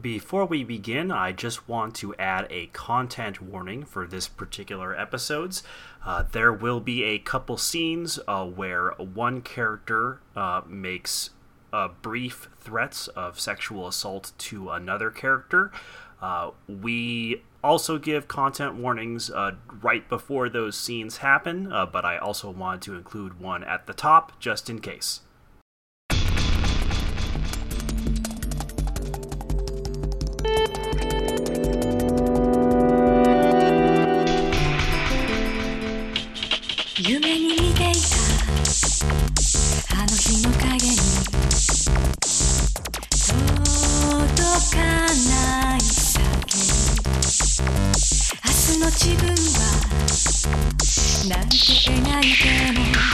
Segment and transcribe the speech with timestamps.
[0.00, 5.64] Before we begin, I just want to add a content warning for this particular episodes.
[6.06, 11.30] Uh, there will be a couple scenes uh, where one character uh, makes
[11.72, 15.72] uh, brief threats of sexual assault to another character.
[16.22, 22.48] Uh, we also give content warnings uh, right before those scenes happen, but I also
[22.48, 25.22] wanted to include one at the top just in case.
[39.92, 40.96] あの日の影に
[43.26, 44.36] 届
[44.70, 44.78] か
[45.28, 46.54] ない叫び
[48.44, 49.62] 明日の自分は
[51.28, 52.46] なんて描いて
[52.78, 53.09] も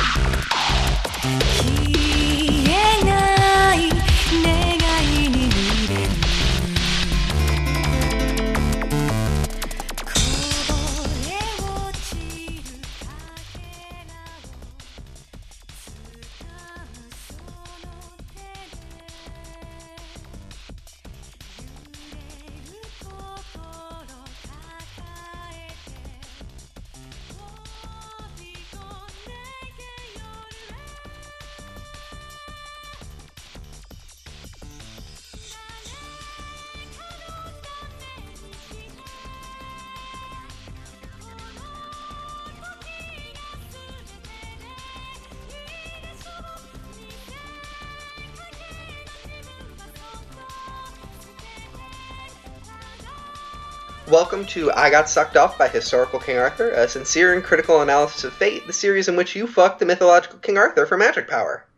[54.17, 58.25] Welcome to I Got Sucked Off by Historical King Arthur, a sincere and critical analysis
[58.25, 61.69] of fate, the series in which you fuck the mythological King Arthur for magic power.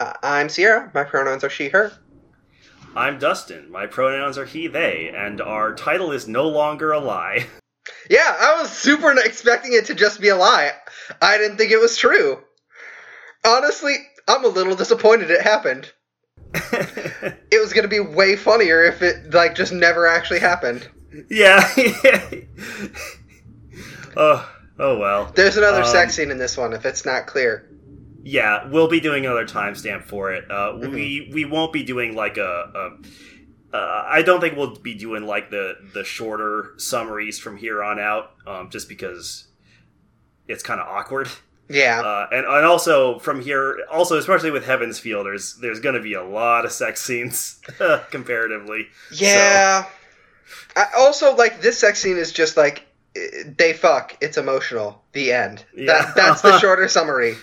[0.00, 1.92] Uh, I'm Sierra, my pronouns are she, her.
[2.96, 3.70] I'm Dustin.
[3.70, 7.46] My pronouns are he, they, and our title is no longer a lie.
[8.08, 10.70] Yeah, I was super expecting it to just be a lie.
[11.20, 12.42] I didn't think it was true.
[13.46, 13.96] Honestly,
[14.26, 15.92] I'm a little disappointed it happened.
[17.50, 20.88] It was gonna be way funnier if it, like, just never actually happened.
[21.30, 21.68] Yeah.
[24.16, 25.32] oh, oh well.
[25.34, 27.68] There's another Um, sex scene in this one, if it's not clear.
[28.22, 30.50] Yeah, we'll be doing another timestamp for it.
[30.50, 32.70] Uh, We we won't be doing like a.
[33.72, 37.82] a uh, I don't think we'll be doing like the the shorter summaries from here
[37.82, 39.48] on out, um, just because
[40.48, 41.28] it's kind of awkward.
[41.68, 42.00] Yeah.
[42.00, 46.00] Uh, and and also from here, also especially with Heaven's Feel, there's there's going to
[46.02, 47.60] be a lot of sex scenes
[48.10, 48.88] comparatively.
[49.12, 49.86] Yeah.
[50.76, 52.86] I also like this sex scene is just like
[53.46, 54.16] they fuck.
[54.20, 55.02] It's emotional.
[55.12, 55.64] The end.
[55.76, 55.86] Yeah.
[55.86, 57.36] That, that's the shorter summary.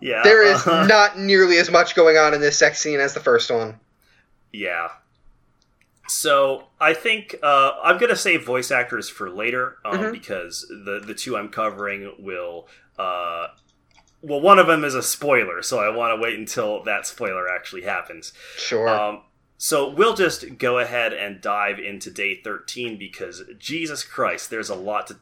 [0.00, 0.86] Yeah, There is uh-huh.
[0.86, 3.80] not nearly as much going on in this sex scene as the first one.
[4.52, 4.88] Yeah.
[6.08, 10.12] So I think uh, I'm gonna save voice actors for later um, Mhm.
[10.12, 12.68] because the the two I'm covering will.
[12.98, 13.46] Uh,
[14.20, 17.48] well, one of them is a spoiler, so I want to wait until that spoiler
[17.48, 18.32] actually happens.
[18.56, 18.88] Sure.
[18.88, 19.22] Um,
[19.64, 24.74] so we'll just go ahead and dive into day 13 because Jesus Christ, there's a
[24.74, 25.16] lot to.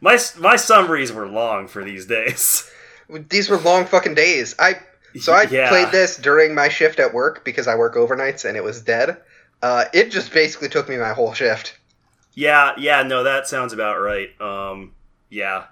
[0.00, 2.70] My my summaries were long for these days.
[3.28, 4.54] These were long fucking days.
[4.60, 4.76] I
[5.20, 5.68] so I Yeah.
[5.68, 9.16] played this during my shift at work because I work overnights and it was dead.
[9.60, 11.76] Uh, it just basically took me my whole shift.
[12.34, 14.28] Yeah, yeah, no, that sounds about right.
[14.40, 14.92] Um,
[15.28, 15.64] yeah.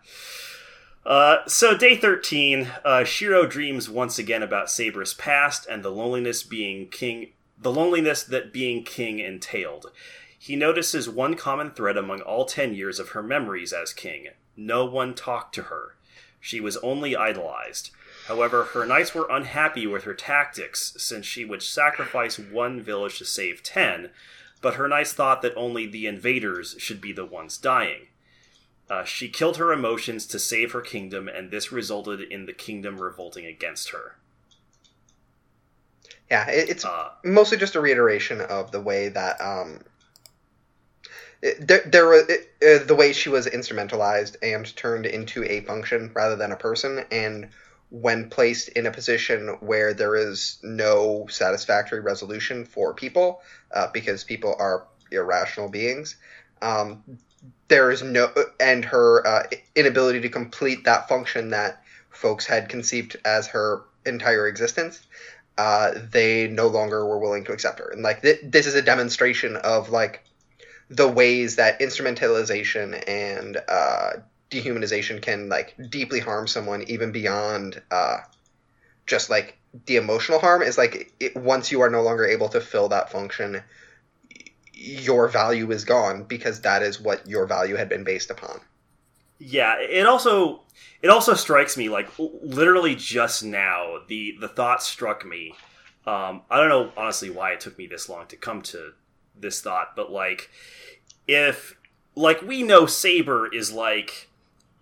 [1.06, 6.42] Uh, so day thirteen, uh, Shiro dreams once again about Saber's past and the loneliness
[6.42, 7.30] being king,
[7.62, 9.90] the loneliness that being king entailed.
[10.38, 14.84] He notices one common thread among all ten years of her memories as king: no
[14.84, 15.94] one talked to her.
[16.40, 17.90] She was only idolized.
[18.26, 23.24] However, her knights were unhappy with her tactics, since she would sacrifice one village to
[23.24, 24.10] save ten,
[24.60, 28.08] but her knights thought that only the invaders should be the ones dying.
[28.90, 32.98] Uh, she killed her emotions to save her kingdom, and this resulted in the kingdom
[32.98, 34.16] revolting against her.
[36.32, 39.80] Yeah, it, it's Uh, mostly just a reiteration of the way that um
[41.42, 46.10] it- there, there was uh, the way she was instrumentalized and turned into a function
[46.14, 47.48] rather than a person and
[47.90, 53.40] when placed in a position where there is no satisfactory resolution for people
[53.72, 56.16] uh, because people are irrational beings
[56.62, 57.02] um,
[57.68, 58.28] there is no
[58.60, 59.42] and her uh,
[59.74, 61.80] inability to complete that function that
[62.10, 65.00] folks had conceived as her entire existence
[65.58, 67.90] uh, they no longer were willing to accept her.
[67.90, 70.24] And like th- this is a demonstration of like
[70.88, 74.10] the ways that instrumentalization and uh,
[74.50, 78.18] dehumanization can like deeply harm someone, even beyond uh,
[79.06, 80.62] just like the emotional harm.
[80.62, 83.62] Is like it, once you are no longer able to fill that function,
[84.74, 88.60] your value is gone because that is what your value had been based upon.
[89.44, 90.60] Yeah, it also
[91.02, 95.54] it also strikes me like literally just now the the thought struck me.
[96.06, 98.92] Um, I don't know honestly why it took me this long to come to
[99.36, 100.48] this thought, but like
[101.26, 101.76] if
[102.14, 104.28] like we know Saber is like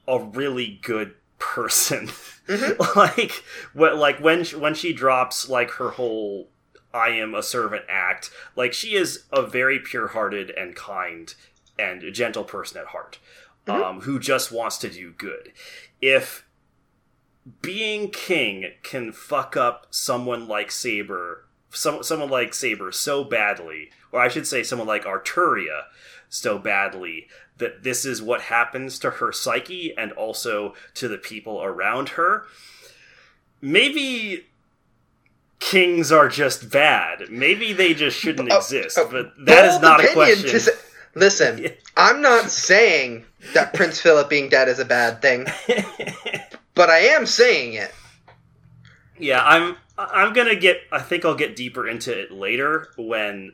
[0.06, 2.10] a really good person.
[2.96, 3.42] like
[3.72, 6.50] what like when she, when she drops like her whole
[6.92, 11.34] I am a servant act, like she is a very pure-hearted and kind
[11.78, 13.18] and gentle person at heart
[13.70, 15.52] um, who just wants to do good.
[16.00, 16.46] If
[17.62, 24.20] being king can fuck up someone like Saber, some, someone like Saber so badly, or
[24.20, 25.84] I should say someone like Arturia
[26.28, 27.28] so badly,
[27.58, 32.44] that this is what happens to her psyche and also to the people around her,
[33.60, 34.46] maybe
[35.58, 37.30] kings are just bad.
[37.30, 40.60] Maybe they just shouldn't Oh, exist, oh, but that is not a question.
[41.14, 41.70] Listen, Yeah.
[41.96, 43.24] I'm not saying
[43.54, 45.46] that Prince Philip being dead is a bad thing,
[46.74, 47.92] but I am saying it.
[49.18, 50.82] Yeah, I'm I'm gonna get.
[50.92, 53.52] I think I'll get deeper into it later when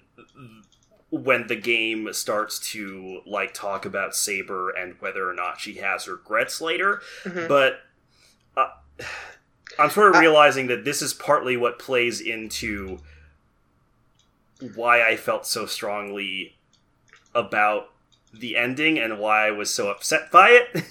[1.10, 6.06] when the game starts to like talk about Saber and whether or not she has
[6.06, 7.00] regrets later.
[7.24, 7.48] Mhm.
[7.48, 7.80] But
[8.56, 8.68] uh,
[9.78, 12.98] I'm sort of I- realizing that this is partly what plays into
[14.74, 16.55] why I felt so strongly
[17.36, 17.90] about
[18.32, 20.84] the ending and why I was so upset by it.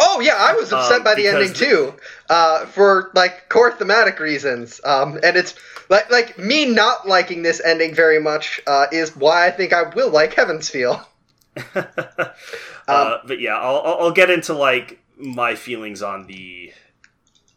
[0.00, 1.94] Oh yeah, I was upset Um, by the ending too,
[2.28, 4.80] uh, for like core thematic reasons.
[4.84, 5.54] Um, and it's
[5.88, 9.84] like like me not liking this ending very much uh, is why I think I
[9.94, 11.06] will like Heaven's Feel.
[11.74, 11.84] uh,
[12.88, 16.72] Um, but yeah, I'll, I'll I'll get into like my feelings on the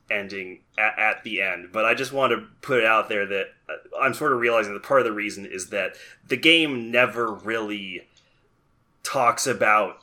[0.09, 1.69] ending at, at the end.
[1.71, 4.73] But I just want to put it out there that uh, I'm sort of realizing
[4.73, 5.95] that part of the reason is that
[6.27, 8.07] the game never really
[9.05, 9.99] talks about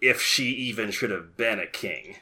[0.00, 2.16] if she even should have been a king.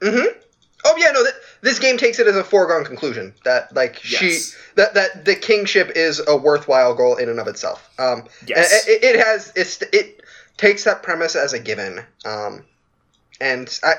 [0.00, 0.38] Mm-hmm.
[0.86, 4.38] Oh yeah, no, th- this game takes it as a foregone conclusion that like she
[4.74, 7.88] that that the kingship is a worthwhile goal in and of itself.
[7.98, 8.86] Um, Yes.
[8.86, 10.20] it, it has it
[10.56, 12.00] takes that premise as a given.
[12.24, 12.64] Um,
[13.40, 13.94] and I.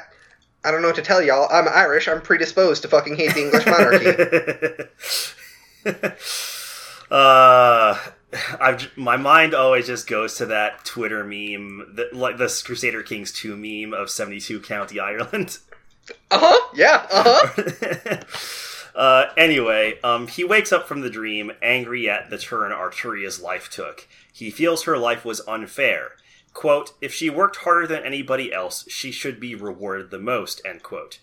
[0.63, 1.47] I don't know what to tell y'all.
[1.51, 2.07] I'm Irish.
[2.07, 4.07] I'm predisposed to fucking hate the English monarchy.
[7.12, 8.00] uh,
[8.60, 13.32] I've my mind always just goes to that Twitter meme, that, like the Crusader Kings
[13.32, 15.58] two meme of seventy two County Ireland.
[16.30, 16.70] Uh huh.
[16.76, 17.06] Yeah.
[17.12, 18.18] Uh huh.
[18.96, 23.70] uh, anyway, um, he wakes up from the dream, angry at the turn Arturia's life
[23.70, 24.08] took.
[24.32, 26.12] He feels her life was unfair.
[26.54, 30.84] "Quote: If she worked harder than anybody else, she should be rewarded the most." End
[30.84, 31.20] quote.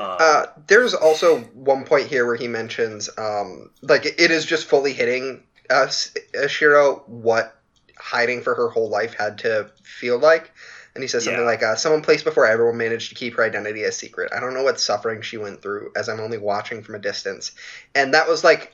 [0.00, 4.66] Um, Uh, there's also one point here where he mentions, um, like it is just
[4.66, 5.88] fully hitting uh,
[6.48, 7.54] Shiro, what
[7.98, 10.50] hiding for her whole life had to feel like.
[10.94, 11.46] And he says something Yeah.
[11.46, 14.32] like, uh, "Someone placed before everyone managed to keep her identity a secret.
[14.32, 17.52] I don't know what suffering she went through, as I'm only watching from a distance."
[17.94, 18.72] And that was like,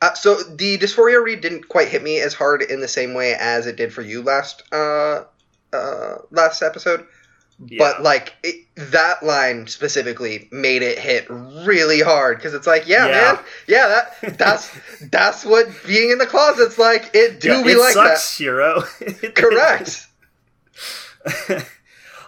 [0.00, 3.34] uh, so the dysphoria read didn't quite hit me as hard in the same way
[3.34, 5.24] as it did for you last, uh,
[5.72, 7.06] uh, last episode
[7.66, 7.78] yeah.
[7.78, 13.06] but like it, that line specifically made it hit really hard because it's like yeah,
[13.06, 13.32] Yeah.
[13.34, 13.88] man yeah
[14.22, 14.70] that that's
[15.10, 18.82] that's what being in the closet's like it do Yeah, we it like sucks, Shiro.
[19.34, 20.06] correct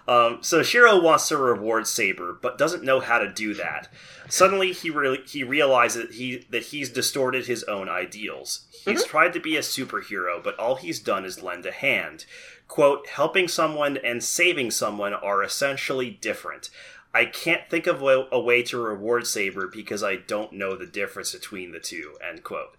[0.09, 3.89] um, so Shiro wants to reward Saber, but doesn't know how to do that.
[4.29, 8.67] Suddenly, he re- he realizes he that he's distorted his own ideals.
[8.85, 12.25] He's tried to be a superhero, but all he's done is lend a hand.
[12.69, 16.71] "Quote: Helping someone and saving someone are essentially different.
[17.15, 21.33] I can't think of a, way to reward Saber because I don't know the difference
[21.33, 22.17] between the two.
[22.27, 22.77] End quote.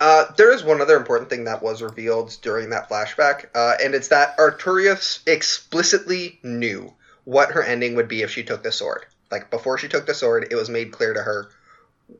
[0.00, 3.94] uh, there is one other important thing that was revealed during that flashback uh, and
[3.94, 6.92] it's that Arturia's explicitly knew
[7.24, 10.14] what her ending would be if she took the sword like before she took the
[10.14, 11.50] sword it was made clear to her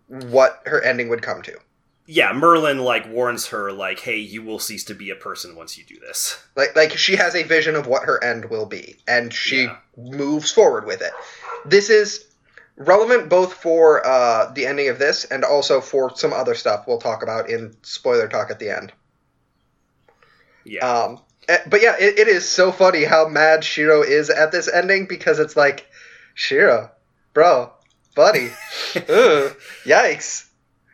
[0.07, 1.57] what her ending would come to
[2.06, 5.78] Yeah, Merlin like warns her like, "Hey, you will cease to be a person once
[5.78, 8.97] you do this." Like like she has a vision of what her end will be,
[9.06, 9.76] and she Yeah.
[9.97, 11.12] moves forward with it.
[11.64, 12.25] This is
[12.76, 16.99] relevant both for uh, the ending of this and also for some other stuff we'll
[16.99, 18.92] talk about in spoiler talk at the end.
[20.64, 20.87] Yeah.
[20.88, 24.68] Um, eh, but yeah, it, it is so funny how mad Shiro is at this
[24.68, 25.87] ending because it's like,
[26.35, 26.90] Shiro,
[27.35, 27.73] bro,
[28.14, 28.50] buddy,
[28.97, 30.47] ugh, yikes.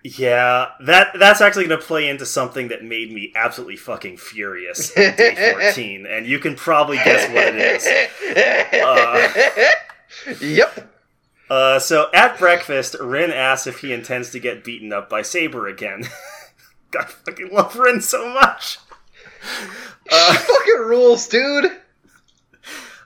[0.04, 4.96] Yeah, that that's actually going to play into something that made me absolutely fucking furious
[4.96, 7.86] on day 14, and you can probably guess what it is.
[10.40, 10.94] Yep.
[11.50, 15.66] Uh, so at breakfast, Rin asks if he intends to get beaten up by Saber
[15.66, 16.04] again.
[16.98, 18.78] I fucking love Rin so much.
[20.10, 21.72] Uh, Fucking rules, dude.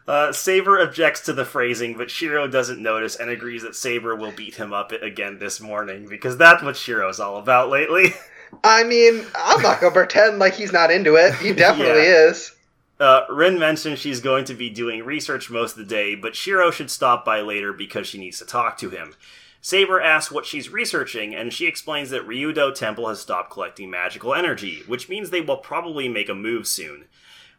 [0.07, 4.33] Uh, Saber objects to the phrasing, but Shiro doesn't notice and agrees that Saber will
[4.33, 8.13] beat him up again this morning because that's what Shiro's all about lately.
[8.65, 11.35] I mean, I'm not gonna pretend like he's not into it.
[11.37, 12.53] He definitely is.
[13.01, 16.71] Uh, Rin mentions she's going to be doing research most of the day, but Shiro
[16.71, 19.15] should stop by later because she needs to talk to him.
[19.61, 24.35] Saber asks what she's researching, and she explains that Ryudo Temple has stopped collecting magical
[24.35, 27.07] energy, which means they will probably make a move soon.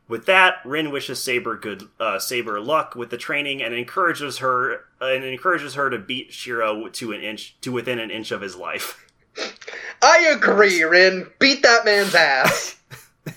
[0.08, 4.86] With that, Rin wishes Saber good uh, Saber luck with the training and encourages her
[5.00, 8.56] and encourages her to beat Shiro to an inch to within an inch of his
[8.56, 9.06] life.
[10.02, 11.30] I agree, Rin.
[11.40, 12.78] Beat that man's ass.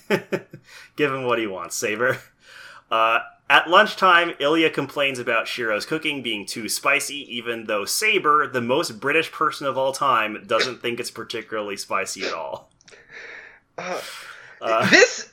[0.97, 2.19] Give him what he wants, Saber.
[2.91, 8.61] Uh, at lunchtime, Ilya complains about Shiro's cooking being too spicy, even though Saber, the
[8.61, 12.71] most British person of all time, doesn't think it's particularly spicy at all.
[13.79, 14.01] Uh,
[14.61, 15.33] Uh, this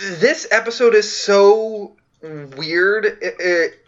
[0.00, 3.04] this episode is so weird.
[3.06, 3.84] It- it-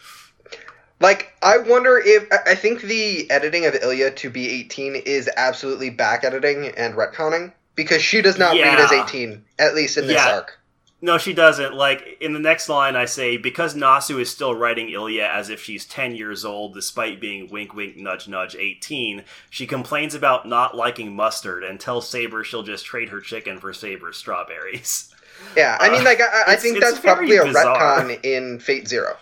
[1.00, 5.88] like, I wonder if I think the editing of Ilya to be 18 is absolutely
[5.90, 10.16] back editing and retconning because she does not read as 18, at least in this
[10.16, 10.34] Yeah.
[10.36, 10.58] arc.
[11.02, 11.72] no, she doesn't.
[11.72, 15.62] Like, in the next line, I say, because Nasu is still writing Ilya as if
[15.62, 20.76] she's 10 years old, despite being wink wink nudge nudge 18, she complains about not
[20.76, 25.06] liking mustard and tells Saber she'll just trade her chicken for Saber's strawberries.
[25.56, 28.00] Yeah, I mean, like, I, I think that's probably a bizarre.
[28.02, 29.16] retcon in Fate Zero.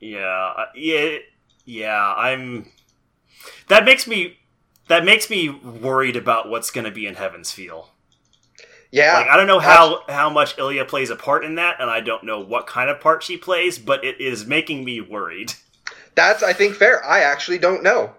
[0.00, 0.26] Yeah,
[0.56, 1.18] uh, yeah,
[1.64, 2.14] yeah.
[2.14, 2.70] I'm.
[3.68, 4.38] That makes me.
[4.88, 7.88] That makes me worried about what's going to be in Heaven's Feel.
[8.90, 11.90] Yeah, Like I don't know how how much Ilya plays a part in that, and
[11.90, 15.54] I don't know what kind of part she plays, but it is making me worried.
[16.14, 17.04] that's I think fair.
[17.04, 18.12] I actually don't know.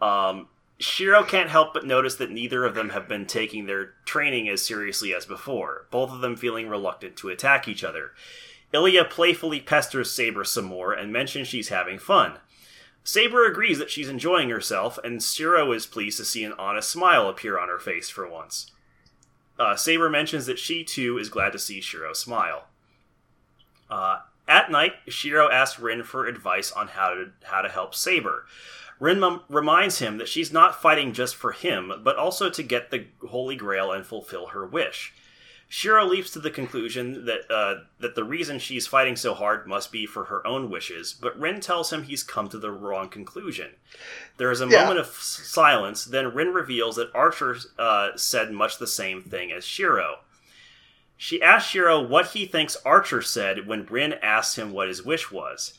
[0.00, 0.48] Um,
[0.82, 4.62] Shiro can't help but notice that neither of them have been taking their training as
[4.62, 8.12] seriously as before, both of them feeling reluctant to attack each other.
[8.72, 12.38] Ilya playfully pesters Saber some more and mentions she's having fun.
[13.04, 17.28] Saber agrees that she's enjoying herself, and Shiro is pleased to see an honest smile
[17.28, 18.70] appear on her face for once.
[19.58, 22.68] Uh, Saber mentions that she too is glad to see Shiro smile.
[23.90, 28.46] Uh, at night, Shiro asks Rin for advice on how to how to help Saber.
[29.02, 33.06] Rin reminds him that she's not fighting just for him, but also to get the
[33.28, 35.12] Holy Grail and fulfill her wish.
[35.68, 39.90] Shiro leaps to the conclusion that uh, that the reason she's fighting so hard must
[39.90, 43.70] be for her own wishes, but Rin tells him he's come to the wrong conclusion.
[44.36, 44.82] There is a Yeah.
[44.82, 49.64] moment of silence, then Rin reveals that Archer uh, said much the same thing as
[49.64, 50.20] Shiro.
[51.16, 55.32] She asks Shiro what he thinks Archer said when Rin asked him what his wish
[55.32, 55.78] was.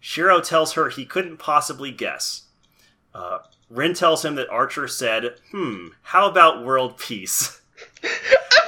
[0.00, 2.42] Shiro tells her he couldn't possibly guess.
[3.14, 3.38] Uh,
[3.70, 7.60] Rin tells him that Archer said, "Hmm, how about world peace?"
[8.04, 8.08] I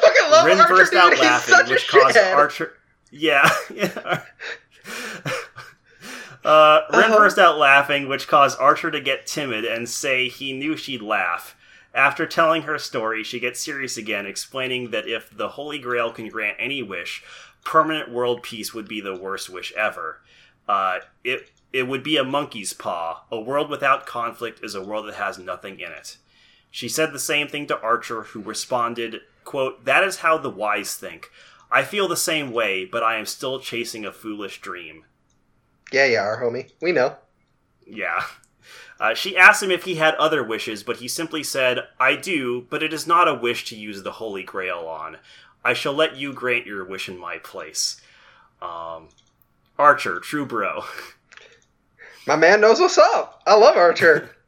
[0.02, 1.00] fucking love Rin Archer, burst dude.
[1.00, 2.34] out He's laughing, which caused shithead.
[2.34, 2.72] Archer.
[3.12, 3.50] Yeah.
[3.74, 4.22] yeah.
[6.44, 7.16] uh, Rin Uh-huh.
[7.18, 11.56] burst out laughing, which caused Archer to get timid and say he knew she'd laugh.
[11.92, 16.28] After telling her story, she gets serious again, explaining that if the Holy Grail can
[16.28, 17.24] grant any wish,
[17.64, 20.20] permanent world peace would be the worst wish ever.
[20.68, 23.22] Uh, it it would be a monkey's paw.
[23.30, 26.16] A world without conflict is a world that has nothing in it.
[26.70, 30.96] She said the same thing to Archer, who responded, quote, That is how the wise
[30.96, 31.30] think.
[31.70, 35.04] I feel the same way, but I am still chasing a foolish dream.
[35.92, 36.70] Yeah, yeah, our homie.
[36.80, 37.16] We know.
[37.86, 38.22] Yeah.
[38.98, 42.66] Uh, she asked him if he had other wishes, but he simply said, I do,
[42.68, 45.16] but it is not a wish to use the Holy Grail on.
[45.64, 48.00] I shall let you grant your wish in my place.
[48.60, 49.08] Um,
[49.78, 50.84] Archer, true bro.
[52.30, 53.42] My man knows what's up.
[53.44, 54.30] I love Archer.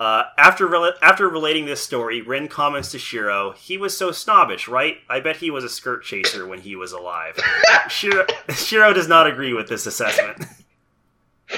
[0.00, 0.68] Uh, after
[1.02, 4.96] after relating this story, Rin comments to Shiro, "He was so snobbish, right?
[5.08, 7.38] I bet he was a skirt chaser when he was alive."
[7.88, 10.46] Shiro, Shiro does not agree with this assessment.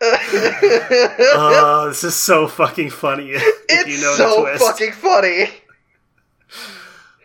[0.00, 3.30] Oh, this is so fucking funny.
[3.32, 4.64] it's you know so the twist.
[4.64, 5.50] fucking funny.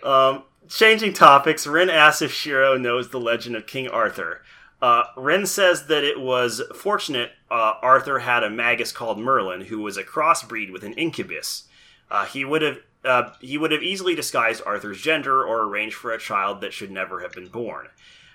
[0.03, 4.41] Um, changing topics, Rin asks if Shiro knows the legend of King Arthur.
[4.81, 5.03] Uh,
[5.45, 10.03] says that it was fortunate uh, Arthur had a magus called Merlin, who was a
[10.03, 11.63] crossbreed with an incubus.
[12.11, 16.11] Uh, he would have uh, he would have easily disguised Arthur's gender or arranged for
[16.11, 17.87] a child that should never have been born.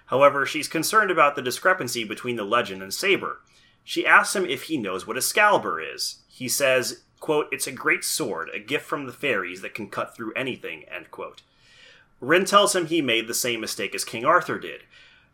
[0.06, 3.40] However, she's concerned about the discrepancy between the legend and Saber.
[3.84, 6.22] She asks him if he knows what a Excalibur is.
[6.28, 10.14] He says, quote, It's a great sword, a gift from the fairies that can cut
[10.14, 11.42] through anything, end quote.
[12.20, 14.82] Rin tells him he made the same mistake as King Arthur did.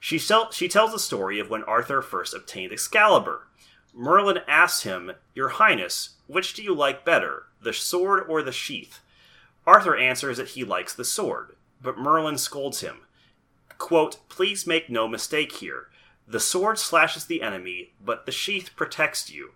[0.00, 3.49] She, tell- she tells the story of when Arthur first obtained Excalibur.
[3.93, 9.00] Merlin asks him, Your Highness, which do you like better, the sword or the sheath?
[9.67, 12.99] Arthur answers that he likes the sword, but Merlin scolds him.
[13.76, 15.88] Quote, Please make no mistake here.
[16.26, 19.52] The sword slashes the enemy, but the sheath protects you.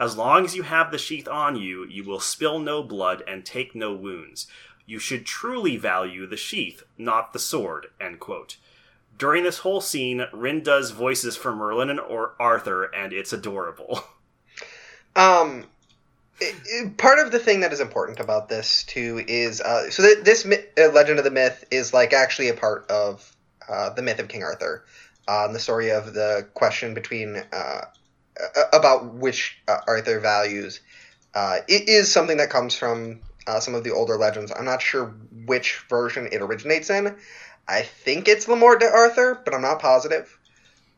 [0.00, 3.44] As long as you have the sheath on you, you will spill no blood and
[3.44, 4.46] take no wounds.
[4.86, 7.88] You should truly value the sheath, not the sword.
[8.00, 8.56] End quote.
[9.18, 14.02] During this whole scene, Rin does voices for Merlin and or Arthur, and it's adorable.
[15.16, 15.64] Um,
[16.40, 20.02] it- it- part of the thing that is important about this too is uh, so
[20.04, 23.34] th- this uh, legend of the myth is like actually a part of
[23.68, 24.84] uh, the myth of King Arthur,
[25.26, 27.80] um, the story of the question between uh,
[28.40, 30.80] uh, about which uh, Arthur values.
[31.34, 34.52] Uh, it is something that comes from uh, some of the older legends.
[34.56, 35.06] I'm not sure
[35.46, 37.16] which version it originates in.
[37.68, 40.38] I think it's Le Morte d'Arthur, but I'm not positive.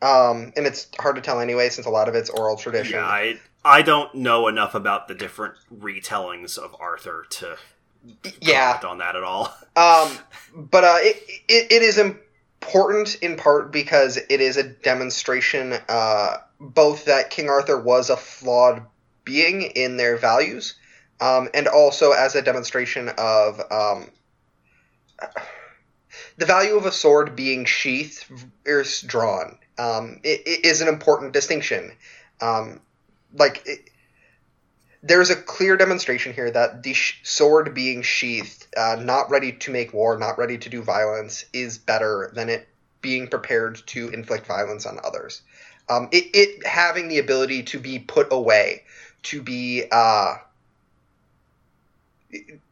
[0.02, 2.94] Um, and it's hard to tell anyway, since a lot of it's oral tradition.
[2.94, 7.56] Yeah, I I don't know enough about the different retellings of Arthur to
[8.40, 9.54] yeah, comment on that at all.
[9.76, 10.18] Um,
[10.70, 11.16] but uh, it,
[11.48, 17.48] it, it is important in part because it is a demonstration uh, both that King
[17.48, 18.82] Arthur was a flawed
[19.24, 20.76] being in their values,
[21.20, 24.10] um, and also as a demonstration of um,
[26.36, 28.24] the value of a sword being sheathed
[28.64, 29.58] versus drawn.
[29.78, 31.92] Um, it, it is an important distinction.
[32.40, 32.80] Um,
[33.34, 33.90] like it,
[35.02, 39.70] there's a clear demonstration here that the sh- sword being sheathed, uh, not ready to
[39.70, 42.68] make war, not ready to do violence, is better than it
[43.00, 45.42] being prepared to inflict violence on others.
[45.88, 48.84] Um, it, it having the ability to be put away,
[49.24, 50.34] to be uh,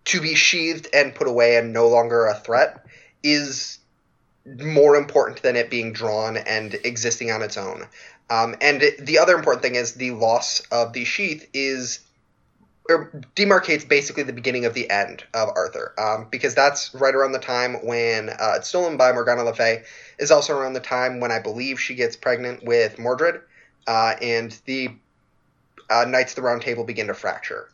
[0.04, 2.84] to be sheathed and put away and no longer a threat,
[3.22, 3.78] is
[4.62, 7.86] more important than it being drawn and existing on its own.
[8.30, 12.00] Um, and the other important thing is the loss of the sheath is
[12.88, 17.32] or demarcates basically the beginning of the end of Arthur, um, because that's right around
[17.32, 19.82] the time when uh, it's stolen by Morgana Le Fay.
[20.18, 23.42] Is also around the time when I believe she gets pregnant with Mordred,
[23.86, 24.88] uh, and the
[25.90, 27.68] uh, Knights of the Round Table begin to fracture.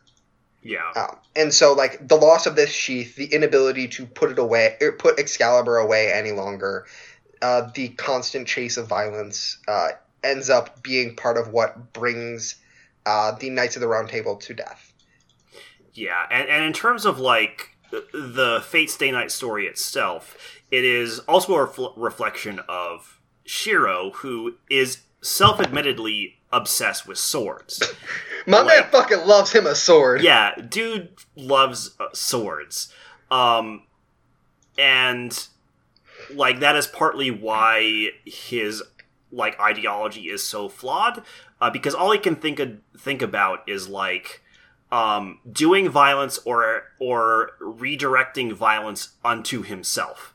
[0.65, 0.91] Yeah.
[0.95, 4.75] Um, and so, like the loss of this sheath, the inability to put it away,
[4.81, 6.87] or put Excalibur away any longer,
[7.43, 9.89] uh, the constant chase of violence uh,
[10.23, 12.55] ends up being part of what brings
[13.05, 14.91] uh, the Knights of the Round Table to death.
[15.93, 20.35] Yeah, and, and in terms of like the Fate Stay Night story itself,
[20.71, 27.81] it is also a refl- reflection of Shiro, who is self-admittedly obsessed with swords.
[28.47, 30.21] My man fucking loves him a sword.
[30.21, 32.93] yeah, dude loves uh, swords,
[33.31, 33.83] um,
[34.77, 35.47] and
[36.33, 38.83] like that is partly why his
[39.31, 41.23] like ideology is so flawed,
[41.59, 44.41] uh, because all he can think of, think about is like
[44.91, 50.33] um, doing violence or or redirecting violence unto himself.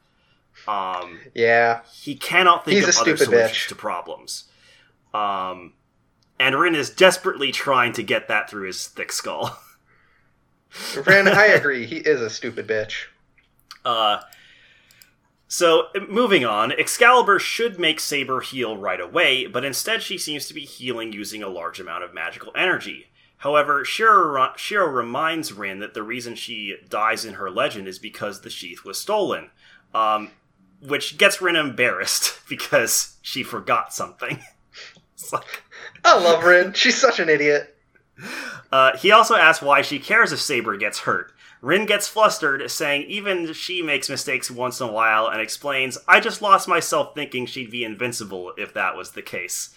[0.68, 1.82] Um, Yeah.
[1.92, 3.68] he cannot think He's of a other solutions bitch.
[3.68, 4.44] to problems.
[5.14, 5.72] Um,
[6.40, 9.60] and Rin is desperately trying to get that through his thick skull.
[11.06, 11.84] Rin, I agree.
[11.84, 12.94] He is a stupid bitch.
[13.84, 14.20] Uh,
[15.48, 20.54] so, moving on, Excalibur should make Saber heal right away, but instead she seems to
[20.54, 23.10] be healing using a large amount of magical energy.
[23.38, 28.40] However, Shiro, Shiro reminds Rin that the reason she dies in her legend is because
[28.40, 29.50] the sheath was stolen,
[29.92, 30.30] um,
[30.80, 34.38] which gets Rin embarrassed because she forgot something.
[35.32, 35.62] Like-
[36.04, 36.72] I love Rin.
[36.72, 37.76] She's such an idiot.
[38.72, 41.32] Uh, he also asks why she cares if Saber gets hurt.
[41.62, 46.20] Rin gets flustered, saying even she makes mistakes once in a while, and explains, I
[46.20, 49.74] just lost myself thinking she'd be invincible if that was the case.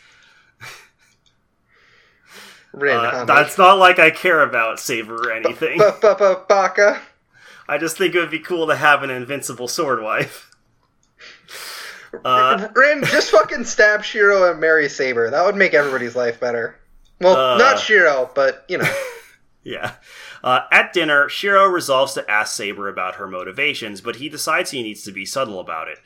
[2.71, 5.77] Rin, Uh, that's not like I care about Saber or anything.
[5.77, 7.01] Ba-ba-ba-baka.
[7.67, 10.49] I just think it would be cool to have an invincible sword wife.
[12.23, 15.30] Uh, Rin, just fucking stab Shiro and marry Saber.
[15.30, 16.76] That would make everybody's life better.
[17.21, 17.58] Well, Uh.
[17.58, 18.93] not Shiro, but you know.
[19.65, 19.93] Yeah.
[20.43, 24.84] Uh, at dinner, Shiro resolves to ask Saber about her motivations, but he decides he
[24.84, 25.99] needs to be subtle about it.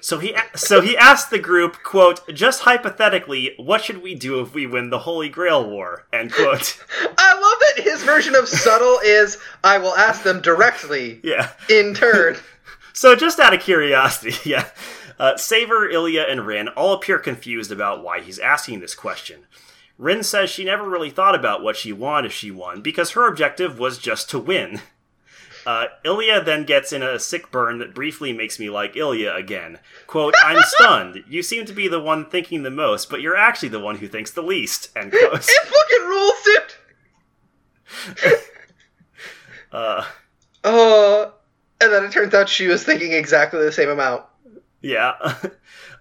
[0.00, 4.54] So he so he asks the group, "quote Just hypothetically, what should we do if
[4.54, 6.78] we win the Holy Grail War?" End quote.
[7.18, 11.50] I love that his version of subtle is I will ask them directly yeah.
[11.68, 12.36] in turn.
[12.92, 14.68] So just out of curiosity, yeah,
[15.20, 19.46] uh, Saber, Ilya, and Rin all appear confused about why he's asking this question.
[19.98, 23.28] Rin says she never really thought about what she wanted if she won because her
[23.28, 24.80] objective was just to win.
[25.66, 29.78] Uh, Ilya then gets in a sick burn that briefly makes me like Ilya again.
[30.06, 31.22] Quote, I'm stunned.
[31.28, 34.08] You seem to be the one thinking the most, but you're actually the one who
[34.08, 34.88] thinks the least.
[34.96, 35.34] End quote.
[35.34, 38.38] It fucking rules, dude.
[39.72, 40.04] Uh,
[40.64, 41.30] Uh,
[41.80, 44.24] and then it turns out she was thinking exactly the same amount.
[44.82, 45.36] Yeah.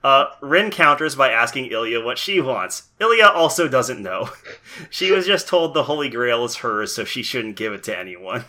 [0.01, 2.83] Uh, Rin counters by asking Ilya what she wants.
[3.01, 4.29] Ilya also doesn't know.
[4.89, 7.97] She was just told the Holy Grail is hers, so she shouldn't give it to
[7.99, 8.45] anyone.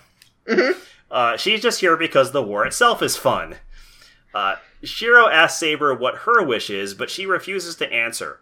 [0.46, 0.76] Mhm.
[1.10, 3.56] Uh, she's just here because the war itself is fun.
[4.32, 8.38] Uh, Shiro asks Saber what her wish is, but she refuses to answer.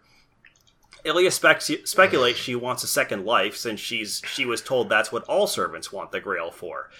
[1.03, 5.23] Ilya spec- speculates she wants a second life since she's she was told that's what
[5.23, 6.91] all servants want the Grail for.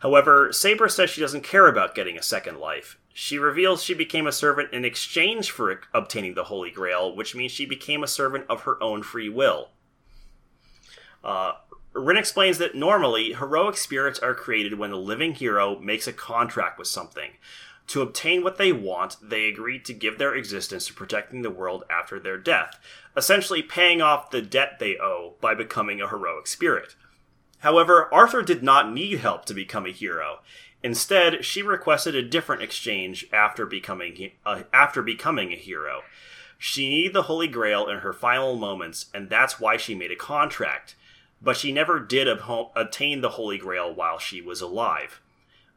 [0.00, 2.98] However, Saber says she doesn't care about getting a second life.
[3.14, 7.52] She reveals she became a servant in exchange for obtaining the Holy Grail, which means
[7.52, 9.68] she became a servant of her own free will.
[11.22, 11.52] Uh,
[11.92, 16.78] Rin explains that normally heroic spirits are created when a living hero makes a contract
[16.78, 17.32] with something.
[17.88, 21.84] To obtain what they want, they agree to give their existence to protecting the world
[21.90, 22.78] after their death,
[23.16, 26.94] essentially paying off the debt they owe by becoming a heroic spirit.
[27.58, 30.38] However, Arthur did not need help to become a hero.
[30.82, 36.02] Instead, she requested a different exchange after becoming uh, after becoming a hero.
[36.58, 40.16] She needed the Holy Grail in her final moments, and that's why she made a
[40.16, 40.94] contract.
[41.40, 45.20] But she never did obtain the Holy Grail while she was alive.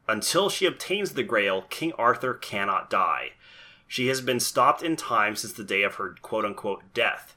[0.08, 3.32] Until she obtains the Grail, King Arthur cannot die.
[3.88, 7.36] She has been stopped in time since the day of her quote unquote death.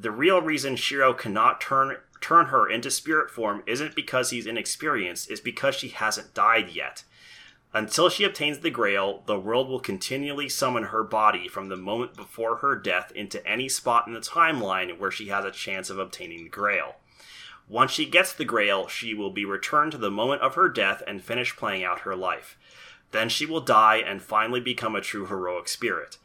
[0.00, 5.30] The real reason Shiro cannot turn turn her into spirit form isn't because he's inexperienced,
[5.30, 7.04] it's because she hasn't died yet.
[7.72, 12.14] Until she obtains the Grail, the world will continually summon her body from the moment
[12.14, 15.98] before her death into any spot in the timeline where she has a chance of
[15.98, 16.96] obtaining the Grail.
[17.68, 21.02] Once she gets the Grail, she will be returned to the moment of her death
[21.06, 22.56] and finish playing out her life.
[23.10, 26.18] Then she will die and finally become a true heroic spirit.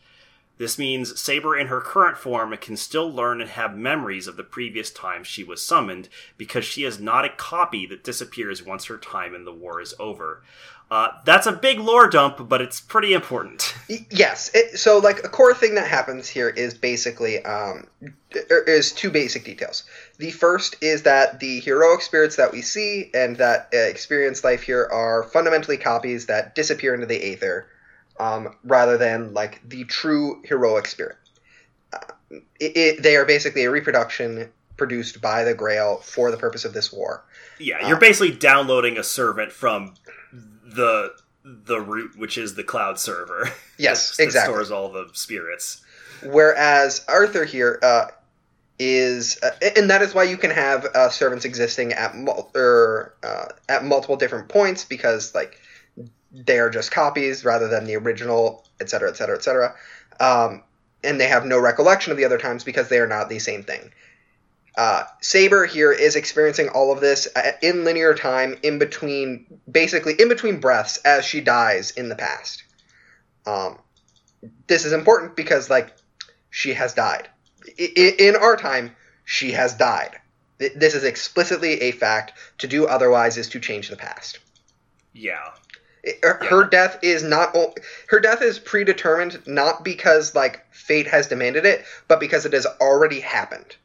[0.58, 4.44] This means Saber in her current form can still learn and have memories of the
[4.44, 8.98] previous time she was summoned because she is not a copy that disappears once her
[8.98, 10.44] time in the war is over.
[10.92, 13.74] Uh, that's a big lore dump, but it's pretty important.
[14.10, 14.52] Yes.
[14.54, 17.88] It, so, like, a core thing that happens here is basically um,
[18.50, 19.84] er, is two basic details.
[20.18, 24.62] The first is that the heroic spirits that we see and that uh, experience life
[24.62, 27.68] here are fundamentally copies that disappear into the aether,
[28.20, 31.18] um, rather than like the true heroic spirit.
[31.92, 36.66] Uh, it, it, they are basically a reproduction produced by the Grail for the purpose
[36.66, 37.24] of this war.
[37.60, 39.94] Yeah, you're basically downloading a servant from
[40.66, 43.50] the the root, which is the cloud server.
[43.80, 44.54] Yes, that exactly.
[44.54, 45.82] Stores all the spirits.
[46.24, 48.06] Whereas Arthur here uh,
[48.78, 53.16] is, uh, and that is why you can have uh, servants existing at mul- or,
[53.24, 55.60] uh, at multiple different points because like
[56.34, 59.76] they are just copies rather than the original, et cetera, et cetera, et cetera.
[60.20, 60.64] Um,
[61.04, 63.64] and they have no recollection of the other times because they are not the same
[63.64, 63.92] thing.
[64.76, 70.14] Uh, Saber here is experiencing all of this uh, in linear time, in between, basically
[70.18, 72.64] in between breaths, as she dies in the past.
[73.46, 73.78] Um,
[74.68, 75.94] this is important because like
[76.50, 77.30] she has died
[77.80, 80.20] I- in our time she has died
[80.58, 84.40] this is explicitly a fact to do otherwise is to change the past
[85.14, 85.50] Yeah.
[86.22, 87.56] Her, her death is not
[88.08, 92.66] her death is predetermined not because like fate has demanded it but because it has
[92.82, 93.78] already happened.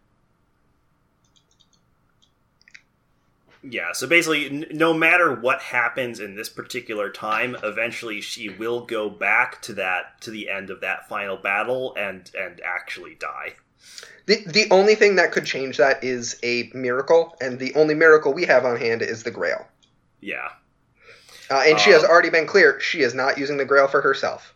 [3.62, 8.86] Yeah, so basically, n- no matter what happens in this particular time, eventually she will
[8.86, 13.54] go back to that to the end of that final battle and and actually die.
[14.26, 18.32] the, the only thing that could change that is a miracle and the only miracle
[18.32, 19.66] we have on hand is the grail.
[20.20, 20.50] Yeah,
[21.50, 24.02] uh, and she has Um, already been clear she is not using the grail for
[24.02, 24.54] herself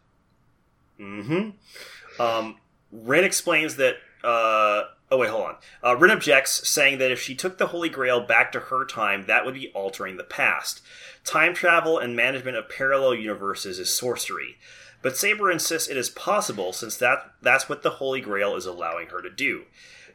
[1.01, 2.23] Mm-hmm.
[2.23, 2.57] Um,
[2.93, 3.97] Rin explains that.
[4.23, 5.57] Uh, oh wait, hold on.
[5.83, 9.27] Uh, Rin objects, saying that if she took the Holy Grail back to her time,
[9.27, 10.81] that would be altering the past.
[11.25, 14.59] Time travel and management of parallel universes is sorcery.
[15.01, 19.09] But Saber insists it is possible since that that's what the Holy Grail is allowing
[19.09, 19.65] her to do.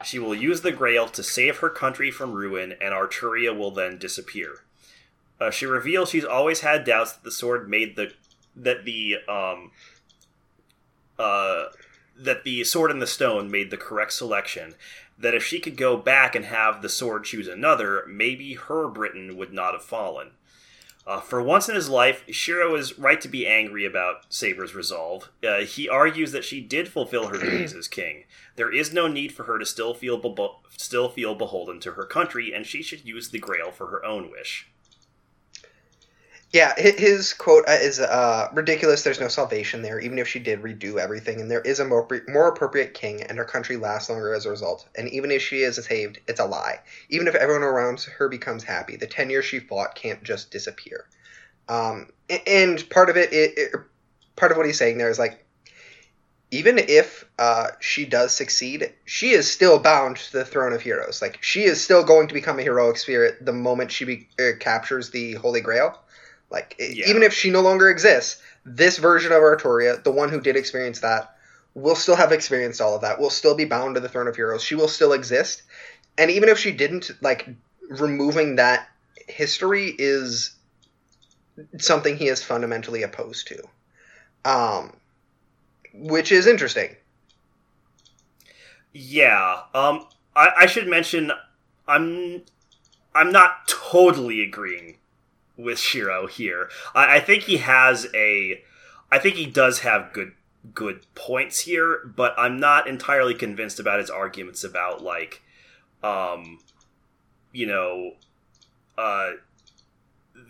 [0.06, 3.98] She will use the Grail to save her country from ruin, and Arturia will then
[3.98, 4.60] disappear.
[5.40, 8.12] Uh, she reveals she's always had doubts that the sword made the
[8.56, 9.72] that the um
[11.20, 11.66] uh
[12.18, 14.74] that the sword and the stone made the correct selection.
[15.20, 19.36] That if she could go back and have the sword choose another, maybe her Britain
[19.38, 20.32] would not have fallen.
[21.08, 25.32] Uh, for once in his life, Shiro is right to be angry about Saber's resolve.
[25.42, 28.26] Uh, he argues that she did fulfill her duties as king.
[28.58, 32.04] There is no need for her to still feel bebo- still feel beholden to her
[32.06, 34.68] country, and she should use the Grail for her own wish.
[36.54, 39.04] Yeah, his quote uh, is uh, ridiculous.
[39.04, 41.42] There's no salvation there, even if she did redo everything.
[41.42, 44.50] And there is a more, more appropriate king, and her country lasts longer as a
[44.50, 44.88] result.
[44.96, 46.80] And even if she is saved, it's a lie.
[47.10, 51.06] Even if everyone around her becomes happy, the 10 years she fought can't just disappear.
[51.68, 52.08] Um,
[52.48, 53.72] and part of it, it, it,
[54.38, 55.44] part of what he's saying there is like,
[56.50, 61.22] even if uh, she does succeed, she is still bound to the throne of heroes.
[61.22, 64.52] Like she is still going to become a heroic spirit the moment she be- uh,
[64.58, 66.00] captures the Holy Grail.
[66.50, 67.08] Like Yeah.
[67.08, 71.00] even if she no longer exists, this version of Artoria, the one who did experience
[71.02, 71.36] that,
[71.74, 73.20] will still have experienced all of that.
[73.20, 74.64] Will still be bound to the throne of heroes.
[74.64, 75.64] She will still exist,
[76.18, 77.48] and even if she didn't, like
[77.90, 78.88] removing that
[79.28, 80.56] history is
[81.78, 83.64] something he is fundamentally opposed to.
[84.46, 84.96] Um,
[85.94, 86.96] which is interesting.
[88.94, 89.62] Yeah.
[89.74, 90.08] Um.
[90.36, 91.32] I, I should mention,
[91.88, 92.44] I'm,
[93.16, 94.98] I'm not totally agreeing
[95.58, 96.70] with Shiro here.
[96.96, 98.64] I, I think he has a,
[99.12, 100.34] I think he does have good
[100.74, 105.42] good points here, but I'm not entirely convinced about his arguments about like,
[106.04, 106.60] um,
[107.52, 108.14] you know,
[108.98, 109.32] uh,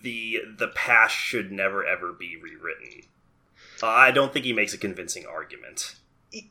[0.03, 3.03] the the past should never ever be rewritten.
[3.81, 5.95] Uh, I don't think he makes a convincing argument.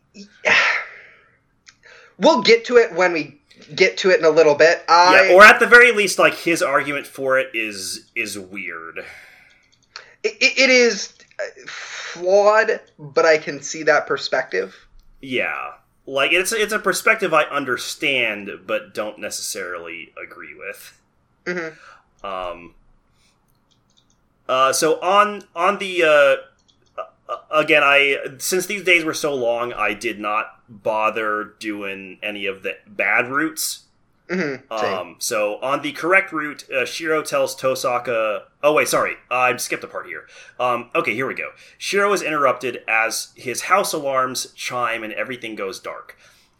[2.19, 3.43] We'll get to it when we
[3.75, 4.85] get to it in a little bit.
[4.89, 8.99] I, yeah, or at the very least, like his argument for it is is weird.
[10.23, 14.87] it, it is uh, flawed, but I can see that perspective.
[15.21, 15.73] Yeah,
[16.07, 21.01] like it's it's a perspective I understand, but don't necessarily agree with.
[21.47, 22.75] hmm Um.
[24.49, 26.37] Uh, so on on the uh,
[27.29, 32.47] uh, again, I since these days were so long, I did not bother doing any
[32.47, 33.85] of the bad routes.
[34.29, 38.43] hmm Um, so on the correct route, uh, Shiro tells Tosaka.
[38.63, 40.27] Oh wait, sorry, uh, I skipped a part here.
[40.59, 41.51] Um, okay, here we go.
[41.79, 46.17] Shiro is interrupted as his house alarms chime and everything goes dark.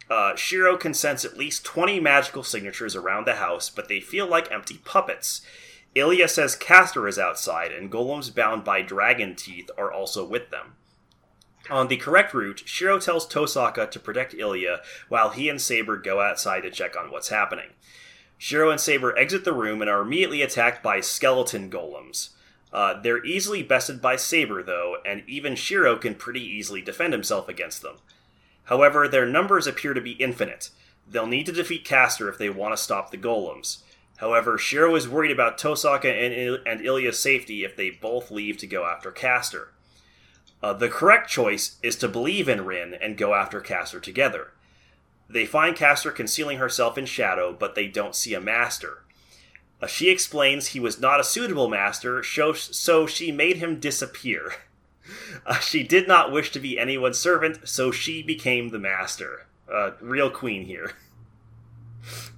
[0.09, 4.25] Uh, Shiro can sense at least twenty magical signatures around the house, but they feel
[4.25, 5.41] like empty puppets.
[5.95, 10.75] Ilya says Castor is outside, and golems bound by dragon teeth are also with them.
[11.69, 16.21] On the correct route, Shiro tells Tosaka to protect Ilya while he and Saber go
[16.21, 17.69] outside to check on what's happening.
[18.37, 22.29] Shiro and Saber exit the room and are immediately attacked by skeleton golems.
[22.71, 27.47] Uh, they're easily bested by Saber, though, and even Shiro can pretty easily defend himself
[27.47, 27.97] against them.
[28.65, 30.69] However, their numbers appear to be infinite.
[31.09, 33.83] They'll need to defeat Castor if they want to stop the golems.
[34.17, 38.67] However, Shiro is worried about Tosaka and, and Ilya's safety if they both leave to
[38.67, 39.73] go after Castor.
[40.61, 44.51] Uh, the correct choice is to believe in Rin and go after Castor together.
[45.29, 49.03] They find Castor concealing herself in shadow, but they don't see a master.
[49.81, 54.53] Uh, she explains he was not a suitable master, so, she made him disappear.
[55.45, 59.45] Uh, she did not wish to be anyone's servant, so she became the master.
[59.71, 60.91] Uh, real queen here.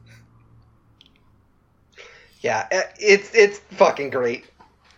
[2.42, 4.46] Yeah, it's it's fucking great.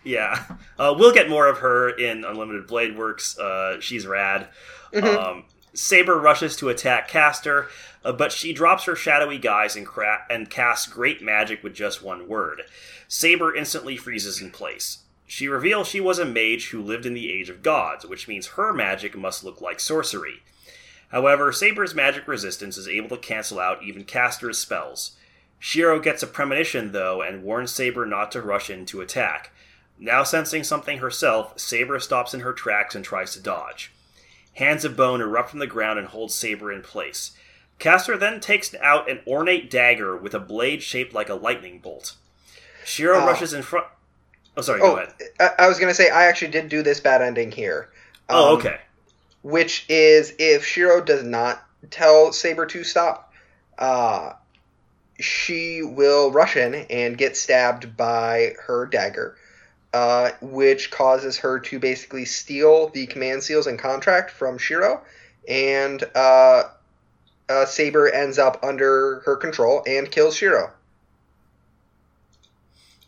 [0.04, 0.44] Yeah,
[0.78, 3.38] uh, we'll get more of her in Unlimited Blade Works.
[3.38, 4.48] Uh, she's rad.
[4.92, 5.04] Mhm.
[5.16, 7.68] Um, Saber rushes to attack Castor,
[8.04, 12.02] uh, but she drops her shadowy guise and, cra- and casts great magic with just
[12.02, 12.62] one word.
[13.08, 14.98] Saber instantly freezes in place.
[15.26, 18.48] She reveals she was a mage who lived in the Age of Gods, which means
[18.48, 20.42] her magic must look like sorcery.
[21.10, 25.12] However, Saber's magic resistance is able to cancel out even Castor's spells.
[25.58, 29.51] Shiro gets a premonition, though, and warns Saber not to rush in to attack.
[30.02, 33.92] Now sensing something herself, Saber stops in her tracks and tries to dodge.
[34.54, 37.30] Hands of bone erupt from the ground and hold Saber in place.
[37.78, 42.16] Castor then takes out an ornate dagger with a blade shaped like a lightning bolt.
[42.84, 43.26] Shiro Oh.
[43.26, 43.86] rushes in front.
[44.56, 45.14] Oh, sorry, go Oh, ahead.
[45.38, 47.88] I, I was gonna say I actually did do this bad ending here.
[48.28, 48.80] Oh, Um, okay.
[49.42, 53.32] Which is if Shiro does not tell Saber to stop,
[53.78, 54.32] uh,
[55.20, 59.36] she will rush in and get stabbed by her dagger,
[59.94, 65.02] uh, which causes her to basically steal the command seals and contract from Shiro,
[65.48, 66.62] and uh,
[67.48, 70.70] uh, Saber ends up under her control and kills Shiro.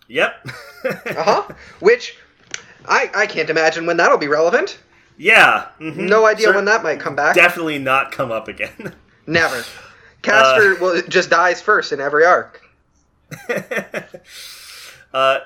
[0.09, 0.47] Yep.
[0.85, 1.55] Uh huh.
[1.81, 2.19] which
[2.87, 4.77] I I can't imagine when that'll be relevant.
[5.17, 5.69] yeah.
[5.81, 5.97] mhm.
[5.97, 7.35] No idea when that might come back.
[7.35, 8.95] Definitely not come up again.
[9.27, 9.65] Never.
[10.21, 12.61] Castor will just dies first in every arc.
[15.15, 15.39] uh,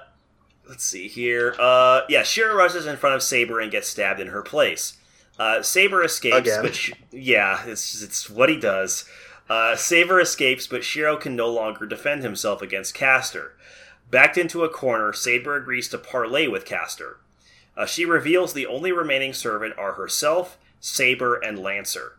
[0.69, 1.55] let's see here.
[1.59, 4.97] Uh, yeah, Shiro rushes in front of Saber and gets stabbed in her place.
[5.39, 6.63] Uh, Saber escapes, Again.
[6.63, 9.05] but yeah, it's it's what he does.
[9.49, 13.55] Uh, Saber escapes, but Shiro can no longer defend himself against Castor.
[14.11, 17.19] Backed into a corner, Saber agrees to parley with Castor.
[17.77, 22.19] Uh, she reveals the only remaining servant are herself, Saber, and Lancer.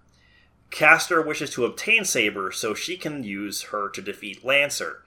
[0.71, 5.03] Castor wishes to obtain Saber so she can use her to defeat Lancer.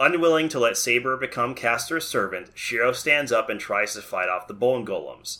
[0.00, 4.46] Unwilling to let Saber become Castor's servant, Shiro stands up and tries to fight off
[4.46, 5.38] the bone golems.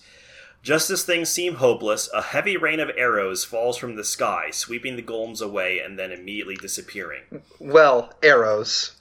[0.62, 4.96] Just as things seem hopeless, a heavy rain of arrows falls from the sky, sweeping
[4.96, 7.22] the golems away and then immediately disappearing.
[7.60, 8.96] Well, arrows.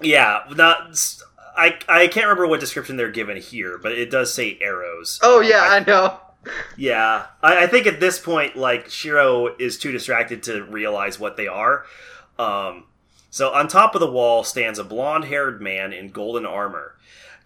[0.00, 0.96] Yeah, not.
[1.56, 5.20] I, I can't remember what description they're given here, but it does say arrows.
[5.22, 6.18] Oh yeah, I- I know.
[6.76, 11.36] yeah, I, I think at this point, like Shiro is too distracted to realize what
[11.36, 11.84] they are.
[12.38, 12.84] Um,
[13.30, 16.96] so on top of the wall stands a blonde-haired man in golden armor.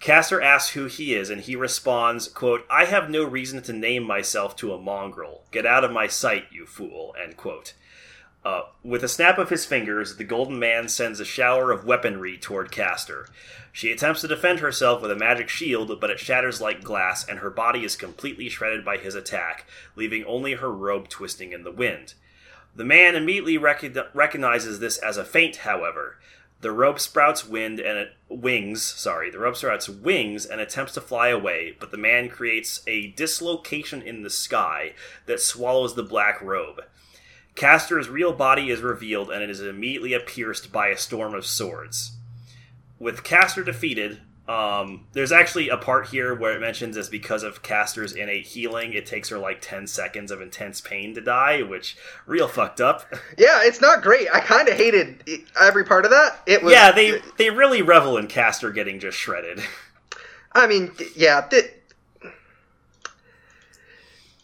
[0.00, 4.02] Caster asks who he is, and he responds, "quote I have no reason to name
[4.02, 5.44] myself to a mongrel.
[5.50, 7.74] Get out of my sight, you fool." End quote.
[8.44, 12.36] Uh, with a snap of his fingers, the golden man sends a shower of weaponry
[12.36, 13.26] toward Caster.
[13.72, 17.38] She attempts to defend herself with a magic shield, but it shatters like glass, and
[17.38, 19.64] her body is completely shredded by his attack,
[19.96, 22.12] leaving only her robe twisting in the wind.
[22.76, 26.18] The man immediately recog- recognizes this as a feint, however.
[26.60, 31.00] The robe sprouts wind and it, wings, sorry, the robe sprouts wings and attempts to
[31.00, 34.94] fly away, but the man creates a dislocation in the sky
[35.26, 36.80] that swallows the black robe.
[37.54, 42.16] Caster's real body is revealed and it is immediately pierced by a storm of swords.
[42.98, 47.62] With Caster defeated, um, there's actually a part here where it mentions it's because of
[47.62, 51.96] Caster's innate healing, it takes her like 10 seconds of intense pain to die, which
[52.26, 53.06] real fucked up.
[53.38, 54.28] Yeah, it's not great.
[54.32, 55.24] I kind of hated
[55.60, 56.40] every part of that.
[56.46, 56.72] It was.
[56.72, 59.60] yeah, they they really revel in Caster getting just shredded.
[60.52, 61.40] I mean, yeah.
[61.40, 61.72] Th-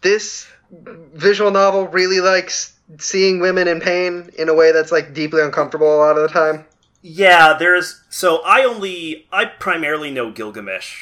[0.00, 5.42] this visual novel really likes seeing women in pain in a way that's like deeply
[5.42, 6.64] uncomfortable a lot of the time.
[7.02, 10.96] Yeah, there's so I only I primarily know Gilgamesh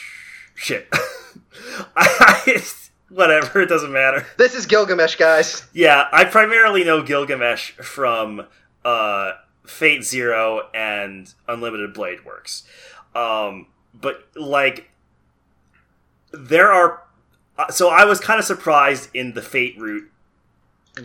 [0.55, 0.89] shit.
[1.97, 2.63] I,
[3.09, 4.27] whatever, it doesn't matter.
[4.37, 5.67] This is Gilgamesh, guys.
[5.73, 8.47] Yeah, I primarily know Gilgamesh from
[8.85, 9.33] uh,
[9.67, 12.63] Fate Zero and Unlimited Blade Works.
[13.15, 14.91] Um, but like,
[16.33, 17.03] there are.
[17.59, 20.09] uh, So I was kind of surprised in the Fate route.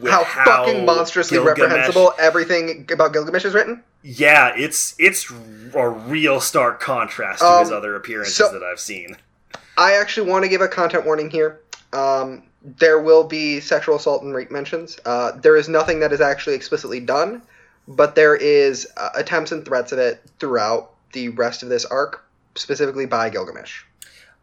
[0.01, 3.83] With How, fucking monstrously Gilgamesh- reprehensible everything about Gilgamesh is written.
[4.01, 5.29] Yeah, it's it's
[5.73, 9.17] a real stark contrast to his Um, other appearances so- that I've seen.
[9.77, 11.59] I actually want to give a content warning here.
[11.93, 14.97] Um, there will be sexual assault and rape mentions.
[15.05, 17.41] Uh, there is nothing that is actually explicitly done,
[17.87, 22.23] but there is uh, attempts and threats of it throughout the rest of this arc,
[22.55, 23.83] specifically by Gilgamesh.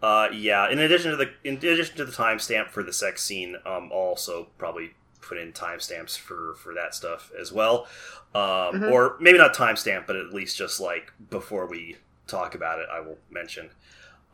[0.03, 0.69] Uh, yeah.
[0.69, 3.99] In addition to the in addition to the timestamp for the sex scene, um, I'll
[3.99, 7.87] also probably put in timestamps for for that stuff as well,
[8.35, 8.41] um,
[8.81, 8.91] Mhm.
[8.91, 13.01] or maybe not timestamp, but at least just like before we talk about it, I
[13.01, 13.71] will mention.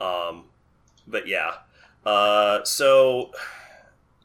[0.01, 0.47] Um,
[1.07, 1.55] but yeah.
[2.05, 3.33] Uh, so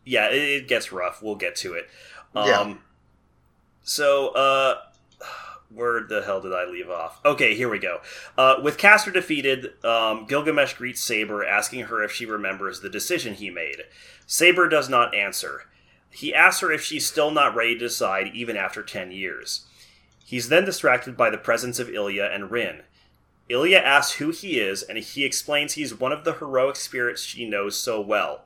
[0.06, 1.22] yeah, it, it gets rough.
[1.22, 1.90] We'll get to it.
[2.36, 2.74] Um, Yeah.
[3.84, 4.82] So, uh,
[5.70, 7.20] where the hell did I leave off?
[7.26, 8.02] Okay, here we go.
[8.38, 13.34] Uh, with Caster defeated, um, Gilgamesh greets Saber, asking her if she remembers the decision
[13.36, 13.84] he made.
[14.28, 15.64] Saber does not answer.
[16.12, 19.66] He asks her if she's still not ready to decide, even after 10 years.
[20.26, 22.82] He's then distracted by the presence of Ilya and Rin.
[23.50, 27.50] Ilya asks who he is, and he explains he's one of the heroic spirits she
[27.50, 28.46] knows so well.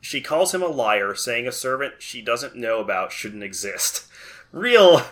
[0.00, 4.06] She calls him a liar, saying a servant she doesn't know about shouldn't exist.
[4.52, 5.02] Real.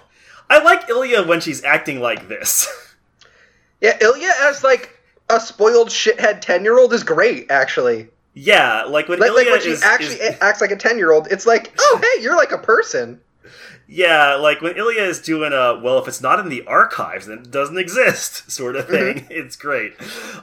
[0.49, 2.69] I like Ilya when she's acting like this.
[3.81, 8.09] Yeah, Ilya as like a spoiled shithead ten year old is great, actually.
[8.35, 10.99] Yeah, like when Like, Ilya like when she is, actually is- acts like a ten
[10.99, 13.21] year old, it's like, oh hey, you're like a person.
[13.87, 17.39] yeah, like when Ilya is doing a well, if it's not in the archives, then
[17.39, 19.17] it doesn't exist, sort of thing.
[19.17, 19.27] Mm-hmm.
[19.33, 19.95] It's great.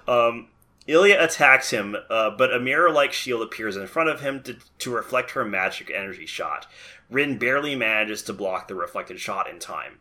[0.07, 0.47] Um,
[0.87, 4.91] Ilya attacks him, uh, but a mirror-like shield appears in front of him to, to
[4.91, 6.65] reflect her magic energy shot.
[7.09, 9.99] Rin barely manages to block the reflected shot in time.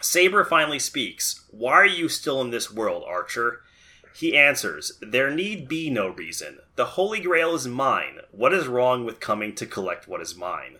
[0.00, 1.44] Saber finally speaks.
[1.50, 3.60] Why are you still in this world, Archer?
[4.18, 6.58] He answers, There need be no reason.
[6.74, 8.18] The Holy Grail is mine.
[8.32, 10.78] What is wrong with coming to collect what is mine?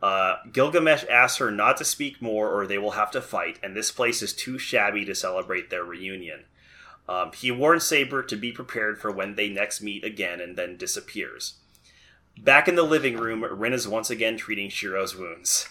[0.00, 3.76] Uh, Gilgamesh asks her not to speak more or they will have to fight, and
[3.76, 6.44] this place is too shabby to celebrate their reunion.
[7.06, 10.78] Um, he warns Saber to be prepared for when they next meet again and then
[10.78, 11.56] disappears.
[12.38, 15.68] Back in the living room, Rin is once again treating Shiro's wounds.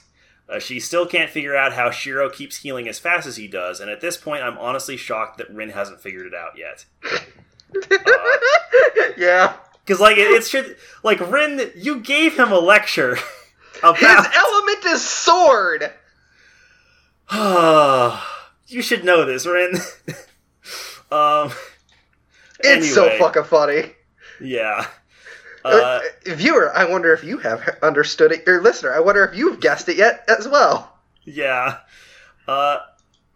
[0.48, 3.80] Uh, she still can't figure out how Shiro keeps healing as fast as he does,
[3.80, 6.86] and at this point, I'm honestly shocked that Rin hasn't figured it out yet.
[9.18, 9.54] yeah.
[9.84, 13.18] Because like it, it should like Rin, you gave him a lecture
[13.80, 13.98] about.
[13.98, 15.92] His element is sword.
[18.68, 19.78] you should know this, Rin.
[21.12, 21.52] Um,
[22.60, 23.92] It's so fucking funny.
[24.42, 24.88] Yeah.
[25.66, 28.48] Uh, Uh, viewer, I wonder if you have understood it.
[28.48, 30.98] Or listener, I wonder if you've guessed it yet as well.
[31.24, 31.80] yeah.
[32.48, 32.78] Uh,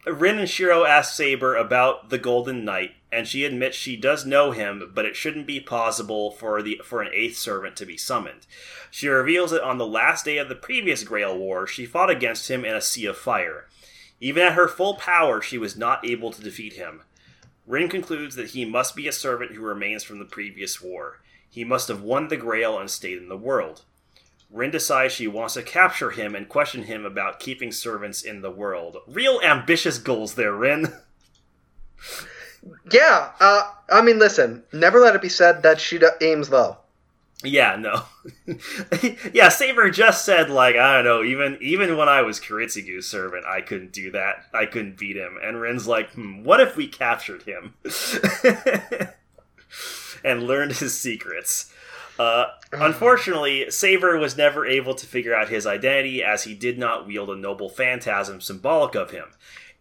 [0.06, 4.52] Rin and Shiro ask Saber about the Golden Knight, and she admits she does know
[4.52, 8.46] him, but it shouldn't be possible for the for an eighth servant to be summoned.
[8.92, 12.50] She reveals that on the last day of the previous Grail War, she fought against
[12.50, 13.68] him in a sea of fire.
[14.22, 17.02] Even at her full power, she was not able to defeat him.
[17.68, 21.20] Rin concludes that he must be a servant who remains from the previous war.
[21.50, 23.84] He must have won the Grail and stayed in the world.
[24.52, 28.50] Rin decides she wants to capture him and question him about keeping servants in the
[28.52, 28.98] world.
[29.08, 30.94] Real ambitious goals there, Rin.
[32.92, 36.78] Yeah, uh, I mean, listen, never let it be said that she d- aims low.
[37.42, 38.04] yeah, no.
[39.34, 43.46] yeah, Saber just said like, I don't know, even even when I was Kiritsugu's servant,
[43.46, 44.44] I couldn't do that.
[44.54, 45.38] I couldn't beat him.
[45.42, 47.76] And Rin's like, hmm, what if we captured him?
[50.24, 51.74] and learned his secrets.
[52.20, 57.08] Uh, unfortunately, Saber was never able to figure out his identity as he did not
[57.08, 59.28] wield a noble phantasm symbolic of him.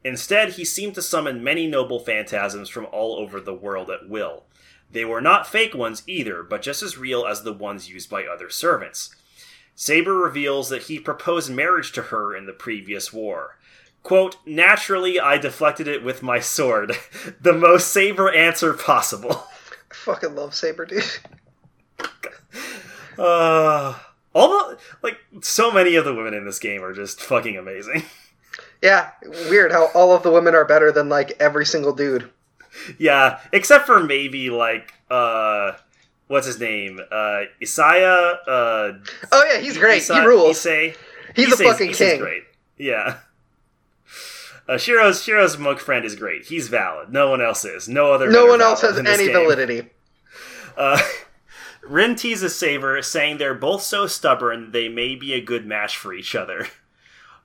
[0.05, 4.45] Instead, he seemed to summon many noble phantasms from all over the world at will.
[4.91, 8.25] They were not fake ones either, but just as real as the ones used by
[8.25, 9.15] other servants.
[9.75, 13.59] Saber reveals that he proposed marriage to her in the previous war.
[14.03, 16.97] Quote, naturally, I deflected it with my sword.
[17.41, 19.45] the most Saber answer possible.
[19.91, 21.05] I fucking love Saber, dude.
[23.19, 23.99] Uh,
[24.33, 28.05] all the, like, so many of the women in this game are just fucking amazing.
[28.81, 29.11] Yeah,
[29.51, 32.31] weird how all of the women are better than like every single dude.
[32.97, 35.73] yeah, except for maybe, like, uh,
[36.29, 37.01] what's his name?
[37.11, 38.93] Uh, Isaiah, uh,
[39.33, 39.97] Oh yeah, he's great.
[39.97, 40.59] Isa- he rules.
[40.59, 40.95] Issei.
[41.35, 42.21] He's a fucking Issei's king.
[42.21, 42.45] great.
[42.77, 43.17] Yeah.
[44.69, 46.45] Uh, Shiro's Shiro's monk friend is great.
[46.47, 47.11] He's valid.
[47.11, 47.89] No one else is.
[47.89, 48.31] No other.
[48.31, 49.33] No one else has any game.
[49.33, 49.89] validity.
[50.77, 51.01] Uh,
[51.83, 56.13] Rin teases Saber, saying they're both so stubborn they may be a good match for
[56.13, 56.67] each other.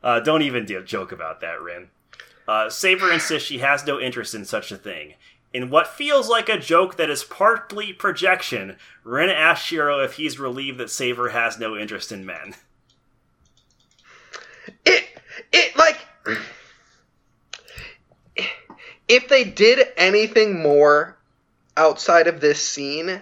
[0.03, 1.87] Uh, don't even do- joke about that, Rin.
[2.45, 5.13] Uh, Saber insists she has no interest in such a thing.
[5.53, 10.39] In what feels like a joke that is partly projection, Rin asks Shiro if he's
[10.41, 12.55] relieved that Saber has no interest in men.
[14.85, 15.05] It
[15.53, 15.99] it like
[19.07, 21.17] if they did anything more
[21.75, 23.21] outside of this scene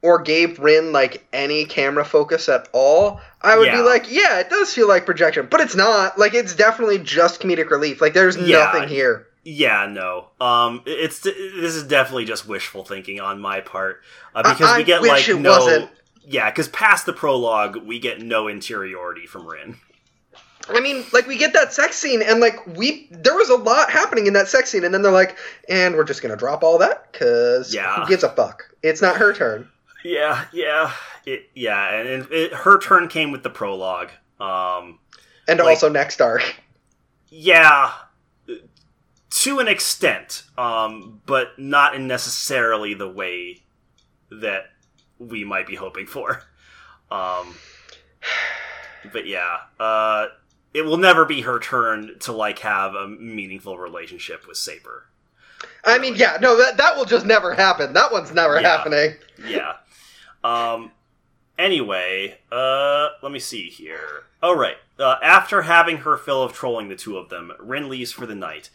[0.00, 4.48] or gave Rin like any camera focus at all, I would be like, yeah, it
[4.50, 6.18] does feel like projection, but it's not.
[6.18, 8.00] Like it's definitely just comedic relief.
[8.00, 8.70] Like there's Yeah.
[8.72, 9.26] nothing here.
[9.44, 10.26] Yeah, no.
[10.40, 11.34] Um, it's this
[11.74, 14.02] is definitely just wishful thinking on my part
[14.34, 15.50] uh, because I we get like no.
[15.50, 15.90] wasn't.
[16.24, 19.76] Yeah, because past the prologue, we get no interiority from Rin.
[20.70, 23.90] I mean, like we get that sex scene, and like we, there was a lot
[23.90, 25.36] happening in that sex scene, and then they're like,
[25.68, 27.94] and we're just gonna drop all that because Yeah.
[28.02, 28.64] who gives a fuck?
[28.82, 29.68] It's not her turn.
[30.04, 30.92] Yeah, yeah,
[31.26, 34.10] it, yeah, and, and it, her turn came with the prologue.
[34.40, 34.98] Um,
[35.48, 36.54] And Like- also next arc.
[37.30, 37.92] yeah,
[39.30, 43.62] to an extent, um, but not in necessarily the way
[44.30, 44.66] that
[45.18, 46.42] we might be hoping for.
[47.10, 47.54] Um,
[49.12, 50.26] but yeah, uh,
[50.74, 55.06] it will never be her turn to like have a meaningful relationship with Saber.
[55.84, 57.92] I mean, yeah, no, that that will just never happen.
[57.92, 58.76] That one's never Yeah.
[58.76, 59.14] happening.
[59.46, 59.76] yeah.
[60.44, 60.92] Um.
[61.58, 64.24] Anyway, uh, let me see here.
[64.42, 64.76] Oh right.
[64.98, 68.34] Uh, after having her fill of trolling the two of them, Rin leaves for the
[68.34, 68.70] night.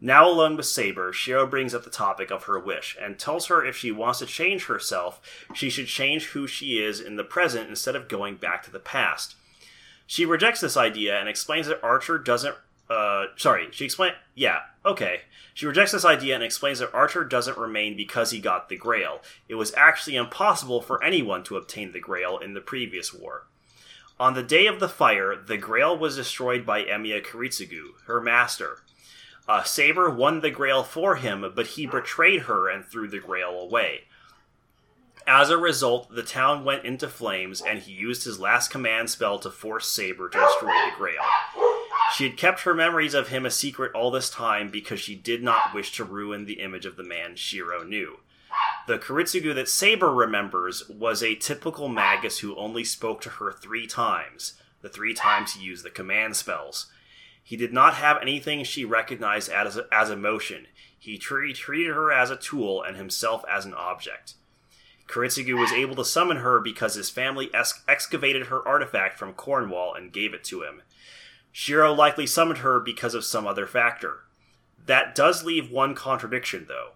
[0.00, 3.64] Now alone with Saber, Shiro brings up the topic of her wish and tells her
[3.64, 5.22] if she wants to change herself,
[5.54, 8.78] she should change who she is in the present instead of going back to the
[8.78, 9.36] past.
[10.06, 12.54] She rejects this idea and explains that Archer doesn't.
[12.88, 14.12] Uh, sorry, she explain.
[14.34, 15.22] Yeah, okay.
[15.54, 19.20] She rejects this idea and explains that Archer doesn't remain because he got the Grail.
[19.48, 23.46] It was actually impossible for anyone to obtain the Grail in the previous war.
[24.20, 28.78] On the day of the fire, the Grail was destroyed by Emiya Kiritsugu, her master.
[29.48, 33.58] Uh, Saber won the Grail for him, but he betrayed her and threw the Grail
[33.58, 34.04] away.
[35.28, 39.40] As a result, the town went into flames, and he used his last command spell
[39.40, 41.22] to force Saber to destroy the Grail.
[42.14, 45.42] She had kept her memories of him a secret all this time because she did
[45.42, 48.20] not wish to ruin the image of the man Shiro knew.
[48.86, 53.88] The Kiritsugu that Saber remembers was a typical magus who only spoke to her three
[53.88, 56.86] times, the three times he used the command spells.
[57.42, 60.68] He did not have anything she recognized as, as emotion.
[60.96, 64.34] He treated her as a tool and himself as an object.
[65.08, 69.94] Kiritsugu was able to summon her because his family ex- excavated her artifact from Cornwall
[69.94, 70.82] and gave it to him.
[71.52, 74.24] Shiro likely summoned her because of some other factor.
[74.84, 76.92] That does leave one contradiction, though.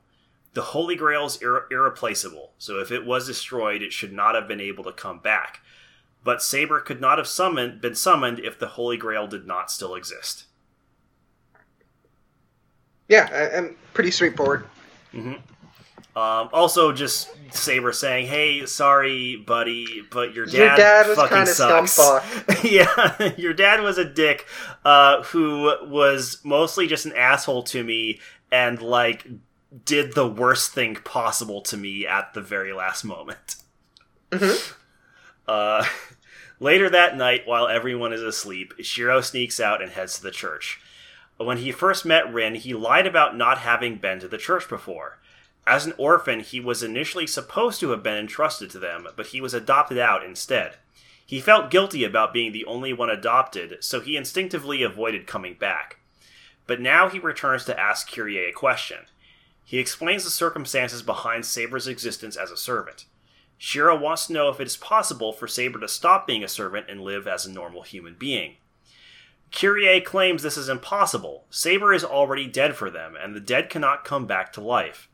[0.53, 4.49] The Holy Grail is irre- irreplaceable, so if it was destroyed, it should not have
[4.49, 5.61] been able to come back.
[6.23, 9.95] But Saber could not have summoned, been summoned if the Holy Grail did not still
[9.95, 10.45] exist.
[13.09, 14.67] Yeah, I, I'm pretty straightforward.
[15.15, 15.35] Mm-hmm.
[16.17, 21.47] Um, also, just Saber saying, "Hey, sorry, buddy, but your dad, Your dad was fucking
[21.47, 21.99] sucks."
[22.65, 24.47] yeah, your dad was a dick
[24.85, 29.27] uh, who was mostly just an asshole to me and like
[29.85, 33.57] did the worst thing possible to me at the very last moment.
[34.31, 34.75] Mhm.
[35.49, 35.85] Uh,
[36.61, 40.81] later that night, while everyone is asleep, Shiro sneaks out and heads to the church.
[41.39, 45.19] When he first met Rin, he lied about not having been to the church before.
[45.67, 49.41] As an orphan, he was initially supposed to have been entrusted to them, but he
[49.41, 50.77] was adopted out instead.
[51.25, 55.99] He felt guilty about being the only one adopted, so he instinctively avoided coming back.
[56.67, 59.07] But now he returns to ask Kirei a question.
[59.65, 63.05] He explains the circumstances behind Saber's existence as a servant.
[63.59, 66.87] Shiro wants to know if it is possible for Saber to stop being a servant
[66.89, 68.57] and live as a normal human being.
[69.53, 71.45] Kirei claims this is impossible.
[71.51, 75.10] Saber is already dead for them, and the dead cannot come back to life.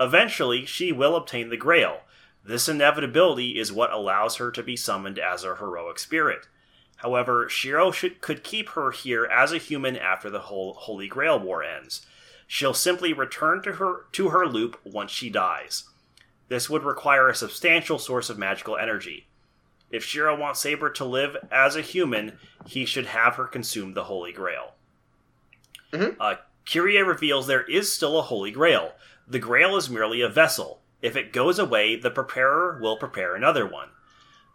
[0.00, 2.00] Eventually, she will obtain the Grail.
[2.44, 6.48] This inevitability is what allows her to be summoned as a heroic spirit.
[6.96, 11.38] However, Shiro should, could keep her here as a human after the whole Holy Grail
[11.38, 12.06] War ends.
[12.46, 15.84] She'll simply return to her to her loop once she dies.
[16.48, 19.26] This would require a substantial source of magical energy.
[19.90, 24.04] If Shiro wants Saber to live as a human, he should have her consume the
[24.04, 24.74] Holy Grail.
[25.92, 26.16] Mhm.
[26.18, 28.94] Uh, Kirei reveals there is still a Holy Grail.
[29.32, 30.82] The Grail is merely a vessel.
[31.00, 33.88] If it goes away, the preparer will prepare another one.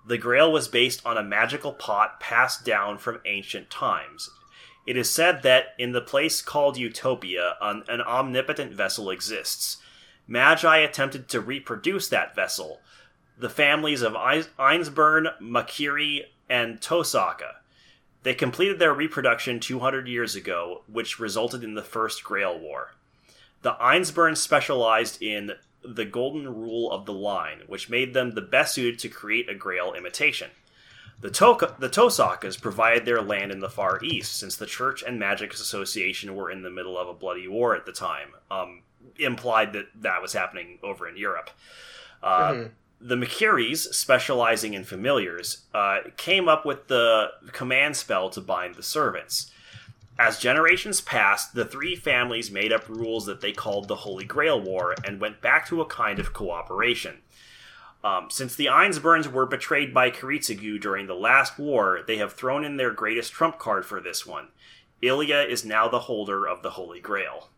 [0.06, 4.30] The Grail was based on a magical pot passed down from ancient times.
[4.86, 9.78] It is said that in the place called Utopia, an, an omnipotent vessel exists.
[10.28, 12.80] Magi attempted to reproduce that vessel,
[13.36, 17.56] the families of Eins- Einzbern, Makiri, and Tosaka.
[18.22, 22.92] They completed their reproduction 200 years ago, which resulted in the First Grail War.
[23.68, 25.51] The Einzbern specialized in
[25.84, 29.55] the golden rule of the line, which made them the best suited to create a
[29.55, 30.51] Grail imitation.
[31.20, 35.20] The, Toka- the Tosakas provided their land in the Far East, since the Church and
[35.20, 38.30] Magic Association were in the middle of a bloody war at the time.
[38.49, 38.84] Um,
[39.20, 41.49] implied that that was happening over in Europe.
[42.24, 42.72] Uh, Mhm.
[43.01, 48.82] The Makiris, specializing in familiars, uh, came up with the command spell to bind the
[48.84, 49.51] servants.
[50.20, 54.59] As generations passed, the three families made up rules that they called the Holy Grail
[54.59, 57.20] War and went back to a kind of cooperation.
[58.03, 62.63] Um, since the Einzberns were betrayed by Kiritsugu during the last war, they have thrown
[62.63, 64.47] in their greatest trump card for this one.
[65.01, 67.49] Ilya is now the holder of the Holy Grail.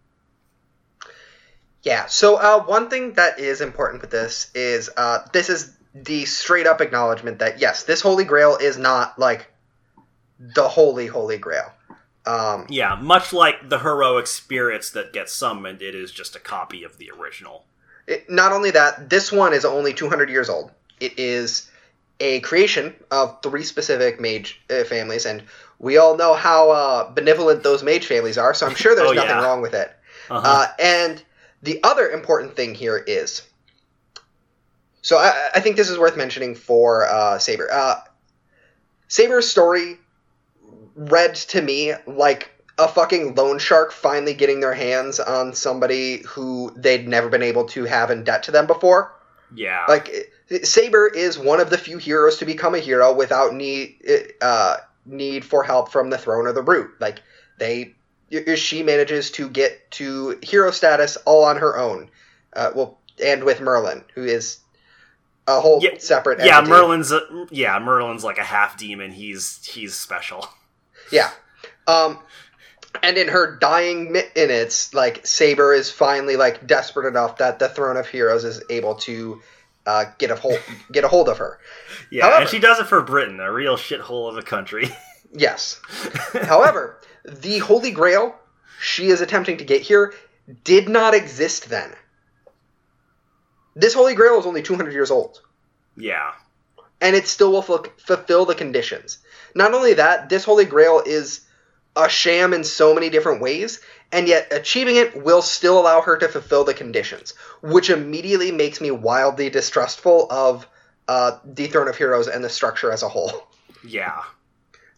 [1.84, 2.07] Yeah.
[2.07, 6.68] So uh, one thing that is important with this is uh, this is the straight
[6.68, 9.47] up acknowledgement that yes, this Holy Grail is not like
[10.39, 11.72] the Holy Holy Grail.
[12.26, 16.84] Um, Yeah, much like the heroic spirits that get summoned, it is just a copy
[16.84, 17.66] of the original.
[18.08, 20.72] it, not only that, this one is only 200 years old.
[21.00, 21.70] It is
[22.20, 25.44] a creation of three specific mage uh, families, and
[25.80, 28.54] we all know how uh, benevolent those mage families are.
[28.54, 29.44] So I'm sure there's Oh, nothing yeah.
[29.46, 29.90] wrong with it.
[30.30, 30.42] Uh-huh.
[30.46, 31.24] Uh, and
[31.64, 33.42] the other important thing here is
[35.02, 37.72] so I, I think this is worth mentioning for uh, Saber.
[37.72, 38.02] Uh,
[39.08, 39.98] Saber's story
[41.00, 46.72] read to me like a fucking loan shark finally getting their hands on somebody who
[46.76, 49.14] they'd never been able to have in debt to them before.
[49.56, 49.86] yeah.
[49.88, 50.34] Like
[50.64, 53.97] Saber is one of the few heroes to become a hero without need
[54.41, 56.91] uh, need for help from the throne or the root.
[57.00, 57.22] Like
[57.60, 57.93] they,
[58.56, 62.10] she manages to get to hero status all on her own.
[62.54, 64.60] Uh, well, and with Merlin, who is
[65.47, 66.39] a whole Yeah, separate.
[66.43, 66.62] yeah.
[66.62, 67.22] Merlin's a,
[67.52, 69.12] yeah, Merlin's like a half demon.
[69.12, 70.47] He's he's special.
[71.12, 71.30] Yeah.
[71.88, 72.20] Um,
[73.03, 77.97] and in her dying minutes, like Saber is finally like desperate enough that the Throne
[77.97, 79.41] of Heroes is able to
[79.86, 80.60] uh, get a hold
[80.91, 81.60] get a hold of her.
[82.12, 84.89] Yeah, However- and she does it for Britain, a real shithole of a country.
[85.32, 85.80] Yes.
[86.34, 88.34] However, the Holy Grail
[88.82, 90.12] she is attempting to get here
[90.64, 91.93] did not exist then.
[93.76, 95.39] This Holy Grail is only 200 years old,
[95.95, 96.32] yeah,
[96.99, 99.20] and it still will fu- fulfill the conditions.
[99.56, 101.41] Not only that, this Holy Grail is
[101.95, 103.82] a sham in so many different ways,
[104.12, 108.80] and yet achieving it will still allow her to fulfill the conditions, which immediately makes
[108.82, 110.68] me wildly distrustful of
[111.08, 113.47] uh, the Throne of Heroes and the structure as a whole.
[113.84, 114.22] yeah,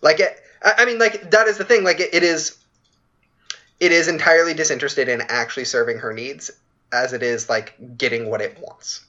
[0.02, 1.84] Like, it, I I mean, like that is the thing.
[1.84, 2.58] Like, it, it is,
[3.80, 6.52] it is entirely disinterested in actually serving her needs,
[6.92, 9.06] as it is like getting what it wants.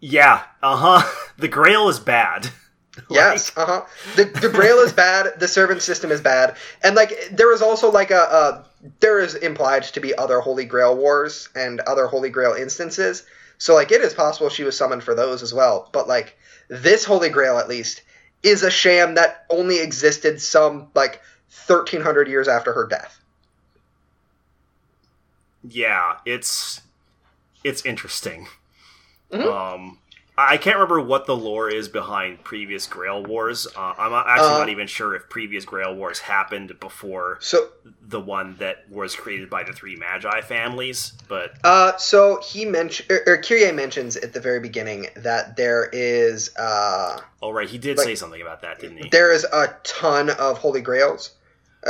[0.00, 1.12] Yeah, uh huh.
[1.38, 2.50] The Grail is bad.
[3.10, 3.82] Yes, uh huh.
[4.16, 5.38] The the Grail is bad.
[5.38, 8.64] The servant system is bad, and like there is also like a, a
[9.00, 13.24] there is implied to be other Holy Grail wars and other Holy Grail instances.
[13.58, 15.88] So like it is possible she was summoned for those as well.
[15.92, 16.36] But like
[16.68, 18.02] this Holy Grail at least
[18.42, 21.20] is a sham that only existed some like
[21.50, 23.20] thirteen hundred years after her death.
[25.68, 26.80] yeah, it's
[27.64, 28.46] it's interesting.
[29.32, 29.46] Mhm.
[29.46, 29.98] Um,
[30.38, 33.66] I can't remember what the lore is behind previous Grail wars.
[33.74, 37.68] Uh, I'm actually Uh, not even sure if previous Grail wars happened before So
[38.06, 41.12] the one that was created by the three Magi families.
[41.26, 45.88] But Uh, so he mentioned, or, or Kirei mentions at the very beginning that there
[45.92, 49.08] is, uh, oh right, he did Like, say something about that, didn't he?
[49.08, 51.30] there is a ton of holy grails.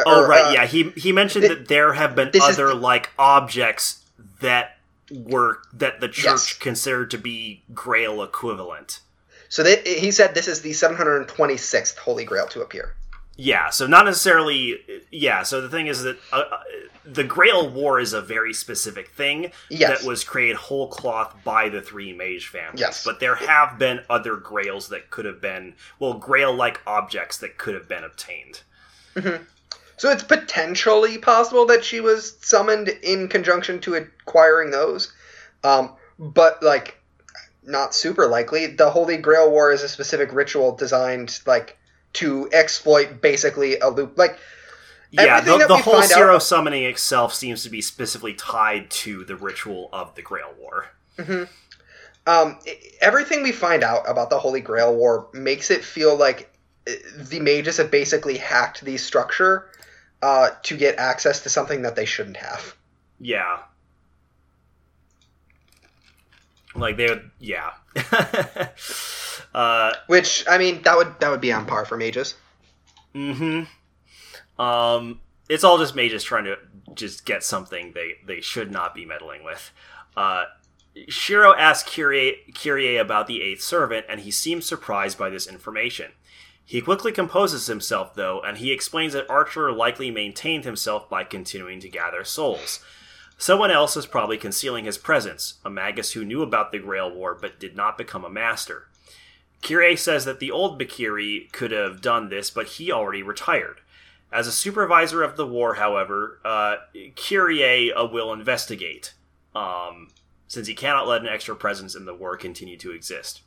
[0.05, 0.67] Oh or, right, uh, yeah.
[0.67, 4.05] He he mentioned thi- that there have been this is other like objects
[4.41, 4.76] that
[5.11, 6.53] were that the church Yes.
[6.55, 9.01] considered to be Grail equivalent.
[9.49, 12.95] So they, he said this is the 726th holy grail to appear.
[13.37, 14.79] Yeah, so not necessarily.
[15.13, 16.57] Yeah, so the thing is that uh, uh,
[17.05, 20.01] the Grail War is a very specific thing Yes.
[20.01, 22.81] that was created whole cloth by the three mage families.
[22.81, 23.05] Yes.
[23.05, 27.59] But there have been other Grails that could have been, well, Grail like objects that
[27.59, 28.63] could have been obtained.
[29.99, 35.13] So it's potentially possible that she was summoned in conjunction to acquiring those,
[35.65, 36.99] um, but like
[37.65, 38.67] not super likely.
[38.67, 41.79] The Holy Grail War is a specific ritual designed like
[42.15, 44.17] to exploit basically a loop.
[44.19, 44.39] Like
[45.11, 49.25] Yeah, the, the whole find out- Zero summoning itself seems to be specifically tied to
[49.25, 50.87] the ritual of the Grail War.
[52.27, 52.59] um,
[53.01, 56.53] everything we find out about the Holy Grail War makes it feel like
[57.17, 59.71] the mages have basically hacked the structure
[60.23, 62.75] uh, to get access to something that they shouldn't have.
[63.21, 63.59] Yeah.
[66.75, 67.73] Like they would, yeah.
[69.55, 72.35] uh, Which I mean, that would that would be on par for mages.
[73.15, 73.67] Mm
[74.59, 76.57] hmm Um, it's all just mages trying to
[76.95, 79.71] just get something they they should not be meddling with.
[80.17, 80.45] Uh,
[81.09, 86.13] Shiro asks Kirei, Kirei about the eighth servant, and he seems surprised by this information.
[86.69, 91.79] He quickly composes himself, though, and he explains that Archer likely maintained himself by continuing
[91.79, 92.81] to gather souls.
[93.39, 97.39] Someone else is probably concealing his presence, a magus who knew about the Grail War
[97.41, 98.89] but did not become a master.
[99.63, 103.81] Kirei says that the old Makiri could have done this, but he already retired.
[104.33, 106.77] As a supervisor of the war, however, uh,
[107.15, 109.15] Kirei uh, will investigate,
[109.55, 110.09] um,
[110.49, 113.43] since he cannot let an extra presence in the war continue to exist.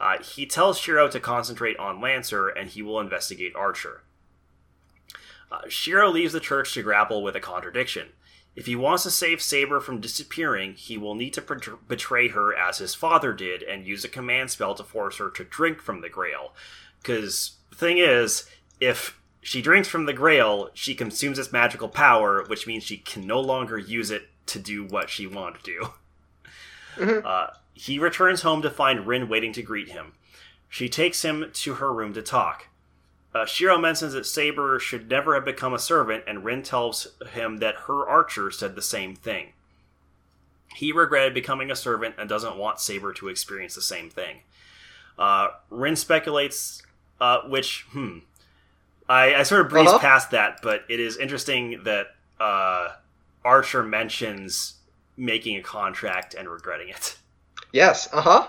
[0.00, 4.02] Uh, he tells Shiro to concentrate on Lancer, and he will investigate Archer.
[5.52, 8.08] Uh, Shiro leaves the church to grapple with a contradiction.
[8.56, 12.54] If he wants to save Saber from disappearing, he will need to bet- betray her
[12.54, 16.00] as his father did and use a command spell to force her to drink from
[16.00, 16.54] the Grail.
[17.00, 18.48] Because the thing is,
[18.80, 23.26] if she drinks from the Grail, she consumes its magical power, which means she can
[23.26, 25.92] no longer use it to do what she wanted to do.
[26.96, 27.24] Mhm.
[27.24, 30.12] Uh, he returns home to find Rin waiting to greet him.
[30.68, 32.68] She takes him to her room to talk.
[33.34, 37.58] Uh, Shiro mentions that Saber should never have become a servant, and Rin tells him
[37.58, 39.52] that her archer said the same thing.
[40.74, 44.38] He regretted becoming a servant and doesn't want Saber to experience the same thing.
[45.18, 46.82] Uh, Rin speculates,
[47.20, 48.18] uh, which, hmm.
[49.08, 49.98] I, I sort of breezed Uh-huh.
[49.98, 52.08] past that, but it is interesting that
[52.38, 52.90] uh,
[53.44, 54.74] Archer mentions
[55.16, 57.16] making a contract and regretting it.
[57.72, 58.08] Yes.
[58.12, 58.48] Uh huh.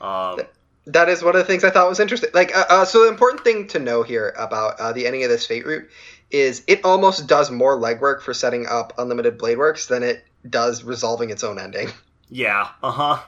[0.00, 0.46] Um,
[0.86, 2.30] That is one of the things I thought was interesting.
[2.34, 5.30] Like, uh, uh, so the important thing to know here about uh, the ending of
[5.30, 5.88] this fate route
[6.30, 10.84] is it almost does more legwork for setting up Unlimited Blade Works than it does
[10.84, 11.88] resolving its own ending.
[12.30, 13.22] Yeah, uh-huh.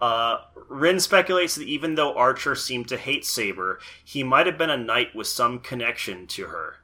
[0.00, 4.70] Uh Rin speculates that even though Archer seemed to hate Saber, he might have been
[4.70, 6.76] a knight with some connection to her.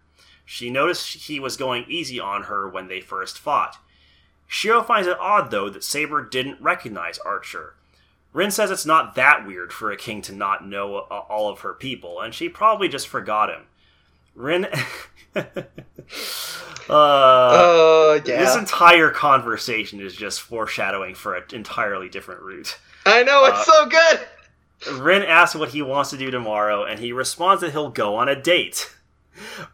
[0.44, 3.78] She noticed he was going easy on her when they first fought.
[4.47, 7.74] Shiro finds it odd, though, that Saber didn't recognize Archer.
[8.32, 11.61] Rin says it's not that weird for a king to not know uh, all of
[11.61, 13.62] her people, and she probably just forgot him.
[14.34, 14.66] Rin.
[15.34, 15.47] uh,
[16.88, 22.78] Oh yeah, this entire conversation is just foreshadowing for an entirely different route.
[23.07, 25.01] I know it's uh, so good.
[25.01, 28.28] Rin asks what he wants to do tomorrow, and he responds that he'll go on
[28.28, 28.94] a date.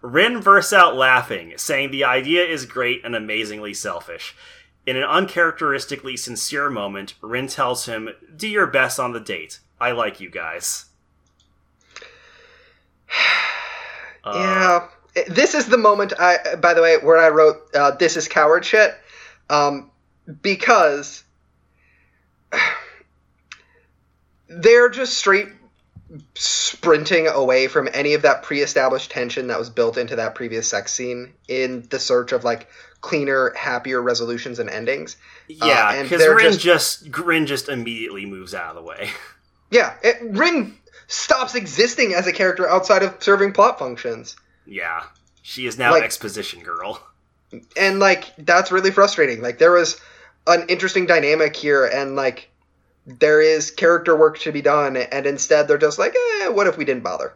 [0.00, 4.34] Rin bursts out laughing, saying the idea is great and amazingly selfish.
[4.84, 9.60] In an uncharacteristically sincere moment, Rin tells him, Do your best on the date.
[9.80, 10.86] I like you guys.
[14.24, 16.12] Uh, yeah, this is the moment.
[16.16, 18.94] I, by the way, where I wrote uh, "This is coward shit."
[19.52, 19.90] um,
[20.40, 21.24] because
[24.48, 25.48] they're just straight
[26.34, 30.92] sprinting away from any of that pre-established tension that was built into that previous sex
[30.92, 32.68] scene in the search of like
[33.02, 35.16] cleaner, happier resolutions and endings.
[35.48, 39.10] Yeah, and because they're Rin just- just Grin just immediately moves out of the way.
[39.70, 40.76] Yeah, it, Rin
[41.06, 44.36] stops existing as a character outside of serving plot functions.
[44.66, 45.04] yeah,
[45.40, 47.00] she is now Like- exposition girl.
[47.76, 49.98] and like that's really frustrating like there was
[50.46, 52.50] an interesting dynamic here and like
[53.06, 56.76] there is character work to be done and instead they're just like eh, what if
[56.78, 57.34] we didn't bother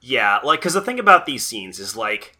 [0.00, 2.36] Yeah, like because the thing about these scenes is like,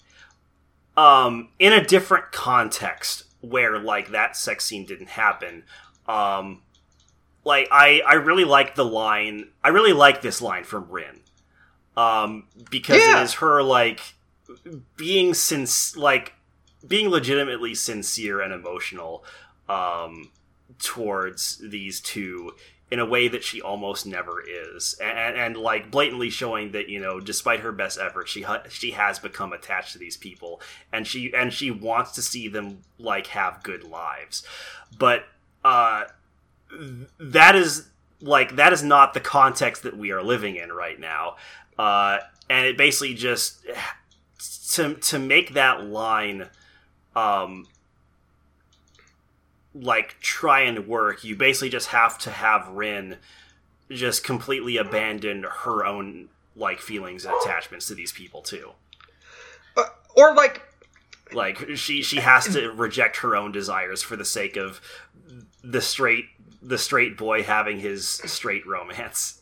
[0.96, 5.64] um, in a different context where like that sex scene didn't happen,
[6.06, 6.62] um,
[7.44, 9.48] like I I really like the line.
[9.64, 11.20] I really like this line from Rin,
[11.96, 13.20] um, because Yeah.
[13.20, 14.14] it is her like
[14.96, 16.34] being since like
[16.86, 19.24] being legitimately sincere and emotional
[19.68, 20.30] um
[20.78, 22.52] towards these two
[22.92, 24.94] in a way that she almost never is.
[25.00, 28.90] And, and, like blatantly showing that you know despite her best efforts she ha- she
[28.90, 30.60] has become attached to these people
[30.92, 34.42] and she and she wants to see them like have good lives.
[34.98, 35.24] But
[35.64, 36.04] uh
[37.18, 37.88] that is
[38.20, 41.36] like that is not the context that we are living in right now.
[41.78, 42.18] Uh
[42.50, 43.64] and it basically just
[44.74, 46.50] to to make that line
[47.16, 47.66] um
[49.74, 53.16] like try and work you basically just have to have Rin
[53.90, 58.70] just completely abandon her own like feelings and attachments to these people too.
[59.76, 59.84] Uh,
[60.16, 60.62] or like
[61.32, 64.80] like she she has to reject her own desires for the sake of
[65.64, 66.26] the straight
[66.60, 69.40] the straight boy having his straight romance.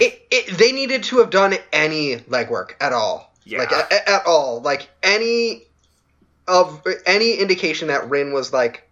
[0.00, 3.32] It, it they needed to have done any legwork at all.
[3.44, 3.60] Yeah.
[3.60, 4.60] like a- a- at all.
[4.60, 5.62] Like any
[6.48, 8.85] of any indication that rin was like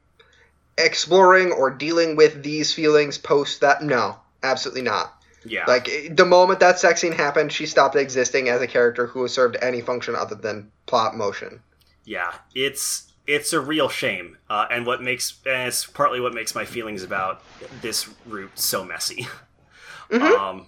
[0.79, 3.83] exploring or dealing with these feelings post that?
[3.83, 5.13] No absolutely not.
[5.47, 5.65] Yeah.
[5.67, 9.57] Like the moment that sex scene happened, she stopped existing as a character who served
[9.61, 11.61] any function other than plot motion.
[12.05, 16.55] yeah it's it's a real shame uh, and what makes and it's partly what makes
[16.55, 17.43] my feelings about
[17.81, 19.27] this route so messy.
[20.13, 20.67] Um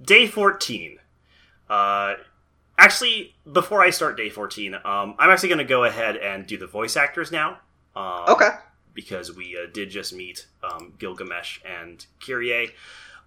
[0.00, 0.98] day 14
[1.70, 2.14] uh
[2.78, 6.58] actually before i start day 14 um i'm actually going to go ahead and do
[6.58, 7.58] the voice actors now.
[7.96, 8.50] Um, Okay.
[8.96, 12.72] Because we uh, did just meet um, Gilgamesh and Kirei.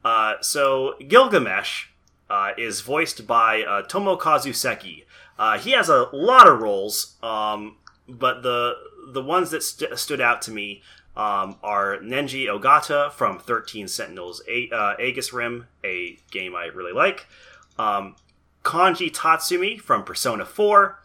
[0.03, 1.85] Uh, so Gilgamesh
[2.29, 5.05] uh, is voiced by uh, Tomokazu Seki.
[5.37, 8.73] Uh, he has a lot of roles, um, but the
[9.11, 10.81] the ones that st- stood out to me
[11.15, 16.93] um, are Nenji Ogata from 13 Sentinels A- uh, Aegis Rim, a game I really
[16.93, 17.25] like.
[17.77, 18.15] Um,
[18.63, 20.99] Kanji Tatsumi from Persona 4.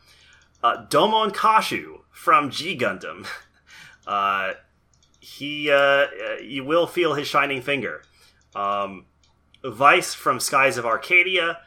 [0.63, 3.27] Uh, Domon Kashu from G Gundam.
[4.07, 4.53] Uh,
[5.21, 6.07] he uh,
[6.43, 8.03] you will feel his shining finger.
[8.55, 9.07] Um,
[9.65, 11.59] Vice from Skies of Arcadia,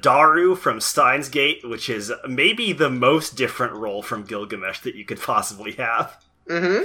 [0.00, 5.04] Daru from Steins Gate, which is maybe the most different role from Gilgamesh that you
[5.06, 6.84] could possibly have, Mm-hmm.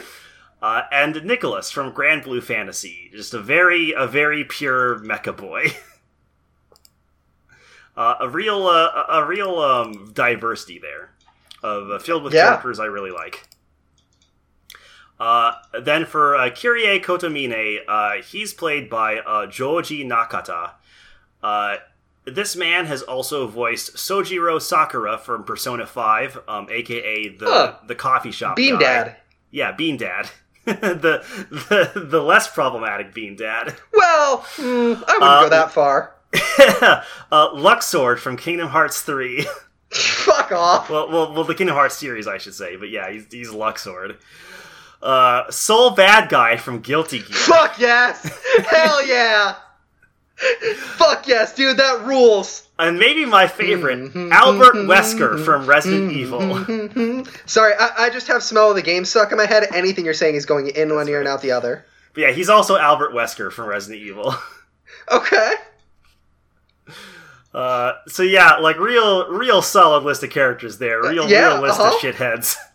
[0.62, 5.74] uh, and Nicholas from Granblue Fantasy, just a very a very pure mecha boy.
[7.96, 11.12] Uh, a real, uh, a a real um, diversity there,
[11.62, 12.48] of uh, filled with Yeah.
[12.48, 13.48] characters I really like.
[15.20, 20.72] Uh, then for uh, Kirei Kotomine, uh, he's played by uh, Joji Nakata.
[21.42, 21.78] Uh,
[22.26, 27.76] this man has also voiced Sojiro Sakura from Persona 5, um, aka the Huh.
[27.86, 28.80] the coffee shop Bean guy.
[28.80, 29.16] Dad.
[29.52, 30.30] Yeah, Bean Dad.
[30.66, 33.76] the, the the less problematic Bean Dad.
[33.94, 36.16] Well, mm, I wouldn't Uh, go that far.
[37.32, 39.46] uh, Luxord from Kingdom Hearts 3.
[39.92, 40.90] Fuck off.
[40.90, 42.78] well, well, well, the Kingdom Hearts series, I should say.
[42.78, 44.18] But yeah, he's, he's Luxord.
[45.04, 47.28] Uh, Sol Badguy from Guilty Gear.
[47.28, 48.26] Fuck yes.
[48.70, 49.56] Hell yeah.
[50.96, 51.76] Fuck yes, dude.
[51.76, 52.68] That rules.
[52.80, 57.26] And maybe my favorite, Albert Wesker from Resident Evil.
[57.46, 59.68] Sorry, I, I just have smell of the game stuck in my head.
[59.74, 61.86] Anything you're saying is going in one ear and out the other.
[62.14, 64.34] But yeah, he's also Albert Wesker from Resident Evil.
[65.12, 65.56] Okay.
[67.54, 71.02] Uh, so yeah, like real, real solid list of characters there.
[71.02, 71.94] Real, yeah, real list uh-huh.
[71.94, 72.56] of shitheads.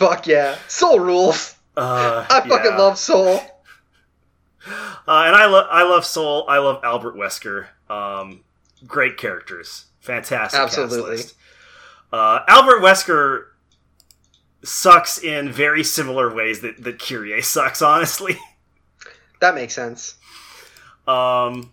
[0.00, 0.56] Fuck yeah.
[0.66, 1.56] Sol rules.
[1.76, 2.78] Uh, I fucking yeah.
[2.78, 3.36] love Sol.
[4.66, 6.46] Uh, and I love, I love Sol.
[6.48, 7.66] I love Albert Wesker.
[7.90, 8.42] Um,
[8.86, 10.58] great characters, fantastic.
[10.58, 11.18] Absolutely.
[12.10, 13.48] Uh, Albert Wesker
[14.62, 17.82] sucks in very similar ways that that Kirei sucks.
[17.82, 18.38] Honestly.
[19.40, 20.16] That makes sense.
[21.08, 21.72] Um.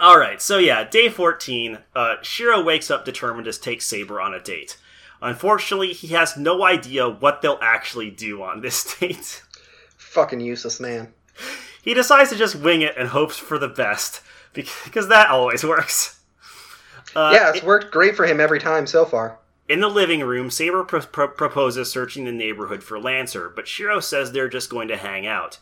[0.00, 1.78] All right, so yeah, day fourteen.
[1.94, 4.76] Uh, Shiro wakes up determined to take Saber on a date.
[5.22, 9.42] Unfortunately, he has no idea what they'll actually do on this date.
[9.96, 11.12] Fucking useless man.
[11.82, 14.20] He decides to just wing it and hopes for the best,
[14.52, 16.20] because that always works.
[17.14, 19.38] Uh, yeah, it's worked great for him every time so far.
[19.68, 24.00] In the living room, Saber pro- pro- proposes searching the neighborhood for Lancer, but Shiro
[24.00, 25.58] says they're just going to hang out.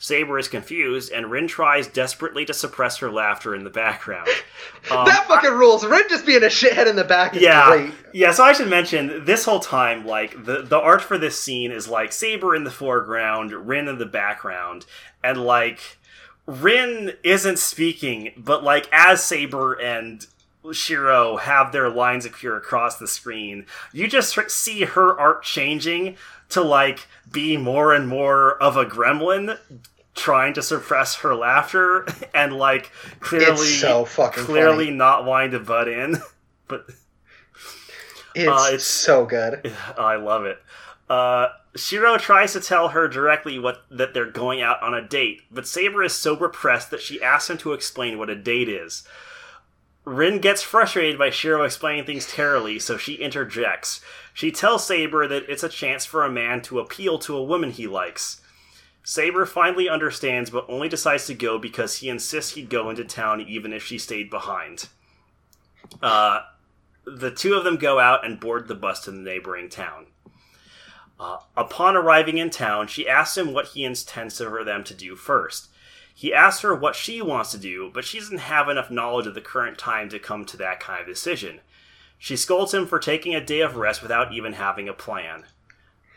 [0.00, 4.28] Saber is confused, and Rin tries desperately to suppress her laughter in the background.
[4.90, 5.84] Um, that fucking rules.
[5.84, 7.92] Rin just being a shithead in the back is yeah, great.
[8.14, 8.32] yeah.
[8.32, 11.88] So I should mention this whole time, like the the art for this scene is
[11.88, 14.86] like Saber in the foreground, Rin in the background,
[15.22, 15.98] and like
[16.46, 20.26] Rin isn't speaking, but like as Saber and
[20.72, 26.16] Shiro have their lines appear across the screen, you just see her art changing
[26.50, 29.58] to like be more and more of a gremlin
[30.14, 32.90] trying to suppress her laughter and like
[33.20, 34.96] clearly so fucking clearly funny.
[34.96, 36.16] not wanting to butt in
[36.68, 36.86] but
[38.34, 39.72] It's, Uh, it's- so good.
[39.96, 40.58] I love it.
[41.08, 45.42] Uh, Shiro tries to tell her directly what that they're going out on a date,
[45.50, 49.04] but Saber is so repressed that she asks him to explain what a date is.
[50.04, 54.00] Rin gets frustrated by Shiro explaining things terribly, so she interjects.
[54.38, 57.72] She tells Saber that it's a chance for a man to appeal to a woman
[57.72, 58.40] he likes.
[59.02, 63.40] Saber finally understands, but only decides to go because he insists he'd go into town
[63.40, 64.90] even if she stayed behind.
[66.00, 66.42] Uh,
[67.04, 70.06] the two of them go out and board the bus to the neighboring town.
[71.18, 75.16] Uh, upon arriving in town, she asks him what he intends for them to do
[75.16, 75.66] first.
[76.14, 79.34] He asks her what she wants to do, but she doesn't have enough knowledge of
[79.34, 81.58] the current time to come to that kind of decision.
[82.18, 85.44] She scolds him for taking a day of rest without even having a plan.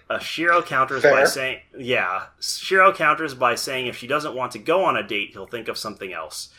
[0.09, 4.59] Uh, Shiro counters by saying, "Yeah." Shiro counters by saying if she doesn't want to
[4.59, 6.49] go on a date, he'll think of something else.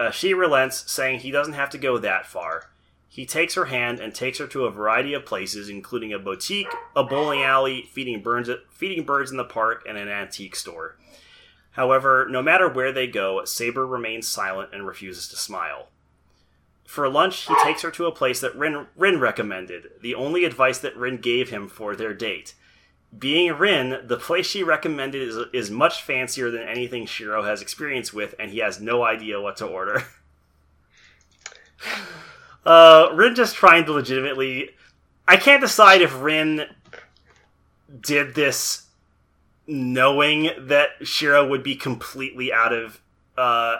[0.00, 2.70] Uh, she relents, saying he doesn't have to go that far.
[3.08, 6.74] He takes her hand and takes her to a variety of places, including a boutique,
[6.96, 10.96] a bowling alley, feeding birds, feeding birds in the park, and an antique store.
[11.72, 15.90] However, no matter where they go, Saber remains silent and refuses to smile.
[16.86, 20.78] For lunch, he takes her to a place that Rin, Rin recommended, the only advice
[20.78, 22.54] that Rin gave him for their date.
[23.16, 28.12] Being Rin, the place she recommended is, is much fancier than anything Shiro has experience
[28.12, 30.04] with, and he has no idea what to order.
[32.66, 34.70] uh, Rin just trying to legitimately.
[35.28, 36.66] I can't decide if Rin
[38.00, 38.86] did this
[39.66, 43.00] knowing that Shiro would be completely out of
[43.36, 43.76] uh,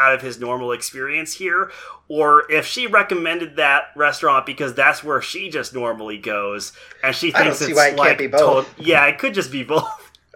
[0.00, 1.70] out of his normal experience here,
[2.08, 6.72] or if she recommended that restaurant because that's where she just normally goes,
[7.04, 8.66] and she I don't thinks see it's why it can't like be both.
[8.66, 9.84] tot- yeah, it could just be both.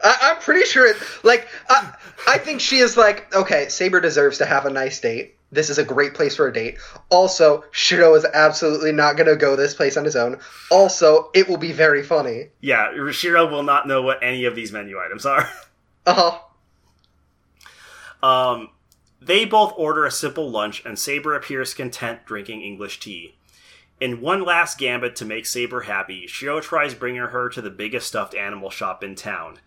[0.02, 0.96] I, I'm pretty sure it.
[1.22, 1.94] Like, I,
[2.28, 5.36] I think she is like, okay, Saber deserves to have a nice date.
[5.50, 6.78] This is a great place for a date.
[7.10, 10.40] Also, Shiro is absolutely not going to go this place on his own.
[10.70, 12.48] Also, it will be very funny.
[12.60, 15.48] yeah, Shiro will not know what any of these menu items are.
[16.06, 16.38] Uh
[18.22, 18.50] huh.
[18.52, 18.68] Um,
[19.26, 23.34] they both order a simple lunch, and Saber appears content drinking English tea.
[24.00, 28.08] In one last gambit to make Saber happy, Shiro tries bringing her to the biggest
[28.08, 29.58] stuffed animal shop in town.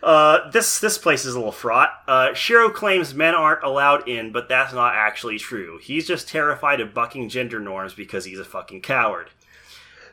[0.00, 1.90] Uh, this this place is a little fraught.
[2.06, 5.78] Uh, Shiro claims men aren't allowed in, but that's not actually true.
[5.82, 9.30] He's just terrified of bucking gender norms because he's a fucking coward.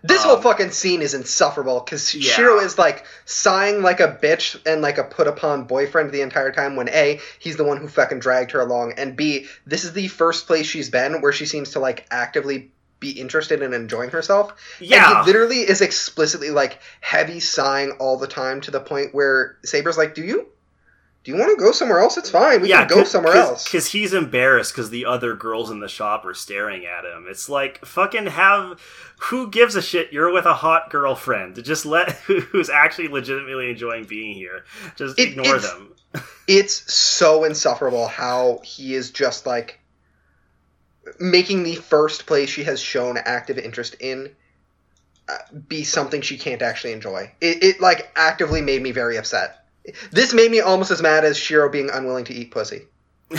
[0.07, 2.31] This whole Um, fucking scene is insufferable because Yeah.
[2.33, 6.51] Shiro is like sighing like a bitch and like a put upon boyfriend the entire
[6.51, 6.75] time.
[6.75, 10.07] When a he's the one who fucking dragged her along, and b this is the
[10.07, 14.53] first place she's been where she seems to like actively be interested in enjoying herself.
[14.79, 15.09] Yeah.
[15.09, 19.57] And he literally is explicitly like heavy sighing all the time to the point where
[19.65, 20.47] Saber's like, "Do you,
[21.25, 22.17] do you want to go somewhere else?
[22.17, 22.61] It's fine.
[22.61, 26.23] We can go somewhere else." Because he's embarrassed because the other girls in the shop
[26.23, 27.25] are staring at him.
[27.27, 28.79] It's like, fucking have.
[29.29, 30.13] Who gives a shit?
[30.13, 31.61] You're with a hot girlfriend.
[31.63, 32.11] Just let.
[32.27, 34.65] Who's actually legitimately enjoying being here.
[34.95, 35.91] Just It- ignore it's- them.
[36.47, 39.79] It's so insufferable how he is just like
[41.19, 44.35] making the first place she has shown active interest in
[45.27, 47.31] uh, be something she can't actually enjoy.
[47.41, 49.64] It, it like actively made me very upset.
[50.11, 52.87] This made me almost as mad as Shiro being unwilling to eat pussy.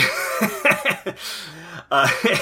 [1.91, 2.09] uh,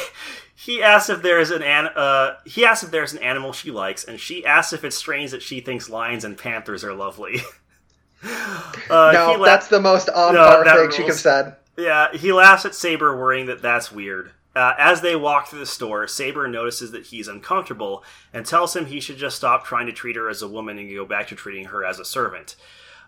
[0.55, 4.03] he asks if there's an, an uh, he asks if there's an animal she likes,
[4.03, 7.41] and she asks if it's strange that she thinks lions and panthers are lovely.
[8.23, 11.55] uh, no, la- that's the most on No, par thing she could have said.
[11.77, 14.31] Yeah, he laughs at Saber, worrying that that's weird.
[14.55, 18.85] Uh, as they walk through the store, Saber notices that he's uncomfortable and tells him
[18.85, 21.35] he should just stop trying to treat her as a woman and go back to
[21.35, 22.55] treating her as a servant.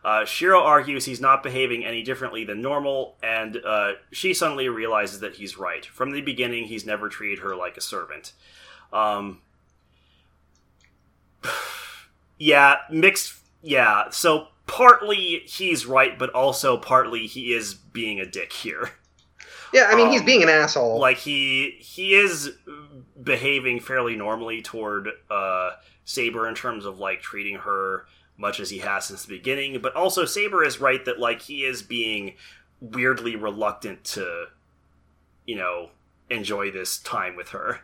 [0.03, 5.19] Uh, Shiro argues he's not behaving any differently than normal, and uh, she suddenly realizes
[5.19, 5.85] that he's right.
[5.85, 8.33] From the beginning, he's never treated her like a servant.
[8.93, 9.41] Um,
[12.37, 13.35] yeah, mixed.
[13.61, 18.91] Yeah, so partly he's right, but also partly he is being a dick here.
[19.73, 20.99] Yeah, I mean, he's Um, being an asshole.
[20.99, 22.51] Like he he is
[23.21, 25.71] behaving fairly normally toward uh,
[26.05, 28.05] Saber in terms of like treating her
[28.37, 31.65] much as he has since the beginning, but also Saber is right that like he
[31.65, 32.35] is being
[32.79, 34.45] weirdly reluctant to,
[35.45, 35.89] you know,
[36.29, 37.81] enjoy this time with her.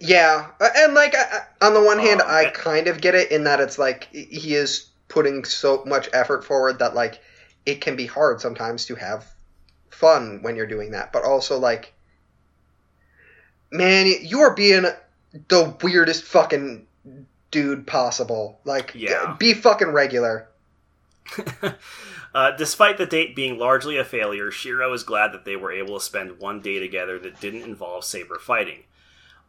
[0.00, 1.14] Yeah, and like
[1.60, 4.54] on the one hand, Um, I kind of get it in that it's like he
[4.54, 7.20] is putting so much effort forward that like
[7.66, 9.26] it can be hard sometimes to have
[9.90, 11.12] fun when you're doing that.
[11.12, 11.94] But also like,
[13.70, 14.84] man, you are being
[15.48, 16.86] the weirdest fucking
[17.52, 18.58] dude possible.
[18.64, 19.36] Like, Yeah.
[19.38, 20.48] be fucking regular.
[22.34, 25.98] uh, despite the date being largely a failure, Shiro is glad that they were able
[25.98, 28.80] to spend one day together that didn't involve Saber fighting.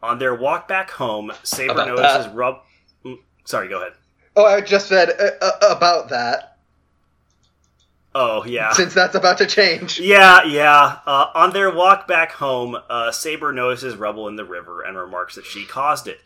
[0.03, 2.35] On their walk back home, Saber About notices that.
[2.35, 2.59] Rub.
[3.03, 3.93] Mm, Sorry, go ahead.
[4.35, 6.57] Oh, I just said uh, uh, about that
[8.15, 9.99] Oh yeah, since that's about to change.
[9.99, 10.99] yeah, yeah.
[11.05, 15.33] Uh, on their walk back home, uh, Saber notices rubble in the river and remarks
[15.35, 16.19] that she caused it.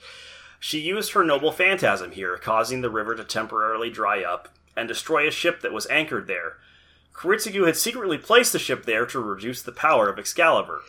[0.60, 5.28] She used her noble phantasm here, causing the river to temporarily dry up and destroy
[5.28, 6.58] a ship that was anchored there.
[7.14, 10.82] Kiritsugu had secretly placed the ship there to reduce the power of Excalibur.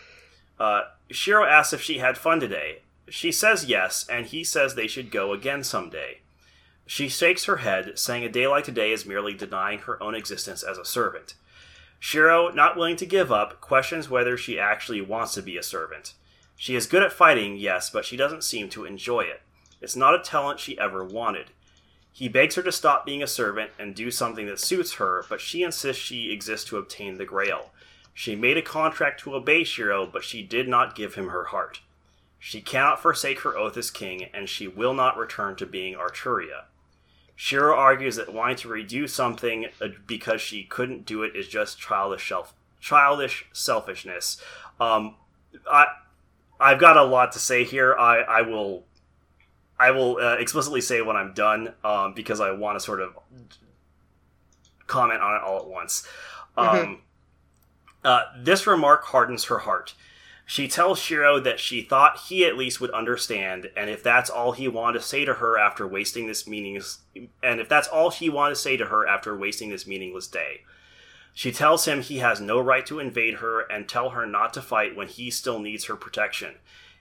[0.58, 2.80] Uh, Shiro asks if she had fun today.
[3.08, 6.18] She says yes, and he says they should go again someday.
[6.86, 10.62] She shakes her head, saying a day like today is merely denying her own existence
[10.62, 11.34] as a servant.
[11.98, 16.14] Shiro, not willing to give up, questions whether she actually wants to be a servant.
[16.56, 19.42] She is good at fighting, yes, but she doesn't seem to enjoy it.
[19.80, 21.50] It's not a talent she ever wanted.
[22.12, 25.40] He begs her to stop being a servant and do something that suits her, but
[25.40, 27.70] she insists she exists to obtain the Grail.
[28.12, 31.80] She made a contract to obey Shiro, but she did not give him her heart.
[32.40, 36.64] She cannot forsake her oath as king, and she will not return to being Arturia.
[37.36, 41.78] Shiro argues that wanting to redo something uh, because she couldn't do it is just
[41.78, 42.32] childish,
[42.80, 44.42] childish selfishness.
[44.80, 45.14] Um,
[45.70, 45.86] I,
[46.58, 47.94] I've got a lot to say here.
[47.96, 48.84] I, I will,
[49.80, 53.16] I will uh, explicitly say when I'm done um, because I want to sort of
[54.86, 56.06] comment on it all at once.
[56.56, 57.02] Um,
[58.04, 59.94] uh, this remark hardens her heart.
[60.46, 64.52] She tells Shiro that she thought he at least would understand, and if that's all
[64.52, 67.00] he wanted to say to her after wasting this meaningless,
[67.42, 70.62] and if that's all he wanted to say to her after wasting this meaningless day,
[71.34, 74.62] she tells him he has no right to invade her and tell her not to
[74.62, 76.54] fight when he still needs her protection.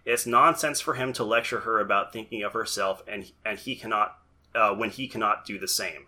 [0.08, 4.18] It's nonsense for him to lecture her about thinking of herself, and and he cannot,
[4.55, 6.08] uh, when he cannot do the same.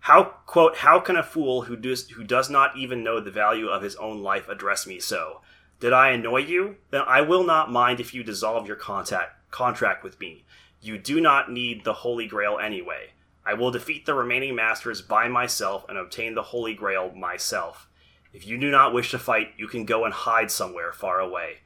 [0.00, 3.68] How quote How can a fool who does who does not even know the value
[3.68, 5.42] of his own life address me so?
[5.78, 6.78] Did I annoy you?
[6.90, 10.44] Then I will not mind if you dissolve your contact contract with me.
[10.80, 13.10] You do not need the Holy Grail anyway.
[13.46, 17.88] I will defeat the remaining masters by myself and obtain the Holy Grail myself.
[18.32, 21.58] If you do not wish to fight, you can go and hide somewhere far away.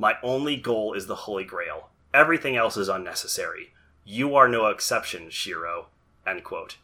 [0.00, 1.90] My only goal is the Holy Grail.
[2.14, 3.74] Everything else is unnecessary.
[4.02, 5.88] You are no exception, Shiro.
[6.26, 6.78] End quote.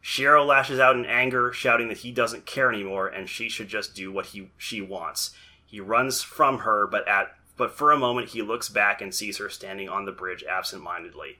[0.00, 3.96] Shiro lashes out in anger, shouting that he doesn't care anymore and she should just
[3.96, 5.32] do what he she wants.
[5.66, 9.38] He runs from her, but at but for a moment he looks back and sees
[9.38, 11.38] her standing on the bridge absent-mindedly.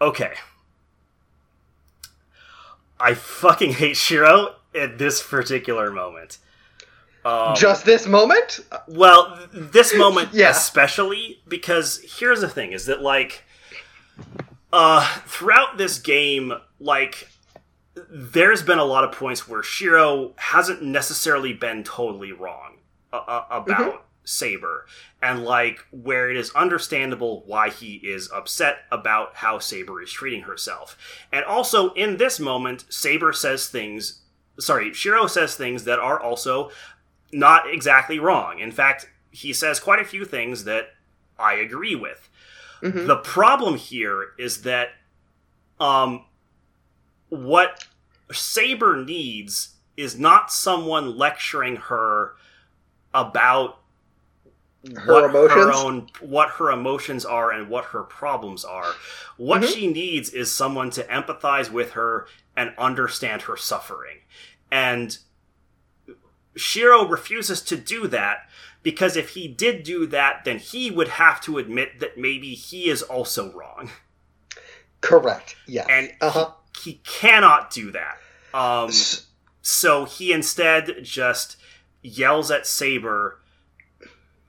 [0.00, 0.32] Okay.
[2.98, 6.38] I fucking hate Shiro at this particular moment.
[7.24, 8.60] Um, Just this moment?
[8.86, 10.50] well, this moment Yeah.
[10.50, 13.44] especially because here's the thing: is that like,
[14.72, 17.28] uh, throughout this game, like,
[18.10, 22.78] there's been a lot of points where Shiro hasn't necessarily been totally wrong
[23.12, 24.86] uh, uh, about Saber,
[25.22, 30.42] and like where it is understandable why he is upset about how Saber is treating
[30.42, 30.98] herself,
[31.32, 34.20] and also in this moment, Saber says things.
[34.58, 36.70] Sorry, Shiro says things that are also
[37.32, 38.58] not exactly wrong.
[38.58, 40.94] In fact, he says quite a few things that
[41.38, 42.28] I agree with.
[42.82, 43.06] Mhm.
[43.06, 44.90] The problem here is that
[45.80, 46.24] um
[47.28, 47.84] what
[48.32, 52.36] Saber needs is not someone lecturing her
[53.12, 53.78] about
[54.96, 55.76] Her what her emotions?
[55.76, 58.94] own what her emotions are and what her problems are.
[59.36, 59.74] What Mhm.
[59.74, 64.18] she needs is someone to empathize with her and understand her suffering.
[64.70, 65.16] And
[66.56, 68.48] Shiro refuses to do that
[68.82, 72.88] because if he did do that, then he would have to admit that maybe he
[72.88, 73.90] is also wrong.
[75.00, 75.56] Correct.
[75.66, 75.86] Yes.
[75.90, 76.50] And uh huh.
[76.82, 78.18] he, he cannot do that.
[78.52, 78.90] Um,
[79.62, 81.56] so he instead just
[82.02, 83.40] yells at Saber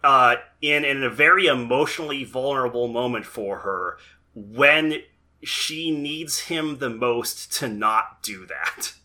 [0.03, 3.97] uh, in in a very emotionally vulnerable moment for her
[4.35, 5.01] when
[5.41, 8.93] she needs him the most to not do that.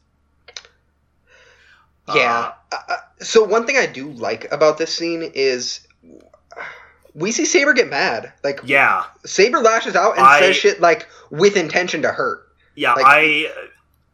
[2.14, 2.52] Yeah.
[2.72, 5.86] Uh, uh, so one thing I do like about this scene is
[7.14, 8.32] we see Saber get mad.
[8.44, 9.04] Like Yeah.
[9.26, 12.46] Saber lashes out and I- says shit like with intention to hurt.
[12.74, 13.52] Yeah, Like- I.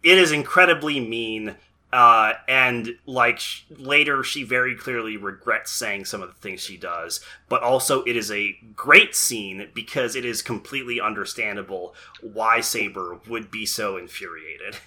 [0.03, 1.57] It is incredibly mean,
[1.93, 6.77] uh, and like sh- later, she very clearly regrets saying some of the things she
[6.77, 7.21] does.
[7.49, 13.51] But also, it is a great scene because it is completely understandable why Saber would
[13.51, 14.77] be so infuriated.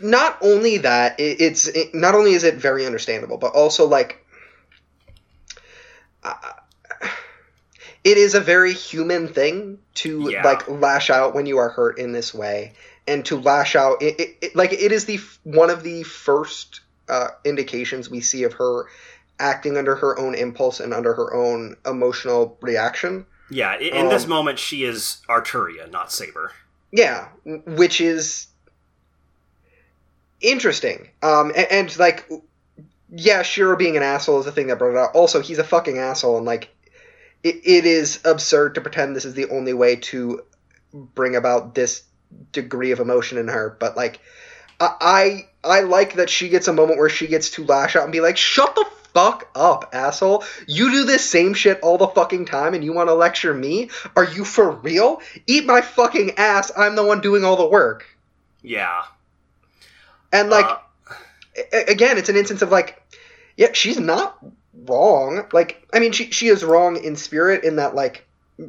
[0.00, 4.24] Not only that, it, it's it, not only is it very understandable, but also like
[6.22, 6.34] uh,
[8.04, 10.44] it is a very human thing to Yeah.
[10.44, 12.72] like lash out when you are hurt in this way,
[13.06, 13.98] and to lash out.
[14.00, 18.86] It, like it is the one of the first uh, indications we see of her
[19.38, 23.26] acting under her own impulse and under her own emotional reaction.
[23.50, 26.52] Yeah, in this Um, moment, she is Arturia, not Saber.
[26.90, 28.46] Yeah, which is
[30.42, 31.08] interesting.
[31.22, 32.28] Um, and, and like,
[33.10, 35.14] yeah, Shiro being an asshole is the thing that brought it out.
[35.14, 36.68] Also, he's a fucking asshole, and like,
[37.42, 40.42] it, it is absurd to pretend this is the only way to
[40.92, 42.02] bring about this
[42.52, 43.76] degree of emotion in her.
[43.78, 44.20] But like,
[44.80, 48.04] I I, I like that she gets a moment where she gets to lash out
[48.04, 50.42] and be like, "Shut the." Fuck up, asshole.
[50.66, 53.90] You do this same shit all the fucking time and you want to lecture me?
[54.16, 55.20] Are you for real?
[55.46, 56.72] Eat my fucking ass.
[56.74, 58.06] I'm the one doing all the work.
[58.62, 59.02] Yeah.
[60.32, 60.78] And like Uh,
[61.72, 63.00] a- again, it's an instance of like,
[63.56, 64.38] yeah, she's not
[64.86, 65.46] wrong.
[65.52, 68.26] Like, I mean, she she is wrong in spirit in that like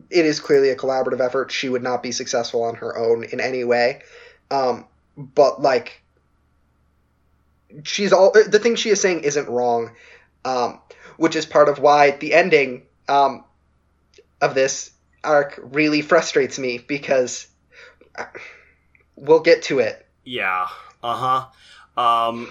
[0.09, 1.51] it is clearly a collaborative effort.
[1.51, 4.01] She would not be successful on her own in any way.
[4.51, 4.85] Um,
[5.17, 6.01] but like,
[7.83, 9.91] she's all the thing she is saying isn't wrong,
[10.45, 10.79] um,
[11.17, 13.43] which is part of why the ending um,
[14.41, 14.91] of this
[15.23, 17.47] arc really frustrates me because
[18.17, 18.25] uh,
[19.15, 20.05] we'll get to it.
[20.23, 20.67] Yeah.
[21.03, 21.47] Uh
[21.95, 22.01] huh.
[22.01, 22.49] Um,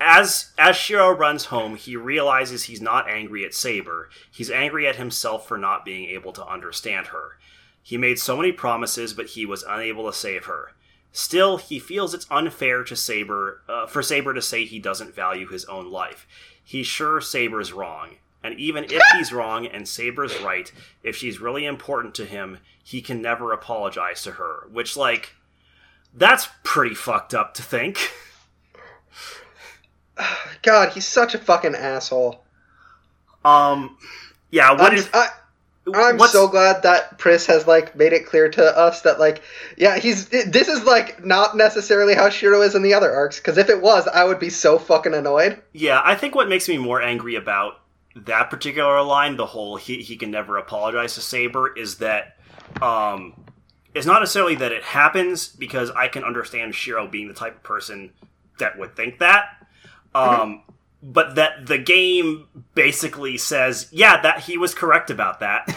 [0.00, 4.08] as as Shiro runs home, he realizes he's not angry at Saber.
[4.30, 7.38] He's angry at himself for not being able to understand her.
[7.82, 10.72] He made so many promises, but he was unable to save her.
[11.12, 15.46] Still, he feels it's unfair to Saber uh, for Saber to say he doesn't value
[15.46, 16.26] his own life.
[16.62, 20.72] He's sure Saber's wrong, and even if he's wrong and Saber's right,
[21.02, 24.66] if she's really important to him, he can never apologize to her.
[24.72, 25.34] Which, like,
[26.14, 28.12] that's pretty fucked up to think.
[30.62, 32.42] God, he's such a fucking asshole.
[33.44, 33.98] Um,
[34.50, 34.72] yeah.
[34.72, 35.08] What I'm, is?
[35.12, 35.28] I,
[35.94, 39.42] I'm what's- so glad that Pris has like made it clear to us that like,
[39.76, 43.38] yeah, he's this is like not necessarily how Shiro is in the other arcs.
[43.38, 45.60] Because if it was, I would be so fucking annoyed.
[45.72, 47.80] Yeah, I think what makes me more angry about
[48.16, 52.36] that particular line, the whole he he can never apologize to Saber, is that
[52.80, 53.43] um,
[53.94, 57.62] it's not necessarily that it happens because I can understand Shiro being the type of
[57.62, 58.10] person
[58.58, 59.44] that would think that.
[60.14, 60.62] Um,
[61.02, 65.68] but that the game basically says, yeah, that he was correct about that.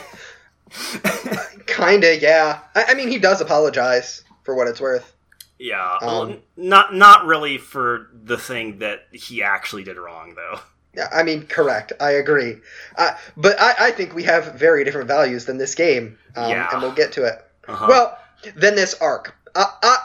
[1.65, 2.59] Kinda, yeah.
[2.75, 5.13] I, I mean, he does apologize for what it's worth.
[5.59, 10.59] yeah, Um, n- not not really for the thing that he actually did wrong, though.
[10.93, 11.93] Yeah, I mean, correct.
[11.99, 12.55] I agree.
[12.97, 16.69] Uh, but I, I think we have very different values than this game, um, Yeah.
[16.71, 17.43] and we'll get to it.
[17.67, 17.85] Uh-huh.
[17.89, 18.17] Well,
[18.55, 19.35] then this arc.
[19.55, 19.97] I, I,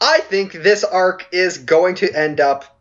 [0.00, 2.78] I think this arc is going to end up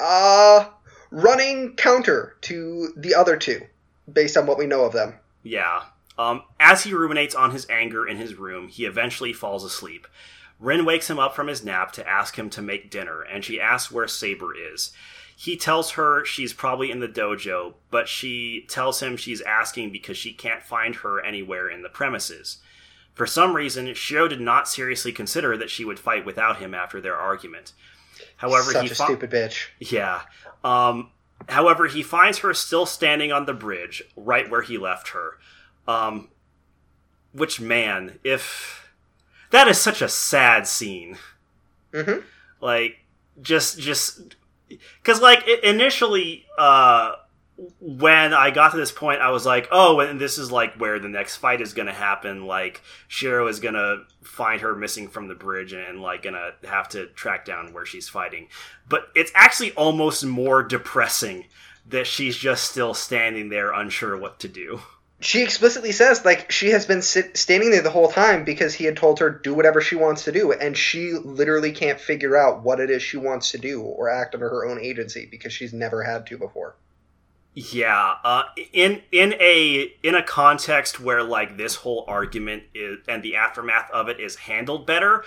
[0.00, 0.66] uh,
[1.10, 3.62] running counter to the other two,
[4.10, 5.14] based on what we know of them.
[5.42, 5.82] Yeah.
[6.18, 10.06] Um, as he ruminates on his anger in his room, he eventually falls asleep.
[10.58, 13.60] Rin wakes him up from his nap to ask him to make dinner, and she
[13.60, 14.92] asks where Saber is.
[15.38, 20.16] He tells her she's probably in the dojo, but she tells him she's asking because
[20.16, 22.56] she can't find her anywhere in the premises.
[23.12, 27.02] For some reason, Shiro did not seriously consider that she would fight without him after
[27.02, 27.72] their argument.
[28.38, 29.66] However, Such he a stupid bitch.
[29.78, 30.22] yeah.
[30.64, 31.10] Um,
[31.50, 35.32] however, he finds her still standing on the bridge, right where he left her.
[35.86, 36.28] Um,
[37.32, 38.88] which, man, if.
[39.50, 41.18] That is such a sad scene.
[41.94, 42.20] hmm
[42.60, 43.00] Like,
[43.42, 43.78] just.
[43.78, 44.34] just
[44.68, 47.12] Because, like, initially, uh,
[47.80, 50.98] when I got to this point, I was like, oh, and this is, like, where
[50.98, 52.46] the next fight is going to happen.
[52.46, 56.34] Like, Shiro is going to find her missing from the bridge and, and like, going
[56.34, 58.48] to have to track down where she's fighting
[58.88, 61.46] but it's actually almost more depressing
[61.88, 64.80] that she's just still standing there unsure what to do.
[65.18, 68.84] She explicitly says, like, she has been sit- standing there the whole time because he
[68.84, 72.62] had told her do whatever she wants to do, and she literally can't figure out
[72.62, 75.72] what it is she wants to do or act under her own agency because she's
[75.72, 76.76] never had to before.
[77.58, 78.42] Yeah, uh,
[78.74, 83.90] in in a in a context where like this whole argument is and the aftermath
[83.92, 85.24] of it is handled better,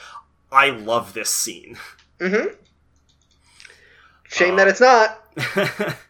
[0.52, 1.80] I love this scene.
[2.20, 2.54] Mm-hmm.
[4.28, 5.98] Shame that it's not.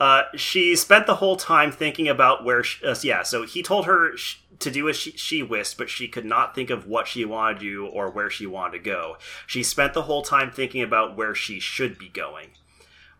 [0.00, 2.62] uh, she spent the whole time thinking about where.
[2.62, 5.88] She, uh, yeah, so he told her sh- to do as she, she wished, but
[5.90, 8.84] she could not think of what she wanted to do or where she wanted to
[8.84, 9.16] go.
[9.46, 12.50] She spent the whole time thinking about where she should be going.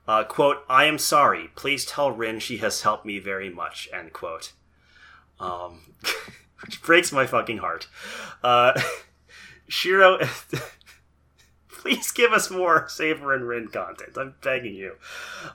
[0.07, 1.51] Uh, quote, I am sorry.
[1.55, 3.89] Please tell Rin she has helped me very much.
[3.93, 4.53] End quote.
[5.41, 5.95] Um,
[6.65, 7.89] which breaks my fucking heart.
[8.43, 8.79] Uh,
[9.69, 10.19] Shiro,
[11.69, 14.17] please give us more Saber and Rin content.
[14.17, 14.97] I'm begging you.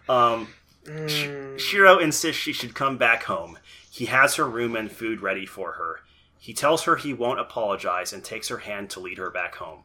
[0.08, 0.48] Um,
[0.90, 3.60] Mm, Shiro insists she should come back home.
[3.91, 6.02] He has her room and food ready for her.
[6.40, 9.84] He tells her he won't apologize and takes her hand to lead her back home.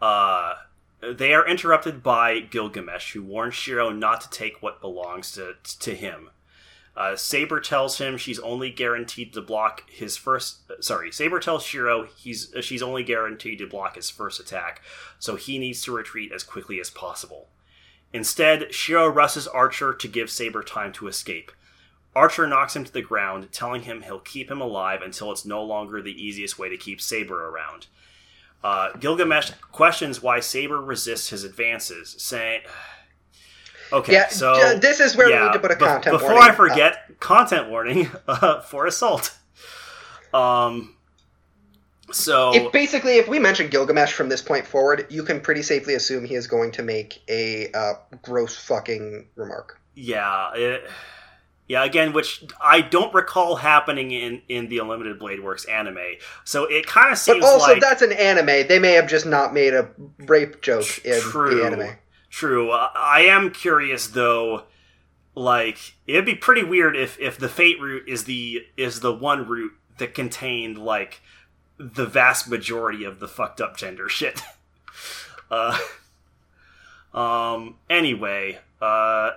[0.00, 0.54] Uh,
[1.00, 5.94] they are interrupted by Gilgamesh, who warns Shiro not to take what belongs to, to
[5.94, 6.30] him.
[6.96, 10.60] Uh, Saber tells him she's only guaranteed to block his first.
[10.80, 14.80] Sorry, Saber tells Shiro he's she's only guaranteed to block his first attack,
[15.18, 17.48] so he needs to retreat as quickly as possible.
[18.16, 21.52] Instead, Shiro rushes Archer to give Saber time to escape.
[22.14, 25.62] Archer knocks him to the ground, telling him he'll keep him alive until it's no
[25.62, 27.88] longer the easiest way to keep Saber around.
[28.64, 32.62] Uh, Gilgamesh questions why Saber resists his advances, saying,
[33.92, 36.50] "Okay, yeah, so this is where we need to put a be- content before warning.
[36.50, 39.36] I forget, content warning uh, for assault."
[40.32, 40.95] Um,
[42.12, 45.94] so if basically if we mention Gilgamesh from this point forward, you can pretty safely
[45.94, 49.80] assume he is going to make a uh, gross fucking remark.
[49.94, 50.90] Yeah, it,
[51.66, 51.84] yeah.
[51.84, 56.16] Again, which I don't recall happening in in the Unlimited Blade Works anime.
[56.44, 57.40] So it kind of seems.
[57.40, 58.68] But also, like that's an anime.
[58.68, 61.56] They may have just not made a rape joke in true.
[61.56, 61.96] the anime.
[62.30, 62.70] True.
[62.70, 64.64] Uh, I am curious though.
[65.34, 69.46] Like it'd be pretty weird if if the Fate route is the is the one
[69.46, 71.20] route that contained like
[71.78, 74.42] the vast majority of the fucked up gender shit.
[75.50, 75.78] uh,
[77.14, 77.76] um.
[77.88, 78.58] Anyway.
[78.80, 79.32] Uh.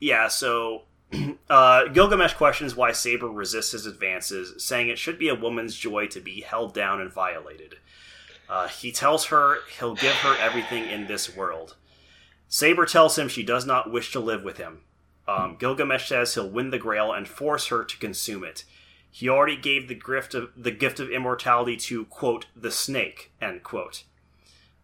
[0.00, 0.28] Yeah.
[0.28, 0.82] So.
[1.50, 6.06] Uh, Gilgamesh questions why Saber resists his advances, saying it should be a woman's joy
[6.08, 7.76] to be held down and violated.
[8.48, 11.76] Uh, he tells her he'll give her everything in this world.
[12.48, 14.80] Saber tells him she does not wish to live with him.
[15.26, 18.64] Um, Gilgamesh says he'll win the Grail and force her to consume it.
[19.10, 23.62] He already gave the gift of the gift of immortality to quote the snake end
[23.62, 24.04] quote.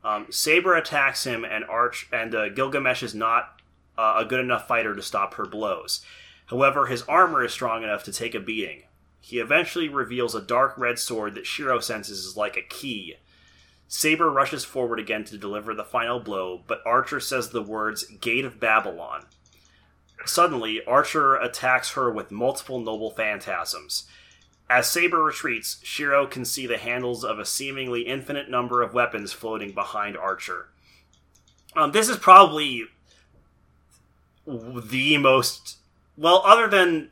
[0.03, 3.61] Um, Saber attacks him, and Arch and uh, Gilgamesh is not
[3.97, 6.05] uh, a good enough fighter to stop her blows.
[6.47, 8.83] However, his armor is strong enough to take a beating.
[9.21, 13.17] He eventually reveals a dark red sword that Shiro senses is like a key.
[13.89, 18.45] Saber rushes forward again to deliver the final blow, but Archer says the words Gate
[18.45, 19.25] of Babylon.
[20.27, 24.05] Suddenly, Archer attacks her with multiple noble phantasms.
[24.71, 29.33] As Saber retreats, Shiro can see the handles of a seemingly infinite number of weapons
[29.33, 30.69] floating behind Archer.
[31.77, 32.85] Um, this is probably
[34.47, 35.79] the most
[36.17, 37.11] well, other than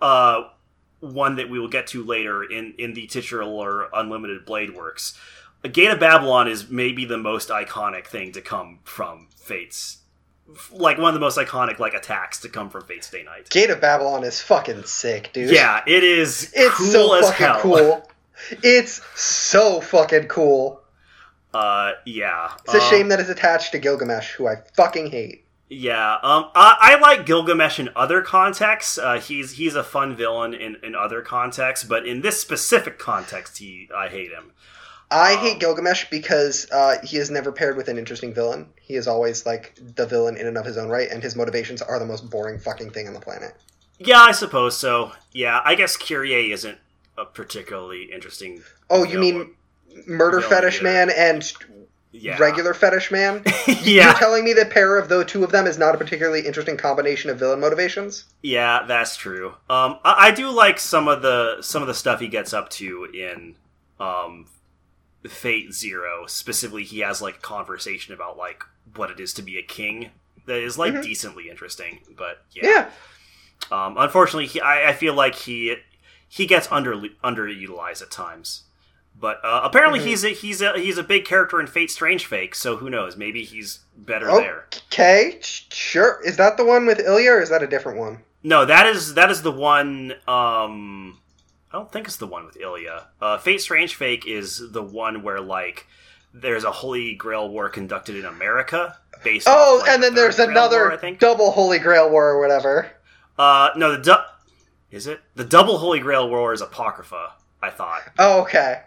[0.00, 0.44] uh,
[1.00, 5.18] one that we will get to later in in the titular Unlimited Blade Works.
[5.68, 9.98] Gate of Babylon is maybe the most iconic thing to come from Fate's,
[10.72, 13.48] like one of the most iconic like attacks to come from Fate/Stay Night.
[13.50, 15.50] Gate of Babylon is fucking sick, dude.
[15.50, 17.60] Yeah, it is it's cool so as fucking hell.
[17.60, 18.10] cool.
[18.62, 20.80] It's so fucking cool.
[21.52, 25.44] Uh, yeah, It's a Um, shame that it's attached to Gilgamesh, who I fucking hate.
[25.68, 28.98] Yeah, um, I, I like Gilgamesh in other contexts.
[28.98, 33.58] Uh, he's he's a fun villain in, in other contexts, but in this specific context,
[33.58, 34.52] he I hate him.
[35.10, 38.68] I hate Gilgamesh because uh, he is never paired with an interesting villain.
[38.80, 41.82] He is always like the villain in and of his own right, and his motivations
[41.82, 43.54] are the most boring fucking thing on the planet.
[43.98, 45.12] Yeah, I suppose so.
[45.32, 46.78] Yeah, I guess Kirei isn't
[47.18, 48.62] a particularly interesting.
[48.88, 49.36] Oh, you villain.
[49.90, 50.84] mean Murder Fetish yeah.
[50.84, 51.52] Man and
[52.12, 52.38] yeah.
[52.38, 53.42] Regular Fetish Man?
[53.82, 56.76] You're telling me the pair of the two of them is not a particularly interesting
[56.76, 58.24] combination of villain motivations?
[58.42, 59.50] yeah, that's true.
[59.68, 62.68] Um, I, I do like some of the some of the stuff he gets up
[62.70, 63.54] to in
[63.98, 64.46] um,
[65.28, 66.26] Fate Zero.
[66.26, 68.64] Specifically, he has like a conversation about like
[68.96, 70.10] what it is to be a king
[70.46, 71.02] that is like Mhm.
[71.02, 72.00] decently interesting.
[72.16, 72.90] But Yeah.
[73.70, 75.76] Um, unfortunately, he, I, I feel like he
[76.28, 76.94] he gets under
[77.24, 78.62] underutilized at times.
[79.18, 80.04] But uh, apparently, Mhm.
[80.04, 82.54] he's a, he's a he's a big character in Fate Strange Fake.
[82.54, 83.16] So who knows?
[83.16, 84.38] Maybe he's better Oh.
[84.40, 84.66] there.
[84.90, 86.20] Okay, sure.
[86.24, 88.22] Is that the one with Ilya, or is that a different one?
[88.42, 90.14] No, that is that is the one.
[90.26, 91.19] Um,
[91.72, 93.06] I don't think it's the one with Ilya.
[93.20, 95.86] Uh, Fate Strange Fake is the one where like
[96.34, 99.46] there's a Holy Grail war conducted in America based.
[99.48, 101.18] Oh, off, like, and then the there's Grail another War, I think.
[101.18, 102.90] double Holy Grail War or whatever.
[103.38, 104.24] Uh, no, the du-
[104.90, 107.32] is it the double Holy Grail war is apocrypha.
[107.62, 108.02] I thought.
[108.18, 108.80] Oh, okay.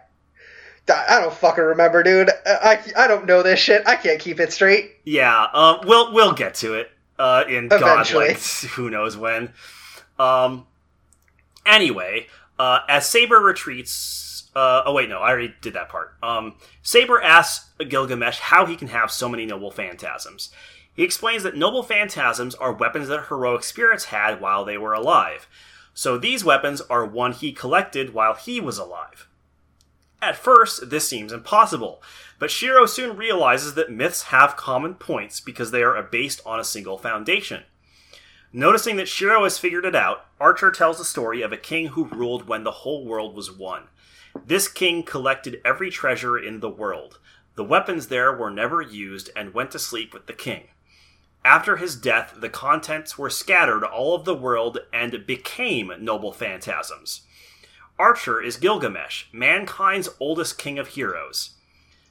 [0.92, 2.28] I don't fucking remember, dude.
[2.44, 3.86] I, I don't know this shit.
[3.86, 4.96] I can't keep it straight.
[5.04, 8.26] Yeah, um, we'll we'll get to it uh, in Eventually.
[8.34, 9.52] God like who knows when.
[10.18, 10.66] Um,
[11.64, 12.26] anyway,
[12.58, 16.14] uh, as Saber retreats, uh, oh wait, no, I already did that part.
[16.22, 20.50] Um, Saber asks Gilgamesh how he can have so many noble phantasms.
[20.94, 25.48] He explains that noble phantasms are weapons that heroic spirits had while they were alive.
[25.92, 29.28] So these weapons are one he collected while he was alive.
[30.22, 32.02] At first, this seems impossible,
[32.38, 36.64] but Shiro soon realizes that myths have common points because they are based on a
[36.64, 37.64] single foundation.
[38.56, 42.04] Noticing that Shiro has figured it out, Archer tells the story of a king who
[42.04, 43.88] ruled when the whole world was one.
[44.46, 47.18] This king collected every treasure in the world.
[47.56, 50.68] The weapons there were never used and went to sleep with the king.
[51.44, 57.22] After his death, the contents were scattered all over the world and became noble phantasms.
[57.98, 61.56] Archer is Gilgamesh, mankind's oldest king of heroes.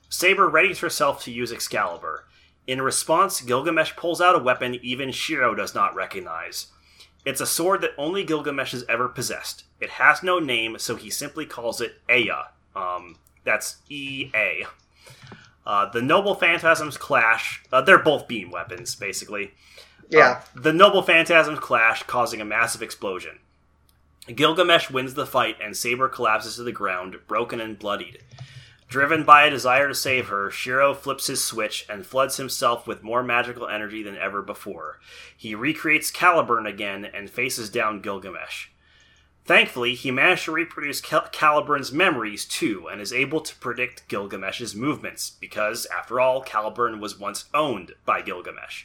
[0.09, 2.25] Saber readies herself to use Excalibur.
[2.65, 6.67] In response, Gilgamesh pulls out a weapon even Shiro does not recognize.
[7.25, 9.63] It's a sword that only Gilgamesh has ever possessed.
[9.79, 12.31] It has no name, so he simply calls it Ea.
[12.75, 14.65] Um, that's E A.
[15.65, 17.63] Uh, the noble phantasms clash.
[17.71, 19.53] Uh, they're both beam weapons, basically.
[20.09, 20.41] Yeah.
[20.55, 23.39] Uh, the noble phantasms clash, causing a massive explosion.
[24.33, 28.19] Gilgamesh wins the fight, and Saber collapses to the ground, broken and bloodied.
[28.93, 33.01] Driven by a desire to save her, Shiro flips his switch and floods himself with
[33.01, 34.99] more magical energy than ever before.
[35.35, 38.67] He recreates Caliburn again and faces down Gilgamesh.
[39.45, 44.75] Thankfully, he managed to reproduce Cal- Caliburn's memories too, and is able to predict Gilgamesh's
[44.75, 48.83] movements, because, after all, Caliburn was once owned by Gilgamesh.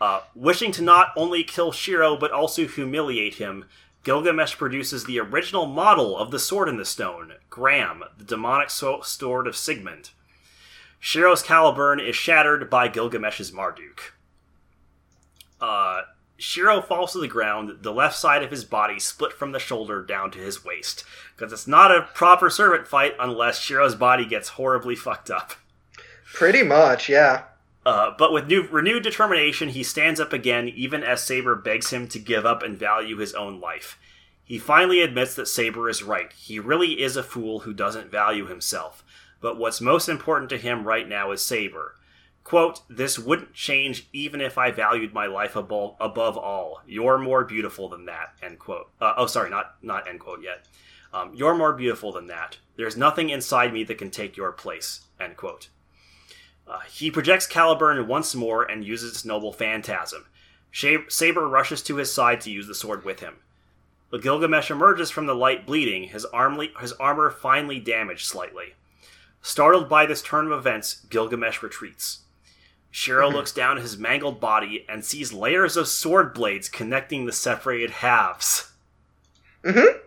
[0.00, 3.64] Uh, wishing to not only kill Shiro but also humiliate him,
[4.02, 9.46] Gilgamesh produces the original model of the Sword in the Stone, Gram, the demonic sword
[9.46, 10.10] of Sigmund.
[10.98, 14.14] Shiro's Caliburn is shattered by Gilgamesh's Marduk.
[15.60, 16.02] Uh,
[16.38, 20.02] Shiro falls to the ground, the left side of his body split from the shoulder
[20.02, 21.04] down to his waist.
[21.36, 25.52] Because it's not a proper servant fight unless Shiro's body gets horribly fucked up.
[26.32, 27.44] Pretty much, yeah.
[27.90, 32.06] Uh, but with new, renewed determination, he stands up again, even as Saber begs him
[32.06, 33.98] to give up and value his own life.
[34.44, 36.32] He finally admits that Saber is right.
[36.34, 39.02] He really is a fool who doesn't value himself.
[39.40, 41.96] But what's most important to him right now is Saber.
[42.44, 46.82] Quote, This wouldn't change even if I valued my life above, above all.
[46.86, 48.34] You're more beautiful than that.
[48.40, 48.88] End quote.
[49.00, 50.64] Uh, oh, sorry, not, not end quote yet.
[51.12, 52.58] Um, You're more beautiful than that.
[52.76, 55.06] There's nothing inside me that can take your place.
[55.18, 55.70] End quote.
[56.70, 60.26] Uh, he projects Caliburn once more and uses its noble phantasm.
[61.08, 63.38] Saber rushes to his side to use the sword with him.
[64.08, 68.74] But Gilgamesh emerges from the light bleeding, his, armly, his armor finely damaged slightly.
[69.42, 72.20] Startled by this turn of events, Gilgamesh retreats.
[72.92, 77.32] Shiro looks down at his mangled body and sees layers of sword blades connecting the
[77.32, 78.70] separated halves.
[79.64, 79.98] Mm-hmm.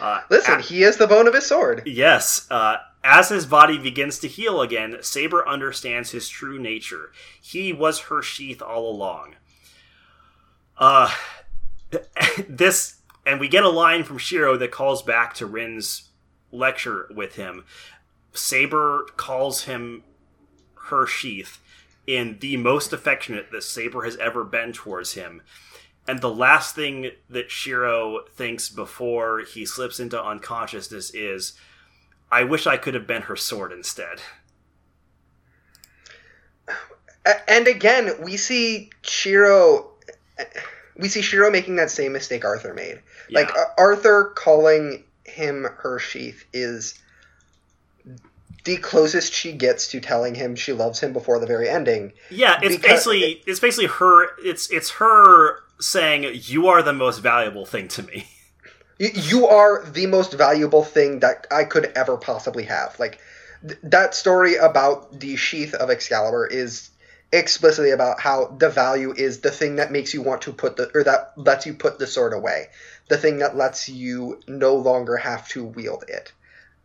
[0.00, 1.82] Uh, Listen, a- he is the bone of his sword.
[1.86, 2.76] Yes, uh,
[3.06, 7.12] as his body begins to heal again, Saber understands his true nature.
[7.40, 9.36] He was her sheath all along.
[10.76, 11.14] Uh,
[12.48, 16.10] this, and we get a line from Shiro that calls back to Rin's
[16.50, 17.64] lecture with him.
[18.32, 20.02] Saber calls him
[20.88, 21.60] her sheath
[22.08, 25.42] in the most affectionate that Saber has ever been towards him.
[26.08, 31.52] And the last thing that Shiro thinks before he slips into unconsciousness is,
[32.30, 34.20] I wish I could have been her sword instead.
[37.48, 39.90] And again, we see Shiro.
[40.96, 43.00] We see Shiro making that same mistake Arthur made.
[43.30, 43.62] Like Yeah.
[43.62, 46.94] uh, Arthur calling him her sheath is
[48.64, 52.12] the closest she gets to telling him she loves him before the very ending.
[52.30, 57.66] Yeah, it's basically it's basically her it's it's her saying you are the most valuable
[57.66, 58.26] thing to me.
[58.98, 62.98] You are the most valuable thing that I could ever possibly have.
[62.98, 63.20] Like
[63.66, 66.90] th- that story about the sheath of Excalibur is
[67.32, 70.90] explicitly about how the value is the thing that makes you want to put the
[70.94, 72.68] or that lets you put the sword away.
[73.08, 76.32] The thing that lets you no longer have to wield it.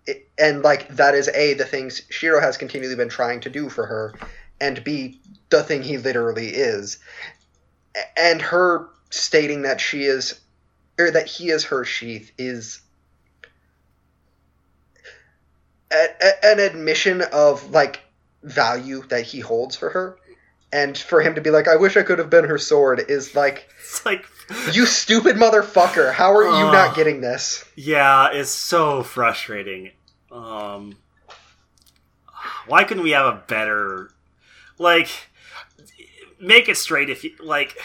[0.06, 3.70] it and like that is a the things Shiro has continually been trying to do
[3.70, 4.14] for her
[4.60, 6.98] and b the thing he literally is.
[8.18, 10.40] And her stating that she is
[11.02, 12.80] or that he is her sheath is
[15.92, 18.02] a, a- an admission of like
[18.44, 20.18] value that he holds for her,
[20.72, 23.36] and for him to be like, "I wish I could have been her sword," is
[23.36, 24.26] like, It's like,
[24.74, 26.12] you stupid motherfucker.
[26.14, 27.66] How are you not getting this?
[27.76, 29.92] yeah, it's so frustrating.
[30.32, 30.96] Um,
[32.68, 34.12] why couldn't we have a better,
[34.80, 35.10] like,
[36.40, 37.10] make it straight?
[37.10, 37.78] If you like,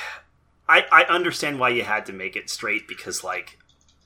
[0.69, 3.59] I I understand why you had to make it straight because like.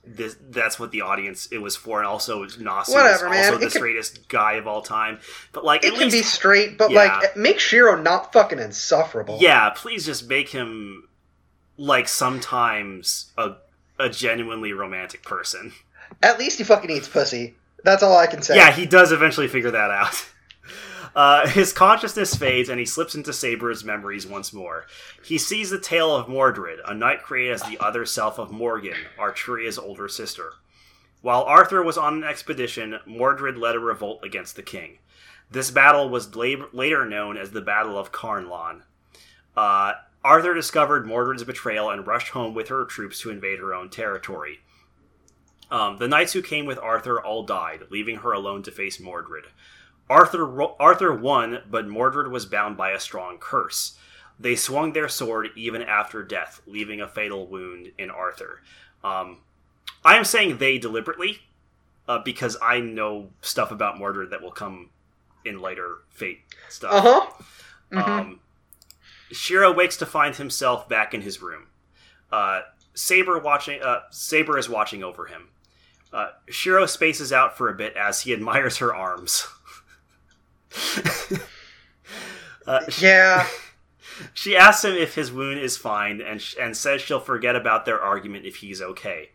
[0.03, 3.45] This, that's what the audience it was for, and also Nasu Whatever, is man.
[3.45, 5.19] also It the straightest guy of all time.
[5.53, 7.19] But like, It can least be straight, but Yeah.
[7.21, 9.37] like make Shiro not fucking insufferable.
[9.43, 11.07] Yeah, please just make him
[11.77, 13.57] like sometimes a
[13.99, 15.73] a genuinely romantic person.
[16.23, 17.57] At least he fucking eats pussy.
[17.85, 18.57] That's all I can say.
[18.57, 20.27] Yeah, he does eventually figure that out.
[21.15, 24.87] Uh, his consciousness fades and he slips into Saber's memories once more.
[25.25, 28.97] He sees the tale of Mordred, a knight created as the other self of Morgan,
[29.19, 30.53] Arturia's older sister.
[31.23, 34.99] While Arthur was on an expedition, Mordred led a revolt against the king.
[35.51, 38.83] This battle was la- later known as the Battle of Camlann.
[39.57, 43.91] Uh, Arthur discovered Mordred's betrayal and rushed home with her troops to invade her own
[43.91, 44.61] territory.
[45.71, 49.47] Um, the knights who came with Arthur all died, leaving her alone to face Mordred.
[50.11, 53.97] Arthur Arthur won, but Mordred was bound by a strong curse.
[54.39, 58.61] They swung their sword even after death, leaving a fatal wound in Arthur.
[59.05, 59.39] Um,
[60.05, 61.39] I am saying they deliberately,
[62.09, 64.91] uh, because I know stuff about Mordred that will come
[65.45, 66.93] in later Fate stuff.
[66.93, 67.27] Uh huh.
[67.93, 68.09] Mhm.
[68.09, 68.41] Um,
[69.31, 71.69] Shiro wakes to find himself back in his room.
[72.33, 72.63] Uh,
[72.95, 73.81] Saber watching.
[73.81, 75.51] Uh, Saber is watching over him.
[76.13, 79.47] Uh, Shiro spaces out for a bit as he admires her arms.
[82.67, 83.47] Uh, sh- yeah.
[84.35, 87.85] she asks him if his wound is fine and, sh- and says she'll forget about
[87.85, 89.31] their argument if he's okay.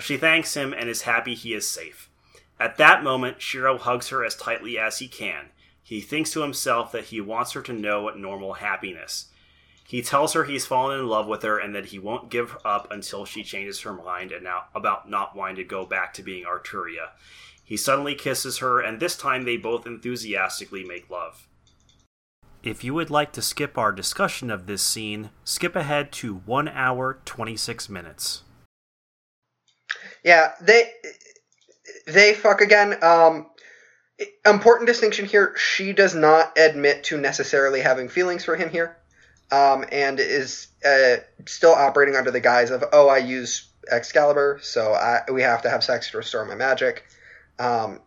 [0.00, 2.10] She thanks him and is happy he is safe.
[2.58, 5.46] At that moment, Shiro hugs her as tightly as he can.
[5.82, 9.26] He thinks to himself that he wants her to know normal happiness.
[9.86, 12.90] He tells her he's fallen in love with her and that he won't give up
[12.90, 16.44] until she changes her mind and now about not wanting to go back to being
[16.44, 17.10] Arturia.
[17.64, 21.48] He suddenly kisses her, and this time they both enthusiastically make love.
[22.62, 26.68] If you would like to skip our discussion of this scene, skip ahead to 1
[26.68, 28.42] hour 26 minutes.
[30.22, 30.90] Yeah, they
[32.06, 33.02] they fuck again.
[33.02, 33.50] Um,
[34.46, 38.96] important distinction here: she does not admit to necessarily having feelings for him here,
[39.50, 41.16] um, and is uh,
[41.46, 45.70] still operating under the guise of "Oh, I use Excalibur, so I, we have to
[45.70, 47.04] have sex to restore my magic."
[47.58, 48.00] Um,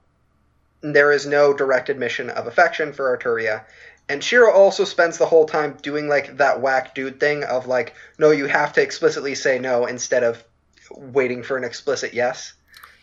[0.81, 3.63] there is no direct admission of affection for Arturia.
[4.09, 7.93] And Shiro also spends the whole time doing like that whack dude thing of like,
[8.17, 10.43] no, you have to explicitly say no instead of
[10.91, 12.53] waiting for an explicit yes,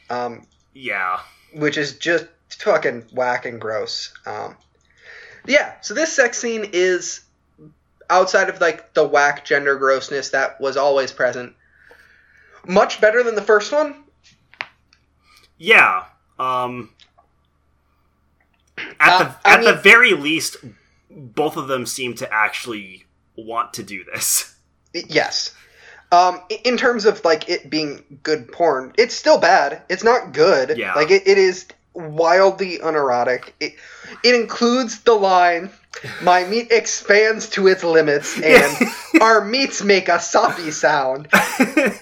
[0.08, 1.20] um, Yeah.
[1.52, 4.14] which is just fucking whack and gross.
[4.24, 4.56] Um,
[5.46, 7.20] yeah, so this sex scene is
[8.08, 11.54] outside of like the whack gender grossness that was always present.
[12.66, 14.04] Much better than the first one.
[15.58, 16.04] Yeah.
[16.38, 16.90] Um
[19.00, 20.56] at Uh, the I at the very least
[21.10, 23.04] both of them seem to actually
[23.36, 24.54] want to do this.
[24.92, 25.52] Yes.
[26.12, 29.82] Um, in terms of like it being good porn, it's still bad.
[29.88, 30.76] It's not good.
[30.78, 30.94] Yeah.
[30.94, 33.54] Like it, it is wildly unerotic.
[33.58, 33.74] It
[34.22, 35.70] it includes the line,
[36.22, 38.88] "My meat expands to its limits," and
[39.20, 41.28] "Our meats make a soppy sound."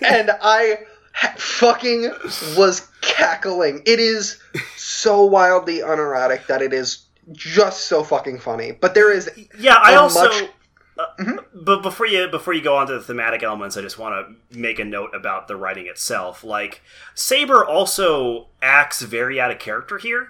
[0.03, 0.81] And I
[1.13, 2.11] ha- fucking
[2.57, 3.83] was cackling.
[3.87, 4.39] It is
[4.77, 8.73] so wildly unerotic that it is just so fucking funny.
[8.73, 10.51] But there is yeah, I also much-
[10.99, 14.37] uh, but before you before you go on to the thematic elements, I just want
[14.51, 16.45] to make a note about the writing itself.
[16.45, 16.83] Like
[17.15, 20.29] Saber also acts very out of character here.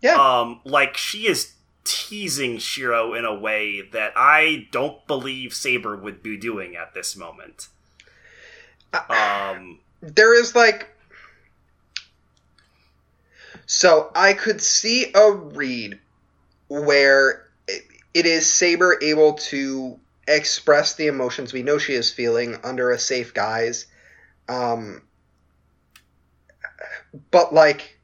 [0.00, 0.14] yeah.
[0.16, 6.22] Um, like she is teasing Shiro in a way that I don't believe Saber would
[6.22, 7.66] be doing at this moment.
[9.10, 10.88] Um, there is like
[13.66, 15.98] so i could see a read
[16.68, 17.46] where
[18.14, 19.98] it, is saber able to
[20.28, 23.86] express the emotions we know she is feeling under a safe guise
[24.48, 25.00] um
[27.30, 27.98] but like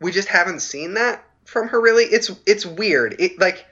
[0.00, 2.04] we just haven't seen that from her really.
[2.04, 3.16] It's it's weird.
[3.18, 3.64] It like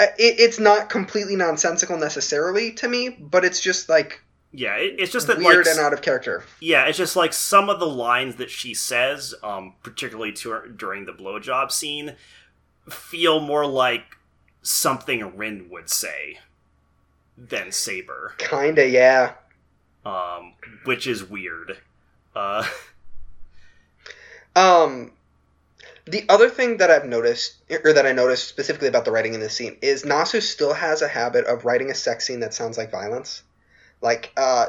[0.00, 4.20] it, it's not completely nonsensical necessarily to me but it's just like
[4.56, 7.32] yeah, it, it's just that weird like and out of character yeah, it's just like
[7.32, 12.16] some of the lines that she says, um, particularly to her, during the blowjob scene,
[12.88, 14.16] feel more like
[14.62, 16.38] something Rin would say
[17.36, 19.34] than Saber, kinda yeah
[20.04, 20.54] um,
[20.84, 21.78] which is weird.
[22.34, 22.66] Uh,
[24.54, 25.12] Um,
[26.06, 29.40] The other thing that I've noticed, or that I noticed specifically about the writing in
[29.40, 32.78] this scene, is Nasu still has a habit of writing a sex scene that sounds
[32.78, 33.42] like violence.
[34.00, 34.66] Like, uh,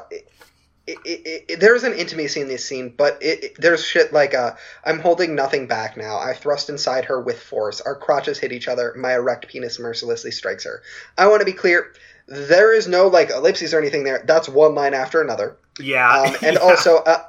[0.88, 3.22] it, it, it, there's an intimacy in this scene, but
[3.58, 4.56] there's shit like, uh,
[4.86, 6.18] I'm holding nothing back now.
[6.18, 7.82] I thrust inside her with force.
[7.82, 8.96] Our crotches hit each other.
[8.98, 10.82] My erect penis mercilessly strikes her.
[11.18, 11.94] I want to be clear.
[12.28, 14.24] There is no like ellipses or anything there.
[14.26, 15.58] That's one line after another.
[15.80, 16.60] Yeah, Um, and yeah.
[16.60, 17.24] also, uh,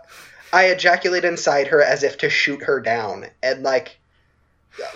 [0.53, 3.27] I ejaculate inside her as if to shoot her down.
[3.43, 3.99] And like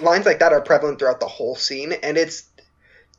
[0.00, 2.44] lines like that are prevalent throughout the whole scene, and it's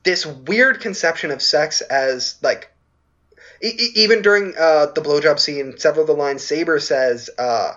[0.03, 2.72] this weird conception of sex as like.
[3.69, 7.73] E- Even during uh, the blowjob scene, several of the lines Saber says uh,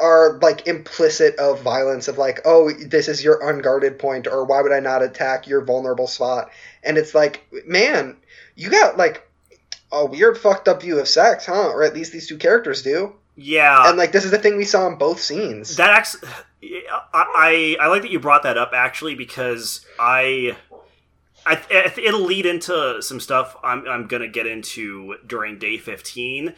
[0.00, 4.60] are like implicit of violence of like, oh, this is your unguarded point, or why
[4.62, 6.50] would I not attack your vulnerable spot?
[6.82, 8.16] And it's like, man,
[8.56, 9.28] you got like
[9.92, 11.68] a weird fucked up view of sex, huh?
[11.70, 13.14] Or at least these two characters do.
[13.36, 13.88] yeah.
[13.88, 15.76] and like this is the thing we saw in both scenes.
[15.76, 16.28] That actually,
[17.12, 20.56] I, I I like that you brought that up actually because I,
[21.46, 26.54] I, I it'll lead into some stuff I'm I'm gonna get into during day fifteen,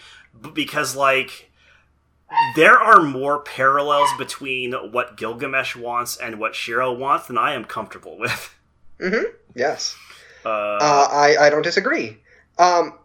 [0.55, 1.51] because like
[2.57, 7.65] there are more parallels between what Gilgamesh wants and what Shiro wants than I am
[7.65, 8.55] comfortable with.
[9.01, 9.97] hmm Yes.
[10.45, 12.19] Uh, Uh, I I don't disagree.
[12.59, 12.99] Um,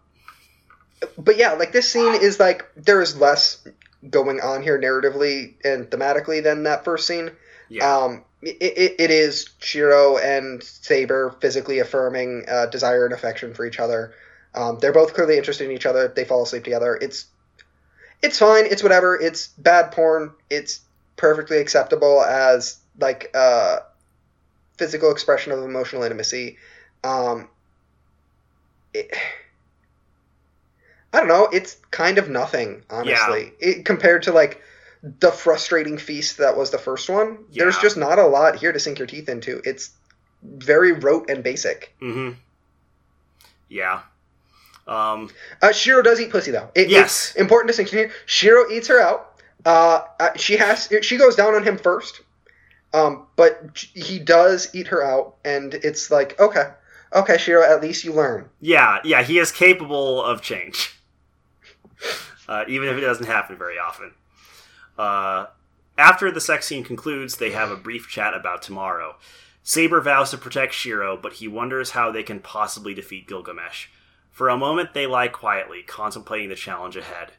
[1.17, 3.67] but yeah, like this scene is like there is less
[4.09, 7.31] going on here narratively and thematically than that first scene.
[7.69, 13.53] yeah, Um, it, it, it is Shiro and Saber physically affirming uh, desire and affection
[13.53, 14.13] for each other.
[14.53, 16.07] Um, they're both clearly interested in each other.
[16.07, 16.97] They fall asleep together.
[17.01, 17.27] It's
[18.21, 18.65] it's fine.
[18.65, 19.19] It's whatever.
[19.19, 20.31] It's bad porn.
[20.49, 20.81] It's
[21.15, 23.79] perfectly acceptable as like uh,
[24.77, 26.57] physical expression of emotional intimacy.
[27.03, 27.47] Um,
[28.93, 29.11] it,
[31.13, 31.47] I don't know.
[31.51, 34.61] It's kind of nothing, honestly, it, compared to like
[35.03, 37.39] the frustrating feast that was the first one.
[37.51, 39.61] There's just not a lot here to sink your teeth into.
[39.65, 39.91] It's
[40.43, 41.95] very rote and basic.
[42.01, 42.31] mm-hmm.
[43.69, 44.01] yeah.
[44.87, 45.29] Um,
[45.61, 46.69] Uh, Shiro does eat pussy though.
[46.75, 47.35] It, Yes.
[47.35, 48.11] important distinction here.
[48.25, 49.39] Shiro eats her out.
[49.65, 52.21] Uh, uh, she has she goes down on him first.
[52.93, 56.71] Um, but he does eat her out, and it's like okay,
[57.13, 58.49] okay, Shiro, at least you learn.
[58.59, 60.99] Yeah, yeah, he is capable of change,
[62.49, 64.11] uh, even if it doesn't happen very often.
[65.01, 65.47] Uh,
[65.97, 69.15] after the sex scene concludes, they have a brief chat about tomorrow.
[69.63, 73.87] Saber vows to protect Shiro, but he wonders how they can possibly defeat Gilgamesh.
[74.29, 77.31] For a moment, they lie quietly, contemplating the challenge ahead.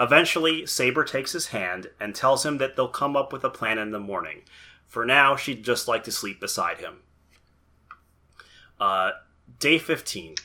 [0.00, 3.76] Eventually, Saber takes his hand and tells him that they'll come up with a plan
[3.78, 4.42] in the morning.
[4.86, 7.00] For now, she'd just like to sleep beside him.
[8.80, 9.10] Uh,
[9.58, 10.36] day 15.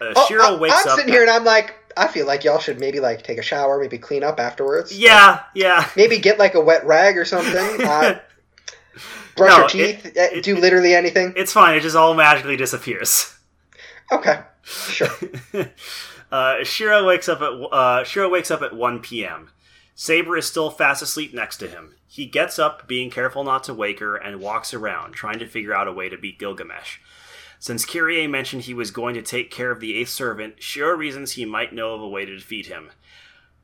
[0.00, 0.98] Uh, Oh, Shiro wakes I'm up.
[0.98, 3.78] sitting here and I'm like, I feel like y'all should maybe like take a shower,
[3.80, 4.96] maybe clean up afterwards.
[4.98, 5.88] Yeah, yeah.
[5.96, 7.86] Maybe get like a wet rag or something.
[7.86, 8.18] Uh,
[9.36, 10.06] brush No, your teeth.
[10.06, 11.32] uh, it- do literally anything.
[11.36, 13.36] It's fine, it just all magically disappears.
[14.12, 15.08] Okay, sure.
[16.32, 19.50] uh, Shiro wakes up at uh, Shiro wakes up at 1 p.m.
[19.96, 21.94] Saber is still fast asleep next to him.
[22.06, 25.74] He gets up, being careful not to wake her, and walks around, trying to figure
[25.74, 26.98] out a way to beat Gilgamesh.
[27.64, 31.32] Since Kirei mentioned he was going to take care of the eighth servant, Shiro reasons
[31.32, 32.90] he might know of a way to defeat him.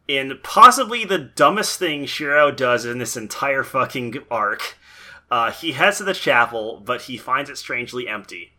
[0.08, 4.78] In possibly the dumbest thing Shiro does in this entire fucking arc,
[5.30, 8.52] uh, he heads to the chapel, but he finds it strangely empty.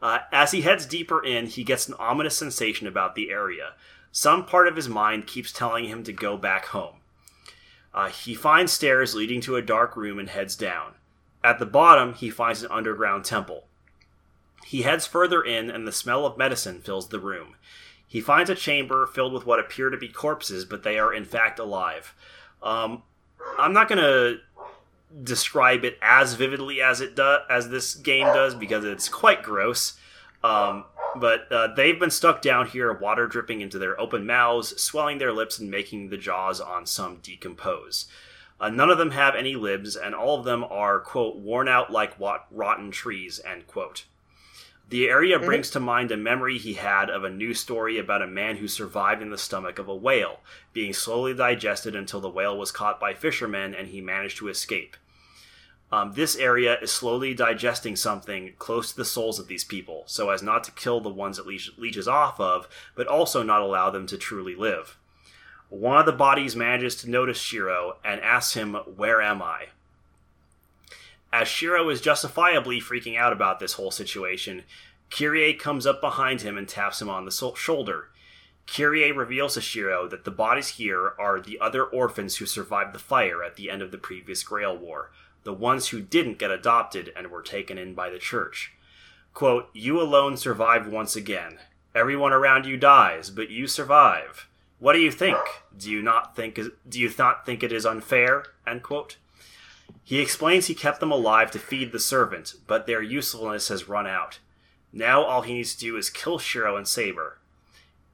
[0.00, 3.74] Uh, as he heads deeper in, he gets an ominous sensation about the area.
[4.10, 6.94] Some part of his mind keeps telling him to go back home.
[7.92, 10.94] Uh, he finds stairs leading to a dark room and heads down.
[11.44, 13.66] At the bottom, he finds an underground temple.
[14.72, 17.56] He heads further in, and the smell of medicine fills the room.
[18.06, 21.26] He finds a chamber filled with what appear to be corpses, but they are in
[21.26, 22.14] fact alive.
[22.62, 23.02] Um,
[23.58, 24.38] I'm not going to
[25.22, 29.98] describe it as vividly as it does as this game does because it's quite gross.
[30.42, 30.86] Um,
[31.16, 35.34] but uh, they've been stuck down here, water dripping into their open mouths, swelling their
[35.34, 38.06] lips, and making the jaws on some decompose.
[38.58, 41.92] Uh, none of them have any libs, and all of them are quote worn out
[41.92, 43.38] like wat- rotten trees.
[43.44, 44.06] End quote.
[44.92, 48.26] The area brings to mind a memory he had of a news story about a
[48.26, 50.40] man who survived in the stomach of a whale,
[50.74, 54.98] being slowly digested until the whale was caught by fishermen and he managed to escape.
[55.90, 60.28] Um, this area is slowly digesting something close to the souls of these people, so
[60.28, 63.88] as not to kill the ones it leech- leeches off of, but also not allow
[63.88, 64.98] them to truly live.
[65.70, 69.68] One of the bodies manages to notice Shiro and asks him, Where am I?
[71.32, 74.64] As Shiro is justifiably freaking out about this whole situation,
[75.10, 78.10] Kirei comes up behind him and taps him on the so- shoulder.
[78.66, 82.98] Kirei reveals to Shiro that the bodies here are the other orphans who survived the
[82.98, 85.10] fire at the end of the previous Grail War,
[85.44, 88.72] the ones who didn't get adopted and were taken in by the church.
[89.34, 91.58] Quote, You alone survived once again.
[91.94, 94.48] Everyone around you dies, but you survive.
[94.78, 95.38] What do you think?
[95.76, 98.44] Do you not think do you not think it is unfair?
[98.66, 99.16] End quote.
[100.04, 104.06] He explains he kept them alive to feed the servant, but their usefulness has run
[104.06, 104.38] out.
[104.92, 107.38] Now all he needs to do is kill Shiro and Saber.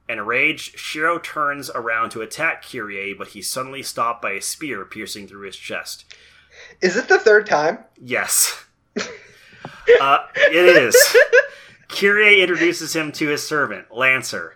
[0.07, 5.27] Enraged, Shiro turns around to attack Kirei, but he's suddenly stopped by a spear piercing
[5.27, 6.05] through his chest.
[6.81, 7.79] Is it the third time?
[8.01, 8.65] Yes.
[10.01, 10.95] uh, it is.
[11.89, 14.55] Kirei introduces him to his servant, Lancer.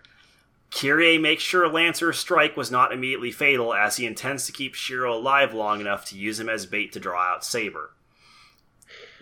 [0.73, 5.15] Kirei makes sure Lancer's strike was not immediately fatal, as he intends to keep Shiro
[5.15, 7.91] alive long enough to use him as bait to draw out Saber.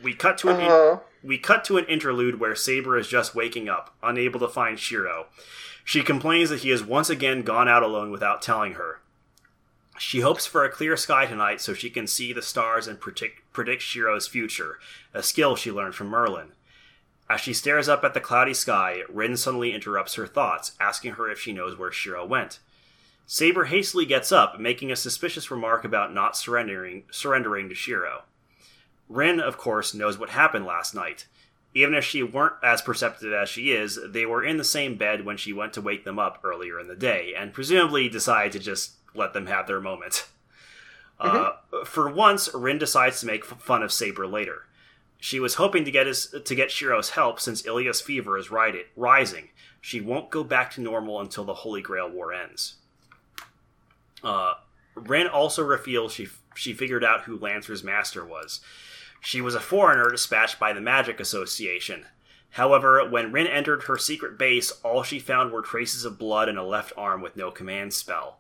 [0.01, 3.67] We cut to an Uh, we cut to an interlude where Saber is just waking
[3.67, 5.27] up, unable to find Shiro.
[5.83, 9.01] She complains that he has once again gone out alone without telling her.
[9.97, 13.51] She hopes for a clear sky tonight so she can see the stars and predict,
[13.51, 14.79] predict Shiro's future,
[15.13, 16.53] a skill she learned from Merlin.
[17.31, 21.31] As she stares up at the cloudy sky, Rin suddenly interrupts her thoughts, asking her
[21.31, 22.59] if she knows where Shiro went.
[23.25, 28.23] Saber hastily gets up, making a suspicious remark about not surrendering surrendering to Shiro.
[29.07, 31.27] Rin, of course, knows what happened last night.
[31.73, 35.23] Even if she weren't as perceptive as she is, they were in the same bed
[35.23, 38.59] when she went to wake them up earlier in the day, and presumably decided to
[38.59, 40.27] just let them have their moment.
[41.17, 41.51] Uh,
[41.85, 44.65] for once, Rin decides to make f- fun of Saber later.
[45.21, 48.85] She was hoping to get his to get Shiro's help since Ilya's fever is ri-
[48.95, 49.49] rising.
[49.79, 52.77] She won't go back to normal until the Holy Grail War ends.
[54.23, 54.55] Uh,
[54.95, 58.61] Rin also reveals she she figured out who Lancer's master was.
[59.21, 62.07] She was a foreigner dispatched by the Magic Association.
[62.55, 66.57] However, when Rin entered her secret base, all she found were traces of blood and
[66.57, 68.39] a left arm with no command spell.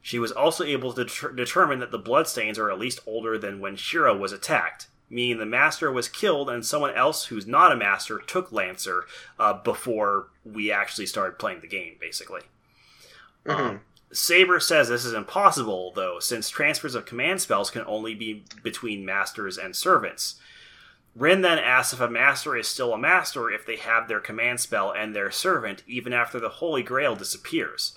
[0.00, 3.58] She was also able to deter- determine that the bloodstains are at least older than
[3.58, 7.76] when Shiro was attacked, meaning the master was killed and someone else who's not a
[7.76, 9.04] master took Lancer
[9.38, 12.42] uh, before we actually started playing the game, basically.
[13.46, 13.80] Um,
[14.12, 19.04] Saber says this is impossible, though, since transfers of command spells can only be between
[19.04, 20.36] masters and servants.
[21.16, 24.60] Rin then asks if a master is still a master if they have their command
[24.60, 27.96] spell and their servant even after the Holy Grail disappears.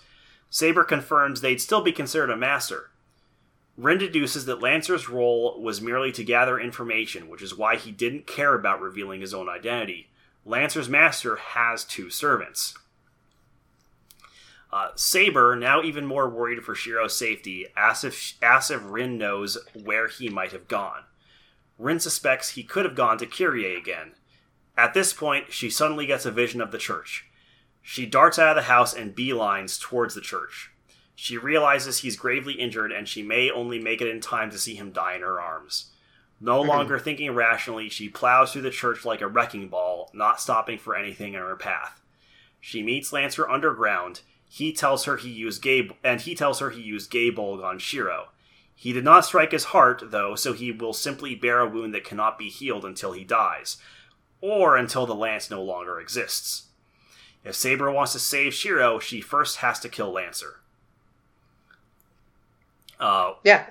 [0.49, 2.89] Saber confirms they'd still be considered a master.
[3.75, 8.27] Rin deduces that Lancer's role was merely to gather information, which is why he didn't
[8.27, 10.09] care about revealing his own identity.
[10.45, 12.75] Lancer's master has two servants.
[14.71, 19.57] Uh, Saber, now even more worried for Shiro's safety, asks if, asks if Rin knows
[19.73, 21.03] where he might have gone.
[21.77, 24.13] Rin suspects he could have gone to Kirei again.
[24.77, 27.29] At this point, she suddenly gets a vision of the church.
[27.81, 30.71] She darts out of the house and beelines towards the church.
[31.23, 34.75] She realizes he's gravely injured and she may only make it in time to see
[34.75, 35.85] him die in her arms.
[36.41, 36.67] No mm-hmm.
[36.67, 40.97] longer thinking rationally, she plows through the church like a wrecking ball, not stopping for
[40.97, 42.01] anything in her path.
[42.59, 44.19] She meets Lancer underground.
[44.49, 47.79] He tells her he used gay, and he tells her he used Gae Bolg on
[47.79, 48.27] Shiro.
[48.75, 52.03] He did not strike his heart, though, so he will simply bear a wound that
[52.03, 53.77] cannot be healed until he dies,
[54.41, 56.63] or until the lance no longer exists.
[57.45, 60.59] If Saber wants to save Shiro, she first has to kill Lancer.
[63.03, 63.65] Uh, Yeah,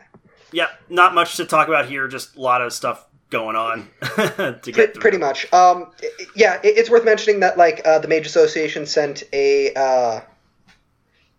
[0.52, 2.06] yeah, not much to talk about here.
[2.08, 5.00] Just a lot of stuff going on to get through.
[5.00, 5.50] pretty much.
[5.52, 5.90] Um,
[6.36, 9.72] yeah, it, it's worth mentioning that like uh, the Mage Association sent a.
[9.74, 10.20] Uh,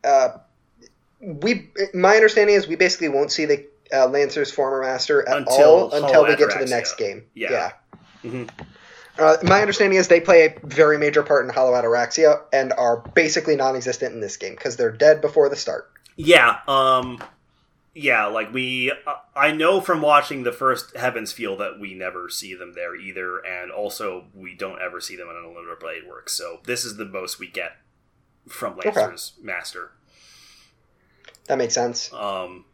[0.03, 0.37] uh,
[1.21, 5.63] we my understanding is we basically won't see the uh, Lancer's former master at Until
[5.63, 7.23] all until we get to the next game.
[7.35, 7.73] Yeah.
[8.23, 8.49] Mhm.
[9.19, 12.97] Uh, my understanding is they play a very major part in Hollow Ataraxia and are
[13.13, 15.91] basically non-existent in this game because they're dead before the start.
[16.15, 17.21] Yeah, um,
[17.93, 22.29] yeah, like we, uh, I know from watching the first Heavens Feel that we never
[22.29, 26.07] see them there either, and also we don't ever see them in an Unlimited Blade
[26.07, 26.33] Works.
[26.33, 27.77] So this is the most we get
[28.47, 29.91] from Lancer's master.
[31.47, 32.11] That makes sense.
[32.13, 32.65] Um,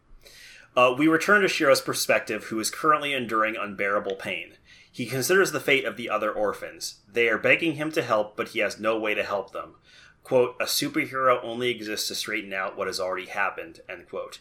[0.76, 4.54] uh, we return to Shiro's perspective, who is currently enduring unbearable pain.
[4.92, 7.00] He considers the fate of the other orphans.
[7.12, 9.76] They are begging him to help, but he has no way to help them.
[10.24, 14.40] Quote, a superhero only exists to straighten out what has already happened, end quote.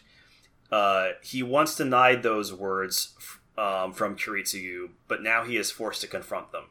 [0.71, 3.15] Uh, he once denied those words
[3.57, 6.65] um, from Kiritsugu, but now he is forced to confront them.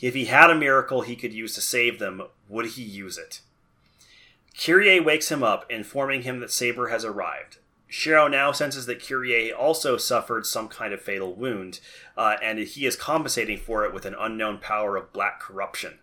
[0.00, 3.40] If he had a miracle he could use to save them, would he use it?
[4.54, 7.58] Kirei wakes him up, informing him that Saber has arrived.
[7.86, 11.80] Shiro now senses that Kirei also suffered some kind of fatal wound,
[12.16, 15.98] uh, and he is compensating for it with an unknown power of black corruption.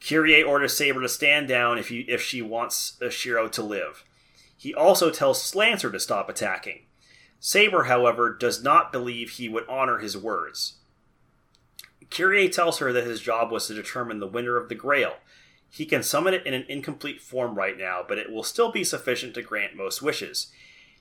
[0.00, 4.04] Kirei orders Saber to stand down if, he, if she wants uh, Shiro to live.
[4.60, 6.80] He also tells Slancer to stop attacking.
[7.38, 10.74] Saber, however, does not believe he would honor his words.
[12.10, 15.14] Kirei tells her that his job was to determine the winner of the Grail.
[15.70, 18.84] He can summon it in an incomplete form right now, but it will still be
[18.84, 20.52] sufficient to grant most wishes.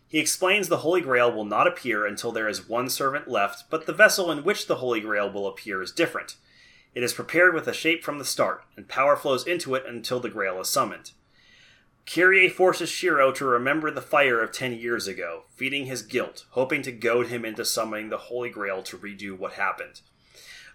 [0.07, 3.85] He explains the Holy Grail will not appear until there is one servant left, but
[3.85, 6.37] the vessel in which the Holy Grail will appear is different.
[6.95, 10.21] It is prepared with a shape from the start, and power flows into it until
[10.21, 11.11] the Grail is summoned.
[12.09, 16.81] Kirei forces Shiro to remember the fire of ten years ago, feeding his guilt, hoping
[16.81, 20.01] to goad him into summoning the Holy Grail to redo what happened.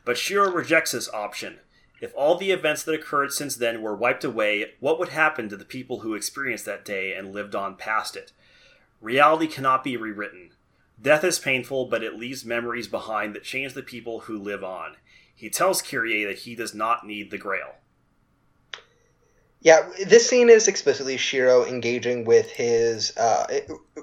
[0.04, 1.58] But Shiro rejects this option.
[2.00, 5.56] If all the events that occurred since then were wiped away, what would happen to
[5.56, 8.30] the people who experienced that day and lived on past it?
[9.00, 10.50] Reality cannot be rewritten.
[11.02, 14.98] Death is painful, but it leaves memories behind that change the people who live on.
[15.34, 17.74] He tells Kirei that he does not need the Grail.
[19.64, 23.46] Yeah, this scene is explicitly Shiro engaging with his, uh,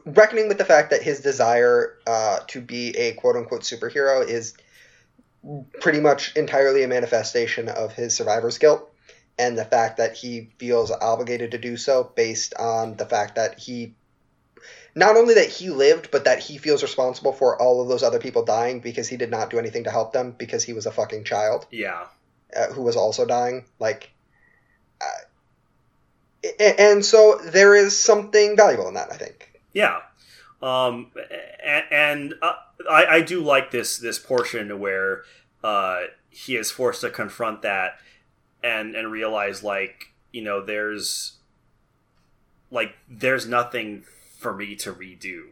[0.05, 4.55] reckoning with the fact that his desire uh, to be a quote unquote superhero is
[5.79, 8.91] pretty much entirely a manifestation of his survivor's guilt,
[9.37, 13.59] and the fact that he feels obligated to do so based on the fact that
[13.59, 13.93] he,
[14.95, 18.19] not only that he lived, but that he feels responsible for all of those other
[18.19, 20.91] people dying because he did not do anything to help them because he was a
[20.91, 22.07] fucking child Yeah.
[22.55, 23.65] uh, who was also dying.
[23.77, 24.09] Like,
[24.99, 25.05] uh,
[26.59, 29.11] and so there is something valuable in that.
[29.11, 29.51] I think.
[29.73, 29.99] Yeah,
[30.61, 31.11] um,
[31.65, 32.53] and, and uh,
[32.89, 35.23] I, I do like this this portion where
[35.63, 37.97] uh, he is forced to confront that
[38.63, 41.37] and and realize like you know there's
[42.69, 44.03] like there's nothing
[44.37, 45.43] for me to redo.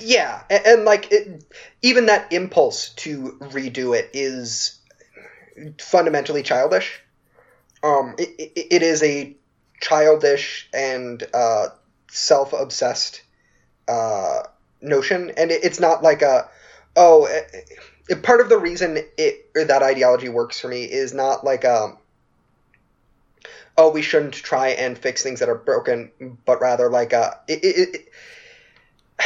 [0.00, 1.44] Yeah, and, and like it,
[1.82, 4.78] even that impulse to redo it is
[5.80, 7.00] fundamentally childish.
[7.82, 9.36] Um, it, it, it is a
[9.82, 11.66] childish and uh,
[12.10, 13.22] self-obsessed
[13.88, 14.44] uh,
[14.80, 16.48] notion, and it, it's not like a
[16.96, 17.26] oh.
[17.26, 17.78] It, it-
[18.22, 21.96] part of the reason it or that ideology works for me is not like um
[23.78, 26.10] oh we shouldn't try and fix things that are broken,
[26.44, 28.08] but rather like a, it, it,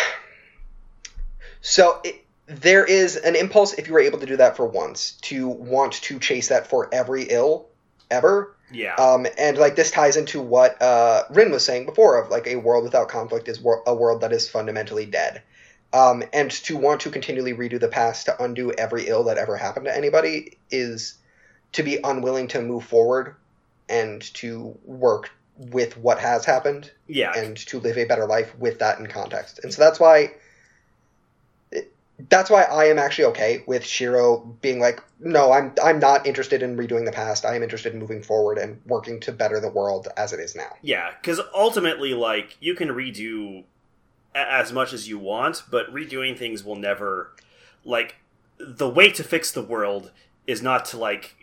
[1.61, 2.01] so
[2.47, 5.95] there is an impulse, if you were able to do that for once, to want
[5.95, 7.67] to chase that for every ill
[8.11, 8.55] ever.
[8.73, 12.49] Yeah, Um, and like this ties into what uh, Rin was saying before of like
[12.49, 15.43] a world without conflict is wor- a world that is fundamentally dead.
[15.93, 19.57] Um, and to want to continually redo the past to undo every ill that ever
[19.57, 21.17] happened to anybody is
[21.73, 23.37] to be unwilling to move forward
[23.89, 28.81] and to work with what has happened yeah, and to live a better life with
[28.81, 29.61] that in context.
[29.63, 30.33] And so that's why
[32.29, 36.63] that's why I am actually okay with Shiro being like, no, I'm I'm not interested
[36.63, 37.45] in redoing the past.
[37.45, 40.55] I am interested in moving forward and working to better the world as it is
[40.55, 40.77] now.
[40.83, 41.11] yeah.
[41.21, 43.65] Because ultimately, like you can redo
[44.35, 47.33] a- as much as you want, but redoing things will never
[47.85, 48.17] like
[48.59, 50.11] the way to fix the world
[50.47, 51.37] is not to like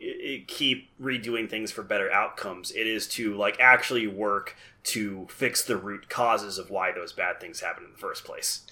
[0.48, 5.78] keep redoing things for better outcomes it is to like actually work to fix the
[5.78, 8.66] root causes of why those bad things happen in the first place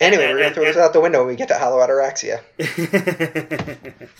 [0.00, 1.78] Anyway, And- we're gonna and- throw this out the window when we get to Hollow
[1.78, 2.40] Ataraxia.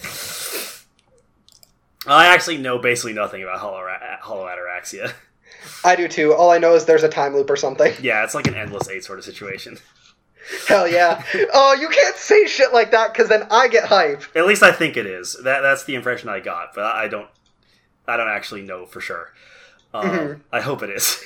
[2.09, 3.85] i actually know basically nothing about hollow,
[4.21, 5.13] hollow ataraxia
[5.85, 6.33] I do too.
[6.33, 7.93] All I know is there's a time loop or something.
[8.01, 9.79] yeah it's like an endless eight sort of situation
[10.69, 11.25] Hell yeah!
[11.55, 14.23] oh, you can't say shit like that because then I get hype.
[14.37, 15.37] At least I think it is.
[15.43, 17.27] That that's the impression I got, but I don't.
[18.07, 19.33] I don't actually know for sure.
[19.93, 20.41] Um, Mhm.
[20.53, 21.21] I hope it is.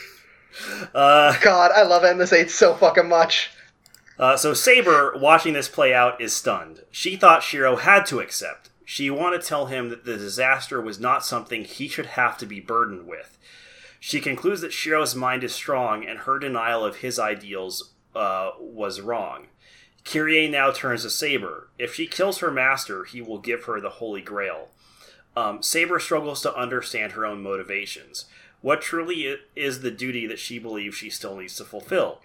[0.94, 3.50] uh, God, I love Endless Eight so fucking much.
[4.20, 6.82] Uh, so Saber, watching this play out, is stunned.
[6.90, 8.68] She thought Shiro had to accept.
[8.84, 12.44] She wanted to tell him that the disaster was not something he should have to
[12.44, 13.38] be burdened with.
[13.98, 19.00] She concludes that Shiro's mind is strong, and her denial of his ideals uh, was
[19.00, 19.46] wrong.
[20.04, 21.70] Kirei now turns to Saber.
[21.78, 24.68] If she kills her master, he will give her the Holy Grail.
[25.34, 28.26] Um, Saber struggles to understand her own motivations.
[28.60, 32.20] What truly is the duty that she believes she still needs to fulfill?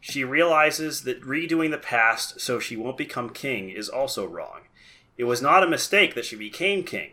[0.00, 4.62] She realizes that redoing the past so she won't become king is also wrong.
[5.18, 7.10] It was not a mistake that she became king.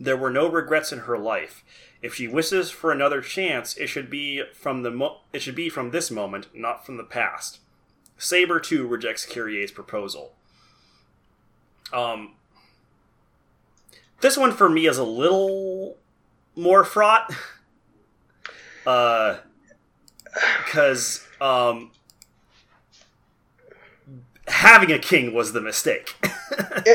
[0.00, 1.62] There were no regrets in her life.
[2.02, 5.68] If she wishes for another chance, it should be from the mo- it should be
[5.68, 7.58] from this moment, not from the past.
[8.18, 10.32] Saber too rejects Kirei's proposal.
[11.92, 12.34] Um,
[14.20, 15.96] this one for me is a little
[16.54, 17.34] more fraught,
[18.86, 19.38] uh,
[20.64, 21.90] because um,
[24.48, 26.14] having a king was the mistake.
[26.52, 26.92] Uh,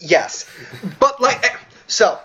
[0.00, 0.50] yes,
[0.98, 1.56] but like, eh,
[1.86, 2.18] so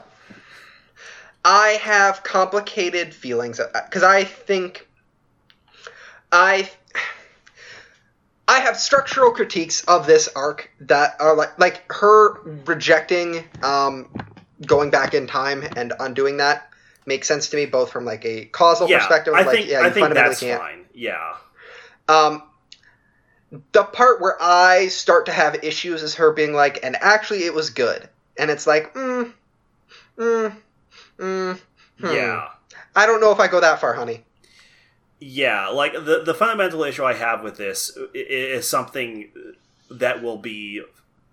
[1.46, 4.88] I have complicated feelings because I think
[6.32, 6.70] I
[8.48, 14.10] I have structural critiques of this arc that are like like her rejecting um,
[14.66, 16.70] going back in time and undoing that
[17.06, 19.34] makes sense to me both from like a causal yeah, perspective.
[19.34, 20.62] I like, think yeah, I you think fundamentally that's can't.
[20.62, 20.86] fine.
[20.94, 21.36] Yeah,
[22.08, 22.44] Um,
[23.72, 27.54] the part where I start to have issues is her being like, and actually it
[27.54, 28.08] was good,
[28.38, 29.34] and it's like, mm,
[30.18, 30.56] mm,
[31.18, 31.60] mm,
[32.00, 32.06] hmm.
[32.06, 32.48] yeah.
[32.96, 34.24] I don't know if I go that far, honey.
[35.20, 39.30] Yeah, like the the fundamental issue I have with this is something
[39.90, 40.82] that will be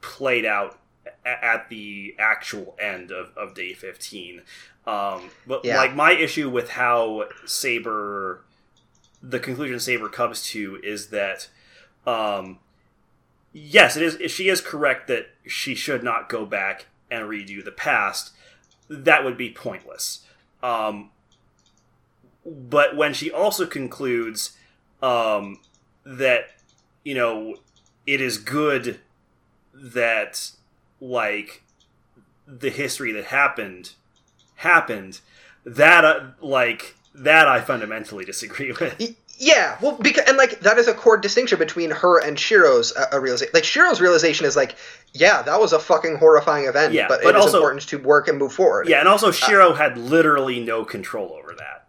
[0.01, 0.79] played out
[1.25, 4.43] at the actual end of, of day 15
[4.87, 5.77] um, but Yeah.
[5.77, 8.41] like my issue with how saber
[9.23, 11.49] the conclusion saber comes to is that
[12.09, 12.59] um,
[13.53, 17.73] yes it is she is correct that she should not go back and redo the
[17.73, 18.33] past
[18.89, 20.25] that would be pointless
[20.63, 21.11] um,
[22.45, 24.57] but when she also concludes
[25.03, 25.59] um,
[26.05, 26.51] that
[27.05, 27.57] you know
[28.07, 29.01] it is good
[29.75, 30.51] that
[31.01, 31.63] like
[32.47, 33.93] the history that happened
[34.57, 35.21] happened
[35.65, 39.17] that uh, like that I fundamentally disagree with.
[39.41, 43.07] Yeah, well, because and like that is a core distinction between her and Shiro's uh,
[43.13, 43.53] a realization.
[43.55, 44.75] Like Shiro's realization is like,
[45.15, 47.99] yeah, that was a fucking horrifying event, Yeah, but, but it is also- important to
[47.99, 48.89] work and move forward.
[48.89, 51.87] Yeah, and also Shiro had literally no control over that.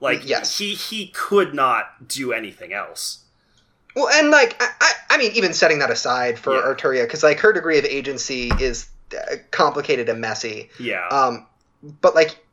[0.00, 0.58] Like Yes.
[0.58, 3.20] he he could not do anything else.
[3.94, 6.62] Well, and like I, I, I mean, even setting that aside for Yeah.
[6.62, 10.70] Arturia, because like her degree of agency is uh, complicated and messy.
[10.80, 11.06] Yeah.
[11.06, 11.46] Um,
[12.00, 12.43] but like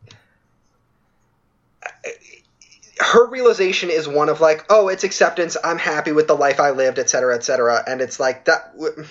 [3.02, 5.58] her realization is one of like, oh, it's acceptance.
[5.64, 7.84] I'm happy with the life I lived, et cetera, et cetera.
[7.88, 8.74] And it's like that.
[8.76, 9.06] w-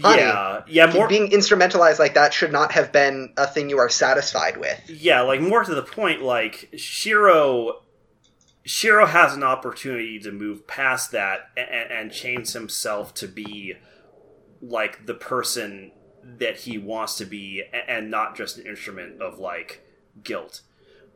[0.00, 0.62] honey, yeah.
[0.66, 4.56] Yeah, more being instrumentalized like that should not have been a thing you are satisfied
[4.56, 4.80] with.
[4.88, 7.82] Yeah, like more to the point, like Shiro,
[8.64, 13.74] Shiro has an opportunity to move past that and, and change himself to be
[14.60, 15.92] like the person
[16.38, 19.82] that he wants to be, and not just an instrument of like
[20.22, 20.62] guilt.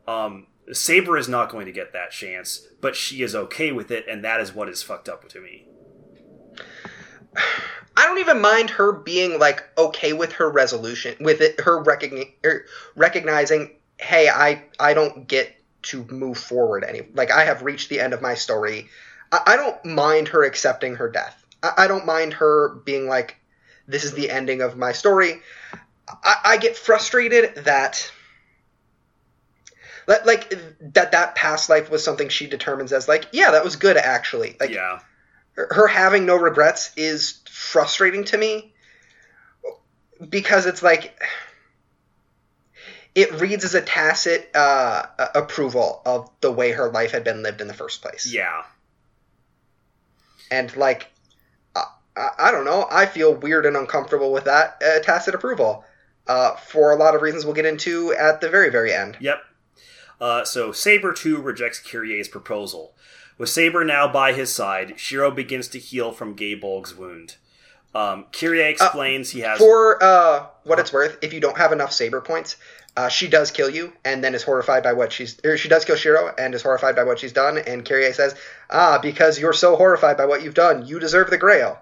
[0.07, 4.07] Um, Saber is not going to get that chance, but she is okay with it,
[4.09, 5.67] and that is what is fucked up to me.
[7.97, 12.35] I don't even mind her being like okay with her resolution, with it, her recogni-
[12.45, 12.65] er,
[12.97, 17.03] recognizing, hey, I I don't get to move forward any.
[17.15, 18.89] Like I have reached the end of my story.
[19.33, 21.45] I, I don't mind her accepting her death.
[21.63, 23.37] I, I don't mind her being like,
[23.87, 25.41] this is the ending of my story.
[26.09, 28.11] I, I get frustrated that.
[30.07, 30.59] Like, like
[30.95, 34.57] that that past life was something she determines as like yeah that was good actually.
[34.59, 35.01] Like yeah,
[35.55, 38.73] her having no regrets is frustrating to me
[40.29, 41.19] because it's like
[43.15, 47.61] it reads as a tacit uh, approval of the way her life had been lived
[47.61, 48.31] in the first place.
[48.33, 48.63] Yeah,
[50.51, 51.09] and like
[51.75, 51.85] I,
[52.17, 52.87] I I don't know.
[52.91, 55.85] I feel weird and uncomfortable with that uh, tacit approval
[56.27, 59.17] uh, for a lot of reasons we'll get into at the very very end.
[59.21, 59.43] Yep.
[60.21, 62.95] Uh, so Saber 2 rejects Kirei's proposal.
[63.39, 67.37] With Saber now by his side, Shiro begins to heal from Gae Bolg's wound.
[67.95, 69.59] Um, Kirei explains he has.
[69.59, 72.55] for uh, what it's worth if you don't have enough saber points
[72.97, 75.85] uh, she does kill you and then is horrified by what she's or she does
[75.85, 78.37] kill shiro and is horrified by what she's done and Kirei says
[78.71, 81.81] ah because you're so horrified by what you've done you deserve the grail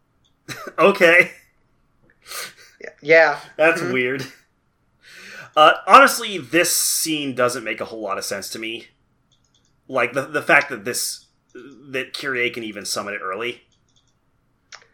[0.80, 1.30] okay,
[3.00, 3.92] yeah that's Mhm.
[3.92, 4.26] weird.
[5.56, 8.88] Uh, honestly, this scene doesn't make a whole lot of sense to me.
[9.88, 11.26] Like the the fact that this
[11.90, 13.62] that Kirei can even summon it early.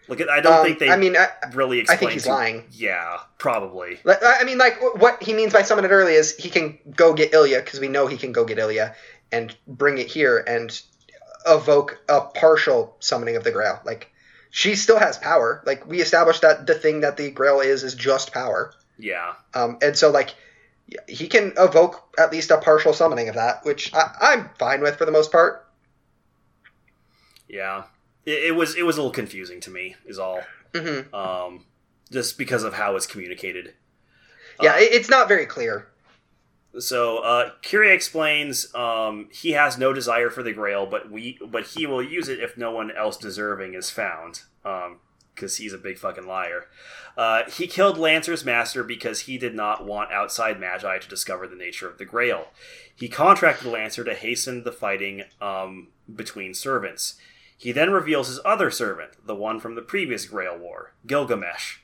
[0.09, 3.19] Like I don't Um, think they i mean I, really I think he's lying Yeah,
[3.39, 3.99] probably.
[4.07, 7.35] I mean, like what he means by summon it early is he can go get
[7.35, 8.95] Ilya because we know he can go get Ilya
[9.33, 10.81] and bring it here and
[11.47, 13.81] evoke a partial summoning of the Grail.
[13.85, 14.12] Like
[14.51, 15.62] she still has power.
[15.66, 18.73] Like we established that the thing that the Grail is is just power.
[18.99, 19.35] Yeah.
[19.55, 20.35] Um, and so like
[21.09, 24.97] he can evoke at least a partial summoning of that, which I, I'm fine with
[24.97, 25.67] for the most part.
[27.49, 27.85] Yeah,
[28.25, 29.97] it, it was it was a little confusing to me.
[30.07, 30.41] Is all.
[30.75, 31.65] hmm Um,
[32.11, 33.75] just because of how it's communicated.
[34.63, 35.89] Yeah, Uh, it's not very clear.
[36.79, 41.65] So uh, Kirei explains um, he has no desire for the Grail, but we but
[41.69, 44.43] he will use it if no one else deserving is found.
[45.37, 46.67] Because he's a big fucking liar.
[47.17, 51.55] Uh, he killed Lancer's master because he did not want outside Magi to discover the
[51.55, 52.49] nature of the Grail.
[52.95, 57.15] He contracted Lancer to hasten the fighting um, between servants.
[57.57, 61.79] He then reveals his other servant, the one from the previous Grail War, Gilgamesh.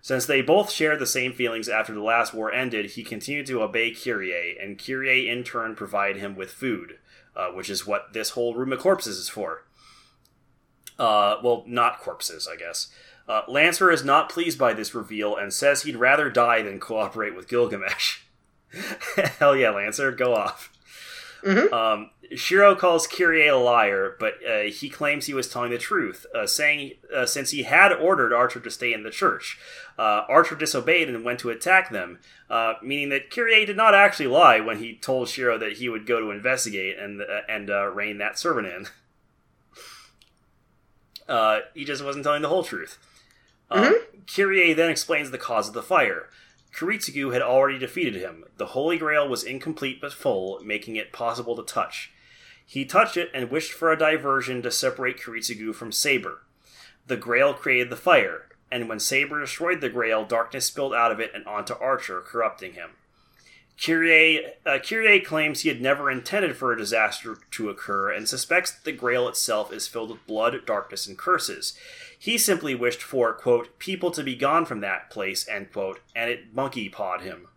[0.00, 3.62] Since they both shared the same feelings after the last war ended, he continued to
[3.62, 6.98] obey Kirei, and Kirei in turn provided him with food,
[7.34, 9.64] uh, which is what this whole room of corpses is for.
[10.98, 12.88] Uh, well, not corpses, I guess.
[13.28, 17.34] Uh, Lancer is not pleased by this reveal and says he'd rather die than cooperate
[17.34, 18.20] with Gilgamesh.
[19.38, 20.70] Hell yeah, Lancer, go off.
[21.42, 21.72] Mhm.
[21.72, 26.24] Um, Shiro calls Kirei a liar, but uh, he claims he was telling the truth,
[26.34, 29.58] uh, saying uh, since he had ordered Archer to stay in the church,
[29.98, 32.18] uh, Archer disobeyed and went to attack them,
[32.48, 36.06] uh, meaning that Kirei did not actually lie when he told Shiro that he would
[36.06, 38.86] go to investigate and uh, and uh, rein that servant in.
[41.28, 42.98] Uh, he just wasn't telling the whole truth.
[43.70, 46.28] Um, Kirei then explains the cause of the fire.
[46.74, 48.44] Kiritsugu had already defeated him.
[48.56, 52.12] The Holy Grail was incomplete but full, making it possible to touch.
[52.66, 56.42] He touched it and wished for a diversion to separate Kiritsugu from Saber.
[57.06, 61.20] The Grail created the fire, and when Saber destroyed the Grail, darkness spilled out of
[61.20, 62.90] it and onto Archer, corrupting him.
[63.78, 64.78] Kirei, uh,
[65.24, 69.28] claims he had never intended for a disaster to occur and suspects that the Grail
[69.28, 71.76] itself is filled with blood, darkness, and curses.
[72.16, 76.30] He simply wished for, quote, people to be gone from that place, end quote, and
[76.30, 77.48] it monkey pawed him.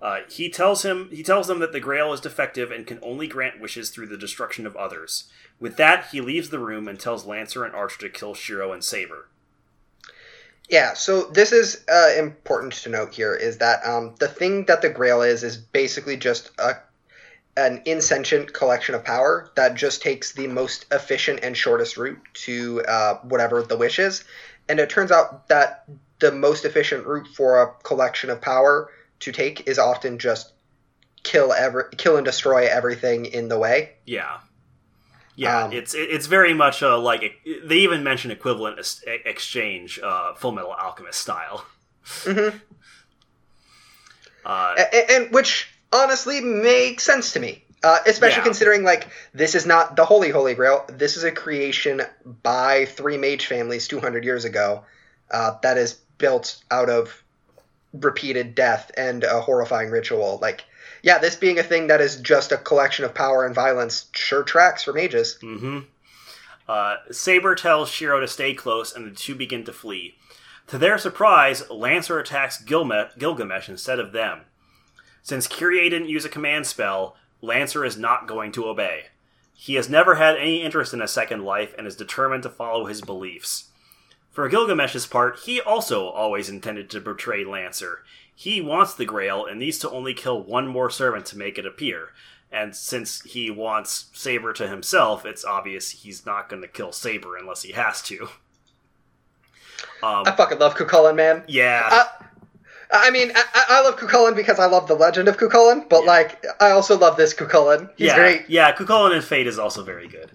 [0.00, 3.26] Uh, he tells him he tells them that the Grail is defective and can only
[3.26, 5.30] grant wishes through the destruction of others.
[5.58, 8.82] With that, he leaves the room and tells Lancer and Archer to kill Shiro and
[8.82, 9.28] Saber.
[10.68, 14.82] Yeah, so this is uh, important to note here is that um, the thing that
[14.82, 16.76] the Grail is is basically just a
[17.56, 22.84] an insentient collection of power that just takes the most efficient and shortest route to
[22.86, 24.22] uh, whatever the wish is,
[24.68, 25.84] and it turns out that
[26.20, 28.90] the most efficient route for a collection of power
[29.20, 30.52] to take is often just
[31.22, 33.90] kill every kill and destroy everything in the way.
[34.04, 34.38] Yeah,
[35.38, 35.64] yeah.
[35.64, 37.22] Um, it's it's very much uh, like
[37.64, 41.64] they even mention equivalent ex- exchange, uh, Full Metal Alchemist style.
[42.04, 42.60] Mhm.
[44.44, 48.44] Uh, A- a- and which honestly makes sense to me uh, especially Yeah.
[48.44, 52.02] considering like this is not the holy holy grail this is a creation
[52.42, 54.84] by three mage families 200 years ago
[55.30, 57.22] uh, that is built out of
[57.92, 60.64] repeated death and a horrifying ritual like
[61.02, 64.42] yeah this being a thing that is just a collection of power and violence sure
[64.42, 65.80] tracks for mages hmm
[66.68, 70.16] Uh, Saber tells Shiro to stay close, and the two begin to flee.
[70.66, 74.42] To their surprise, Lancer attacks Gilme- Gilgamesh instead of them.
[75.22, 79.06] Since Kirei didn't use a command spell, Lancer is not going to obey.
[79.54, 82.84] He has never had any interest in a second life and is determined to follow
[82.84, 83.70] his beliefs.
[84.30, 88.04] For Gilgamesh's part, he also always intended to betray Lancer.
[88.40, 91.66] He wants the Grail and needs to only kill one more servant to make it
[91.66, 92.10] appear.
[92.52, 97.36] And since he wants Saber to himself, it's obvious he's not going to kill Saber
[97.36, 98.28] unless he has to.
[100.04, 102.04] Um, i fucking love Cú Chulainn man yeah, uh,
[102.92, 105.48] I mean, I, I I love Cú Chulainn because I love the legend of Cú
[105.50, 106.06] Chulainn, but Yeah.
[106.10, 107.90] like, I also love this Cú Chulainn.
[107.96, 108.44] He's yeah, great.
[108.48, 108.72] yeah.
[108.72, 110.30] Cú Chulainn and Fate is also very good.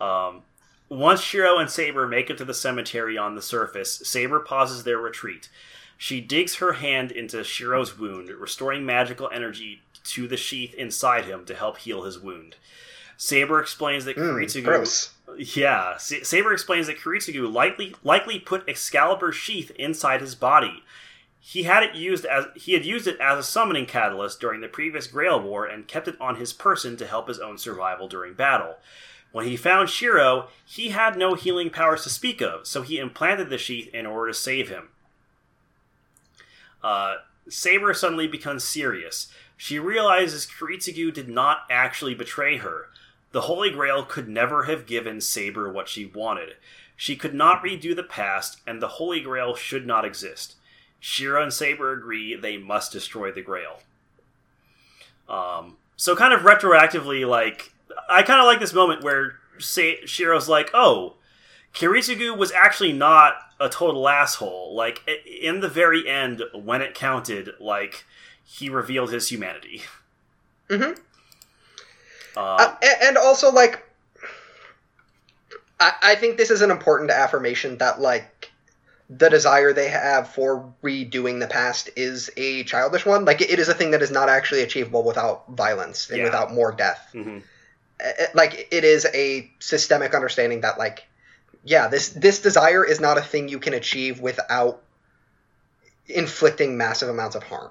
[0.00, 0.42] Um,
[0.88, 4.98] once Shiro and Saber make it to the cemetery on the surface, Saber pauses their
[4.98, 5.48] retreat.
[6.04, 11.46] She digs her hand into Shiro's wound, restoring magical energy to the sheath inside him
[11.46, 12.56] to help heal his wound.
[13.16, 15.14] Saber explains that Mm, Kiritsugu gross.
[15.38, 20.84] Yeah, Saber explains that Kiritsugu likely likely put Excalibur's sheath inside his body.
[21.40, 24.68] He had it used as he had used it as a summoning catalyst during the
[24.68, 28.34] previous Grail War and kept it on his person to help his own survival during
[28.34, 28.76] battle.
[29.32, 33.48] When he found Shiro, he had no healing powers to speak of, so he implanted
[33.48, 34.90] the sheath in order to save him.
[36.84, 37.16] Uh,
[37.48, 39.32] Saber suddenly becomes serious.
[39.56, 42.88] She realizes Kiritsugu did not actually betray her.
[43.32, 46.56] The Holy Grail could never have given Saber what she wanted.
[46.94, 50.56] She could not redo the past, and the Holy Grail should not exist.
[51.00, 53.80] Shiro and Saber agree they must destroy the Grail.
[55.28, 57.72] Um, so, kind of retroactively, like,
[58.08, 61.14] I kind of like this moment where Sa- Shiro's like, oh,
[61.74, 64.74] Kiritsugu was actually not a total asshole.
[64.74, 68.04] Like, in the very end, when it counted, like,
[68.44, 69.82] he revealed his humanity.
[70.68, 70.96] Mhm.
[70.96, 70.98] Um,
[72.36, 73.84] Uh, and also, like,
[75.80, 78.50] I, I think this is an important affirmation that, like,
[79.10, 83.24] the desire they have for redoing the past is a childish one.
[83.24, 86.24] Like, it is a thing that is not actually achievable without violence and Yeah.
[86.24, 87.10] without more death.
[87.12, 87.42] mhm.
[88.00, 91.04] Uh, uh, Like, it is a systemic understanding that, like,
[91.64, 94.82] yeah, this this desire is not a thing you can achieve without
[96.06, 97.70] inflicting massive amounts of harm.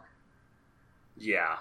[1.18, 1.57] Yeah.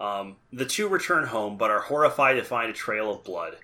[0.00, 3.56] Um, the two return home, but are horrified to find a trail of blood.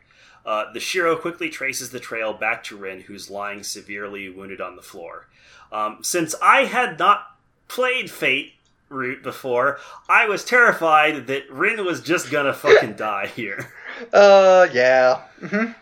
[0.45, 4.77] Uh, the Shiro quickly traces the trail back to Rin, who's lying severely wounded on
[4.77, 5.29] the floor.
[5.71, 7.37] Um, since I had not
[7.69, 8.55] played Fate
[8.89, 9.79] route before,
[10.09, 13.73] I was terrified that Rin was just gonna fucking die here.
[14.13, 15.21] Uh, yeah.
[15.39, 15.73] hmm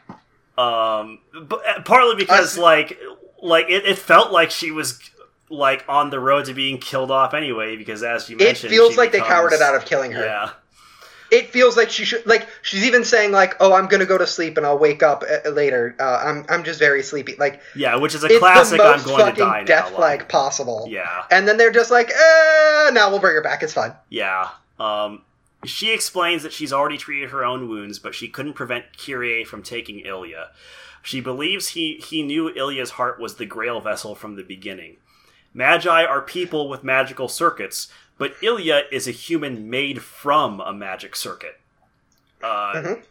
[0.61, 2.99] Um, but uh, partly because I- like
[3.43, 4.99] like it, it felt like she was
[5.49, 7.77] like on the road to being killed off anyway.
[7.77, 10.25] Because as you mentioned, It feels like they cowered it out of killing her.
[10.25, 10.51] Yeah,
[11.31, 14.27] It feels like she should like she's even saying like, "Oh, I'm gonna go to
[14.27, 15.97] sleep and I'll wake up uh, later.
[15.99, 18.81] Uh, I'm I'm just very sleepy." Like yeah, which is a classic.
[18.81, 19.99] I'm going to die death now.
[19.99, 20.25] line.
[20.29, 20.87] possible.
[20.89, 23.63] Yeah, And then they're just like, "Eh, now we'll bring her back.
[23.63, 24.49] It's fine." yeah.
[24.79, 25.23] Um,
[25.65, 29.63] she explains that she's already treated her own wounds, but she couldn't prevent Kirei from
[29.63, 30.51] taking Ilya.
[31.03, 34.97] She believes he he knew Ilya's heart was the Grail vessel from the beginning.
[35.53, 37.89] Magi are people with magical circuits,
[38.19, 41.59] but Ilya is a human made from a magic circuit.
[42.43, 43.03] Uh, Mhm.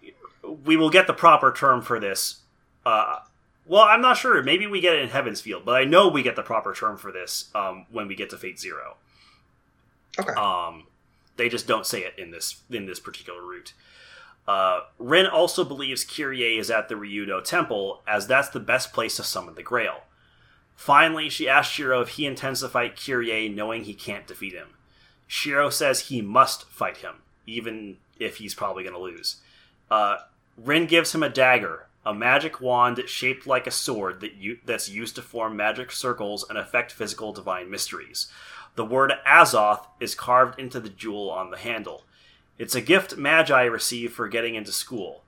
[0.65, 2.39] We will get the proper term for this.
[2.85, 3.19] Uh,
[3.67, 4.41] well, I'm not sure.
[4.41, 6.97] Maybe we get it in Heaven's Feel, but I know we get the proper term
[6.97, 8.95] for this um, when we get to Fate Zero.
[10.17, 10.33] Okay.
[10.33, 10.85] Um,
[11.39, 13.73] they just don't say it in this in this particular route.
[14.47, 19.15] Uh, Rin also believes Kirei is at the Ryudo Temple, as that's the best place
[19.15, 20.01] to summon the Grail.
[20.75, 24.69] Finally, she asks Shiro if he intends to fight Kirei, knowing he can't defeat him.
[25.27, 29.37] Shiro says he must fight him, even if he's probably going to lose.
[29.91, 30.17] Uh,
[30.57, 34.89] Rin gives him a dagger, a magic wand shaped like a sword that u- that's
[34.89, 38.27] used to form magic circles and affect physical divine mysteries.
[38.79, 42.05] The word Azoth is carved into the jewel on the handle.
[42.57, 45.23] It's a gift Magi receive for getting into school.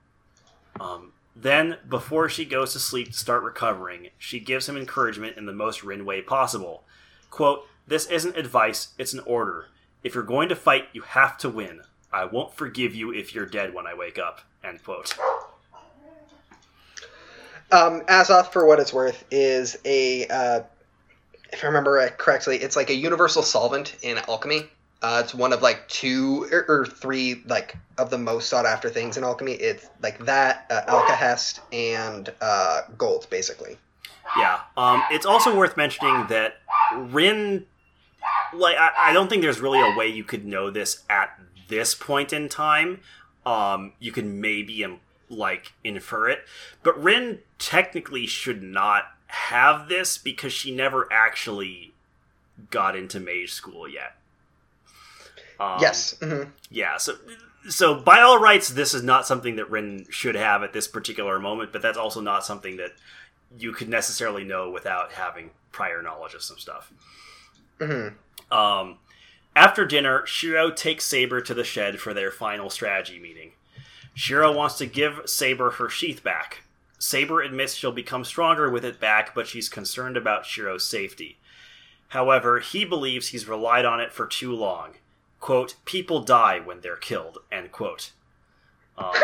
[0.80, 5.44] Um, then, before she goes to sleep to start recovering, she gives him encouragement in
[5.44, 6.84] the most Rin way possible.
[7.28, 9.66] Quote, This isn't advice, it's an order.
[10.02, 11.82] If you're going to fight, you have to win.
[12.10, 14.40] I won't forgive you if you're dead when I wake up.
[14.64, 15.14] End quote.
[17.70, 20.60] Um, Azoth, for what it's worth, is a uh,
[21.52, 24.68] if I remember correctly, it's like a universal solvent in alchemy.
[25.02, 28.88] Uh, it's one of like two or, or three like of the most sought after
[28.88, 29.52] things in alchemy.
[29.52, 33.76] It's like that, uh, alkahest, and uh, gold, basically.
[34.38, 34.60] Yeah.
[34.76, 36.54] Um, it's also worth mentioning that
[36.94, 37.66] Rin,
[38.54, 41.38] like, I, I don't think there's really a way you could know this at
[41.68, 43.00] this point in time.
[43.44, 46.44] Um, you could maybe um, like infer it,
[46.84, 51.92] but Rin technically should not have this because she never actually
[52.70, 54.14] got into mage school yet.
[55.58, 56.14] Um, yes.
[56.20, 57.14] hmm yeah, so
[57.68, 61.38] so by all rights, this is not something that Rin should have at this particular
[61.38, 62.92] moment, but that's also not something that
[63.58, 66.92] you could necessarily know without having prior knowledge of some stuff.
[67.80, 68.08] hmm
[68.50, 68.98] Um,
[69.56, 73.52] after dinner, Shiro takes Saber to the shed for their final strategy meeting.
[74.14, 76.64] Shiro wants to give Saber her sheath back.
[77.02, 81.36] Saber admits she'll become stronger with it back, but she's concerned about Shiro's safety.
[82.08, 84.94] However, he believes he's relied on it for too long.
[85.40, 88.12] Quote, people die when they're killed, end quote.
[88.96, 89.14] Um,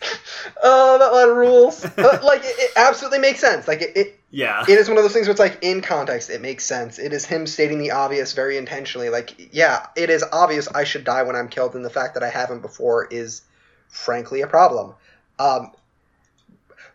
[0.64, 1.84] Oh, that line rules.
[1.98, 3.68] Uh, like it, it absolutely makes sense.
[3.68, 4.64] Like it, it, yeah.
[4.68, 6.98] it is one of those things where it's like in context, it makes sense.
[6.98, 9.10] It is him stating the obvious very intentionally.
[9.10, 12.22] Like, yeah, it is obvious I should die when I'm killed, and the fact that
[12.24, 13.42] I haven't before is
[13.88, 14.94] frankly a problem.
[15.38, 15.72] Um,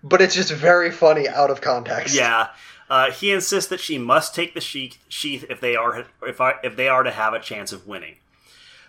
[0.04, 2.16] but it's just very funny out of context.
[2.16, 2.50] Yeah.
[2.90, 6.56] Uh, he insists that she must take the sheath, sheath if they are if I,
[6.64, 8.18] if they are to have a chance of winning.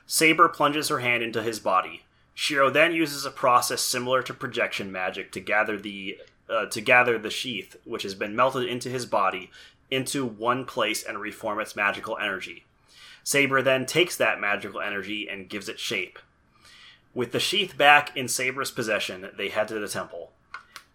[0.07, 2.03] Saber plunges her hand into his body.
[2.35, 6.19] Shiro then uses a process similar to projection magic to gather the
[6.51, 9.51] uh, to gather the sheath, which has been melted into his body,
[9.91, 12.65] into one place and reform its magical energy.
[13.23, 16.19] Saber then takes that magical energy and gives it shape.
[17.15, 20.32] With the sheath back in Saber's possession, they head to the temple.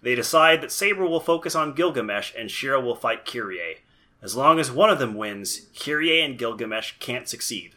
[0.02, 3.78] They decide that Saber will focus on Gilgamesh and Shiro will fight Kirei.
[4.22, 7.74] As long as one of them wins, Kirei and Gilgamesh can't succeed.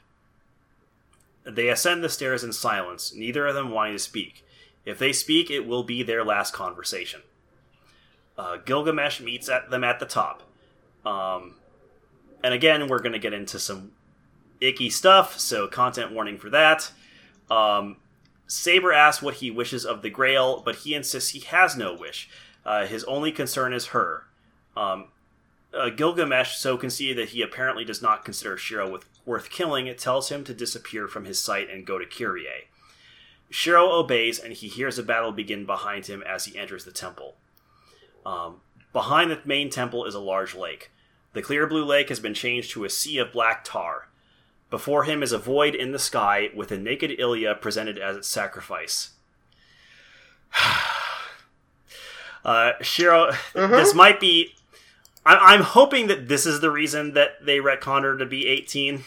[1.45, 4.45] They ascend the stairs in silence, neither of them wanting to speak.
[4.85, 7.23] If they speak, it will be their last conversation.
[8.39, 10.43] Uh, Gilgamesh meets at them at the top.
[11.05, 11.55] Um,
[12.43, 13.93] and again, we're going to get into some
[14.61, 16.91] icky stuff, so content warning for that.
[17.51, 17.97] Um,
[18.53, 22.29] Saber asks what he wishes of the Grail, but he insists he has no wish.
[22.67, 24.25] Uh, his only concern is her.
[24.77, 25.07] Um,
[25.73, 30.29] uh, Gilgamesh, so conceited that he apparently does not consider Shiro with, worth killing, tells
[30.29, 32.67] him to disappear from his sight and go to Kirei.
[33.49, 37.37] Shiro obeys, and he hears a battle begin behind him as he enters the temple.
[38.27, 38.57] Um,
[38.93, 40.91] behind the main temple is a large lake.
[41.33, 44.09] The clear blue lake has been changed to a sea of black tar.
[44.73, 48.27] Before him is a void in the sky with a naked Ilya presented as its
[48.29, 49.11] sacrifice.
[52.45, 53.71] Uh, Shiro, Mhm.
[53.71, 54.57] this might be.
[55.25, 59.05] I- I'm hoping that this is the reason that they retconned her to be 18.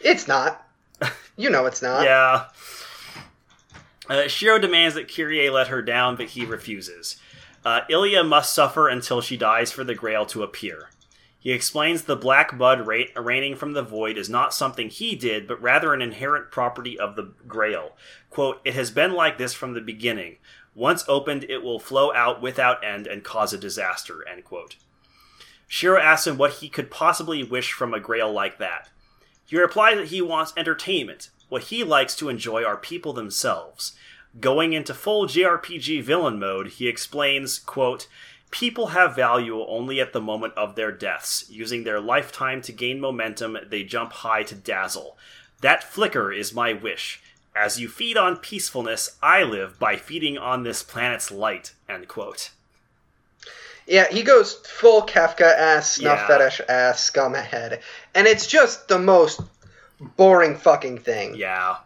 [0.00, 0.66] It's not.
[1.36, 2.02] You know it's not.
[2.02, 2.46] Yeah.
[4.10, 7.18] Uh, Shiro demands that Kirei let her down, but he refuses.
[7.64, 10.90] Uh, Ilya must suffer until she dies for the Grail to appear.
[11.40, 15.62] He explains the black ra- raining from the void is not something he did, but
[15.62, 17.92] rather an inherent property of the Grail.
[18.28, 20.36] Quote, It has been like this from the beginning.
[20.74, 24.26] Once opened, it will flow out without end and cause a disaster.
[24.28, 24.76] End quote.
[25.68, 28.88] Shiro asks him what he could possibly wish from a Grail like that.
[29.44, 31.30] He replies that he wants entertainment.
[31.48, 33.94] What he likes to enjoy are people themselves.
[34.40, 38.06] Going into full JRPG villain mode, he explains, quote,
[38.50, 41.44] People have value only at the moment of their deaths.
[41.50, 45.18] Using their lifetime to gain momentum, they jump high to dazzle.
[45.60, 47.20] That flicker is my wish.
[47.54, 51.72] As you feed on peacefulness, I live by feeding on this planet's light.
[51.88, 52.50] End quote.
[53.86, 56.26] Yeah, he goes full Kafka ass, snuff Yeah.
[56.26, 57.80] fetish ass, scum head.
[58.14, 59.40] And it's just the most
[60.00, 61.34] boring fucking thing.
[61.34, 61.76] Yeah.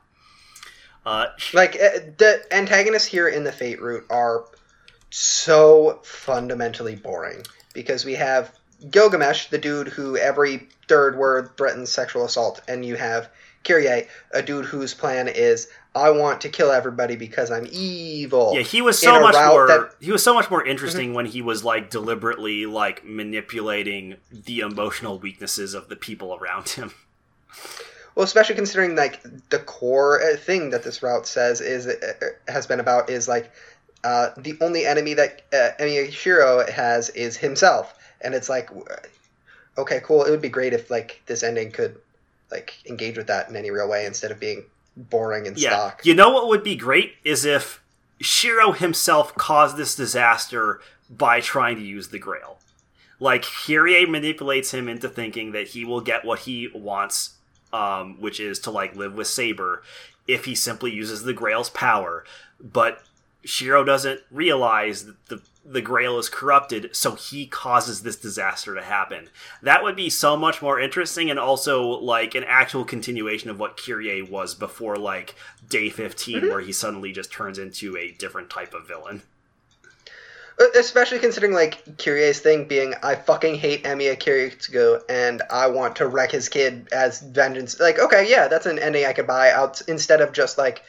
[1.06, 4.44] Uh, Like, uh, the antagonists here in the Fate route are
[5.12, 7.42] so fundamentally boring.
[7.74, 8.52] Because we have
[8.90, 13.30] Gilgamesh, the dude who every third word threatens sexual assault, and you have
[13.64, 18.52] Kirei, a dude whose plan is, I want to kill everybody because I'm evil.
[18.54, 19.66] Yeah, he was so much more.
[19.68, 20.04] that- Mm-hmm.
[20.04, 25.18] He was so much more interesting when he was like deliberately like manipulating the emotional
[25.18, 26.92] weaknesses of the people around him.
[28.14, 31.96] Well, especially considering like the core uh, thing that this route says is uh,
[32.48, 33.50] has been about is like
[34.04, 38.70] uh, the only enemy that uh, Emiyashiro has is himself, and it's like,
[39.78, 40.24] okay, cool.
[40.24, 41.96] It would be great if like this ending could
[42.50, 44.64] like engage with that in any real way instead of being
[44.96, 46.04] boring and Yeah, stock.
[46.04, 47.80] you know what would be great is if
[48.20, 52.58] Shiro himself caused this disaster by trying to use the Grail.
[53.18, 57.36] Like Kirei manipulates him into thinking that he will get what he wants,
[57.72, 59.82] um, which is to like live with Saber,
[60.26, 62.24] if he simply uses the Grail's power.
[62.60, 63.02] But
[63.44, 68.82] Shiro doesn't realize that the the Grail is corrupted, so he causes this disaster to
[68.82, 69.28] happen.
[69.62, 73.76] That would be so much more interesting, and also like an actual continuation of what
[73.76, 75.36] Kirei was before like
[75.68, 79.22] day 15 where he suddenly just turns into a different type of villain.
[80.60, 85.96] Uh, Especially considering like Kirei's thing being, I fucking hate Emiya Kiritsugu and I want
[85.96, 87.78] to wreck his kid as vengeance.
[87.80, 90.82] Like, okay, yeah, that's an ending I could buy out instead of just like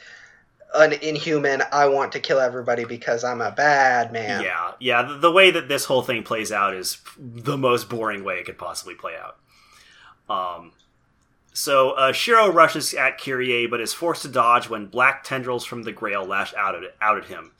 [0.73, 1.61] an inhuman.
[1.71, 4.43] I want to kill everybody because I'm a bad man.
[4.43, 5.03] Yeah, yeah.
[5.03, 8.45] The, the way that this whole thing plays out is the most boring way it
[8.45, 9.37] could possibly play out.
[10.29, 10.71] Um,
[11.53, 15.83] so uh, Shiro rushes at Kirei, but is forced to dodge when black tendrils from
[15.83, 17.51] the Grail lash out at, out at him.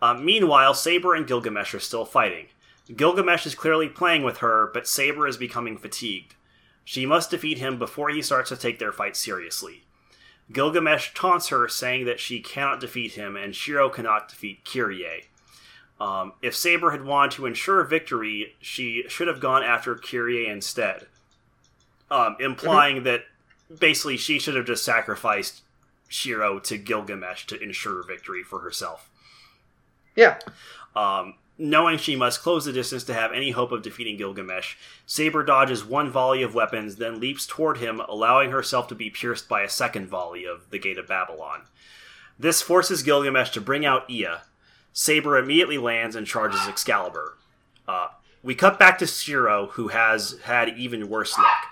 [0.00, 2.46] Uh, meanwhile, Saber and Gilgamesh are still fighting.
[2.94, 6.34] Gilgamesh is clearly playing with her, but Saber is becoming fatigued.
[6.84, 9.85] She must defeat him before he starts to take their fight seriously.
[10.52, 15.24] Gilgamesh taunts her, saying that she cannot defeat him and Shiro cannot defeat Kirei.
[16.00, 21.06] Um, if Saber had wanted to ensure victory, she should have gone after Kirei instead,
[22.10, 23.24] um, implying that
[23.78, 25.62] basically she should have just sacrificed
[26.08, 29.08] Shiro to Gilgamesh to ensure victory for herself.
[30.14, 30.38] Yeah.
[30.94, 34.76] Um, knowing she must close the distance to have any hope of defeating Gilgamesh,
[35.06, 39.48] Saber dodges one volley of weapons, then leaps toward him, allowing herself to be pierced
[39.48, 41.62] by a second volley of the Gate of Babylon.
[42.38, 44.26] This forces Gilgamesh to bring out Ea.
[44.92, 47.38] Saber immediately lands and charges Excalibur.
[47.88, 48.08] Uh,
[48.42, 51.66] we cut back to Shiro, who has had even worse luck.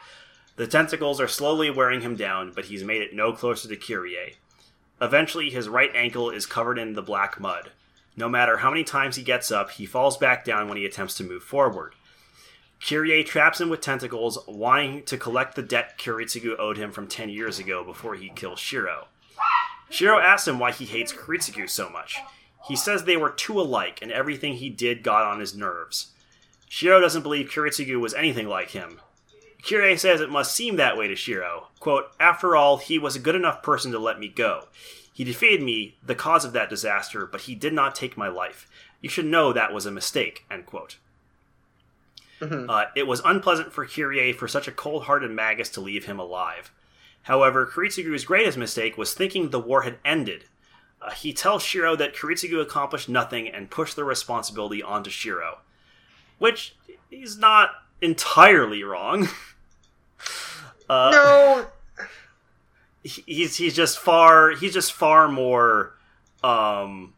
[0.56, 4.35] The tentacles are slowly wearing him down, but he's made it no closer to Kirei.
[5.01, 7.73] Eventually, his right ankle is covered in the black mud.
[8.16, 11.15] No matter how many times he gets up, he falls back down when he attempts
[11.15, 11.95] to move forward.
[12.81, 17.31] Kirei traps him with tentacles, wanting to collect the debt Kiritsugu owed him from 10
[17.31, 19.09] years ago before he kills Shiro.
[19.91, 22.19] Shiro asks him why he hates Kiritsugu so much.
[22.69, 26.12] He says they were too alike, and everything he did got on his nerves.
[26.69, 29.01] Shiro doesn't believe Kiritsugu was anything like him.
[29.62, 31.69] Kirei says it must seem that way to Shiro.
[31.81, 34.65] Quote, After all, he was a good enough person to let me go.
[35.15, 38.69] He defeated me, the cause of that disaster, but he did not take my life.
[39.01, 40.45] You should know that was a mistake.
[40.51, 40.97] End quote.
[42.41, 42.69] Mhm.
[42.69, 46.73] Uh, it was unpleasant for Kirei for such a cold-hearted magus to leave him alive.
[47.23, 50.47] However, Kiritsugu's greatest mistake was thinking the war had ended.
[51.01, 55.59] Uh, he tells Shiro that Kiritsugu accomplished nothing and pushed the responsibility onto Shiro,
[56.39, 56.74] which
[57.09, 57.70] he's not
[58.03, 59.28] entirely wrong.
[60.91, 61.66] uh, no,
[63.05, 65.94] he's he's just far he's just far more
[66.43, 67.12] um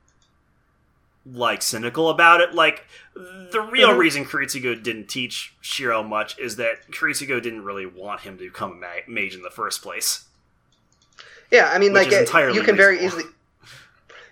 [1.25, 2.55] like cynical about it.
[2.55, 2.85] Like
[3.15, 3.99] the real Mhm.
[3.99, 8.73] reason Kiritsugu didn't teach Shiro much is that Kiritsugu didn't really want him to become
[8.73, 10.25] a ma- mage in the first place.
[11.51, 13.25] Yeah, I mean, like it- entirely you can very easily.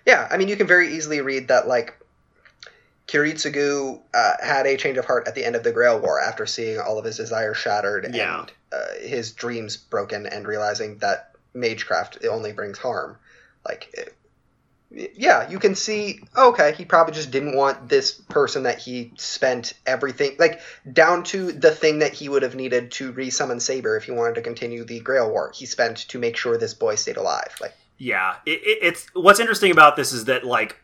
[0.05, 1.97] Yeah, I mean, you can very easily read that like
[3.07, 6.45] Kiritsugu uh, had a change of heart at the end of the Grail War after
[6.45, 8.39] seeing all of his desires shattered Yeah.
[8.41, 13.17] and uh, his dreams broken, and realizing that magecraft it only brings harm.
[13.65, 14.15] Like, it,
[15.15, 16.19] yeah, you can see.
[16.37, 20.61] Okay, he probably just didn't want this person that he spent everything like
[20.93, 24.35] down to the thing that he would have needed to resummon Saber if he wanted
[24.35, 25.51] to continue the Grail War.
[25.55, 27.55] He spent to make sure this boy stayed alive.
[27.59, 27.73] Like.
[27.97, 30.77] Yeah, it, it, it's what's interesting about this is that like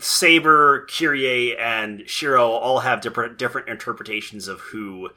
[0.00, 5.10] Saber, Kirei, and Shiro all have different different interpretations of who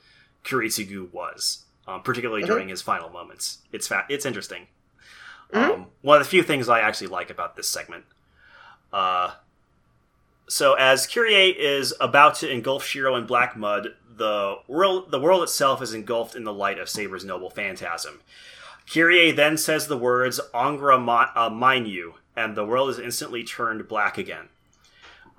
[0.43, 2.47] Kiritsugu was, um, particularly Mhm.
[2.47, 3.59] during his final moments.
[3.71, 4.67] It's fa- it's interesting.
[5.53, 5.73] Mhm.
[5.73, 8.05] Um, one of the few things I actually like about this segment.
[8.91, 9.31] Uh,
[10.47, 15.43] so as Kirei is about to engulf Shiro in black mud, the world the world
[15.43, 18.21] itself is engulfed in the light of Saber's noble phantasm.
[18.87, 23.87] Kirei then says the words "Angra ma- uh, Mainyu," and the world is instantly turned
[23.87, 24.49] black again.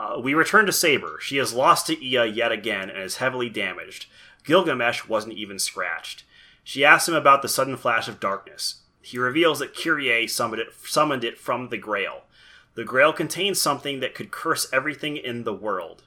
[0.00, 1.18] Uh, we return to Saber.
[1.20, 4.06] She has lost to Ea yet again and is heavily damaged.
[4.44, 6.24] Gilgamesh wasn't even scratched.
[6.64, 8.81] She asks him about the sudden flash of darkness.
[9.02, 12.22] He reveals that Kirei summoned it, summoned it from the Grail.
[12.74, 16.04] The Grail contains something that could curse everything in the world.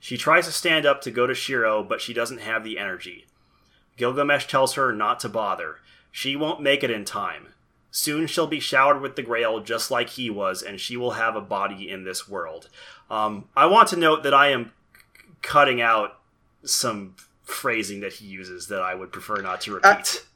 [0.00, 3.26] She tries to stand up to go to Shiro, but she doesn't have the energy.
[3.96, 5.76] Gilgamesh tells her not to bother.
[6.12, 7.48] She won't make it in time.
[7.90, 11.34] Soon she'll be showered with the Grail just like he was, and she will have
[11.36, 12.68] a body in this world.
[13.10, 14.72] Um, I want to note that I am
[15.42, 16.18] cutting out
[16.64, 20.26] some phrasing that he uses that I would prefer not to Uh, repeat.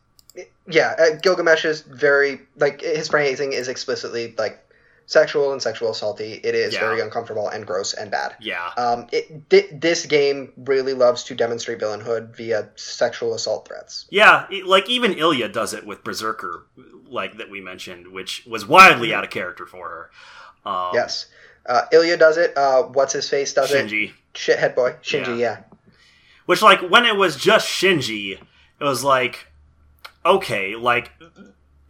[0.66, 4.58] Yeah, uh, Gilgamesh is very like his phrasing is explicitly like
[5.06, 6.40] sexual and sexual assaulty.
[6.42, 6.80] It is Yeah.
[6.80, 8.36] very uncomfortable and gross and bad.
[8.40, 8.68] yeah.
[8.76, 14.06] Um, it, thi- this game really loves to demonstrate villainhood via sexual assault threats.
[14.10, 16.66] Yeah, it- like even Ilya does it with Berserker,
[17.08, 20.10] like that we mentioned, which was wildly out of character for her.
[20.70, 21.26] Um, yes,
[21.66, 22.56] uh, Ilya does it.
[22.56, 23.86] Uh, what's his face does it?
[23.86, 24.12] Shinji.
[24.34, 25.38] Shithead boy, Shinji.
[25.38, 25.58] Yeah.
[26.46, 28.32] Which, like, when it was just Shinji,
[28.80, 29.46] it was like,
[30.24, 31.10] okay, like,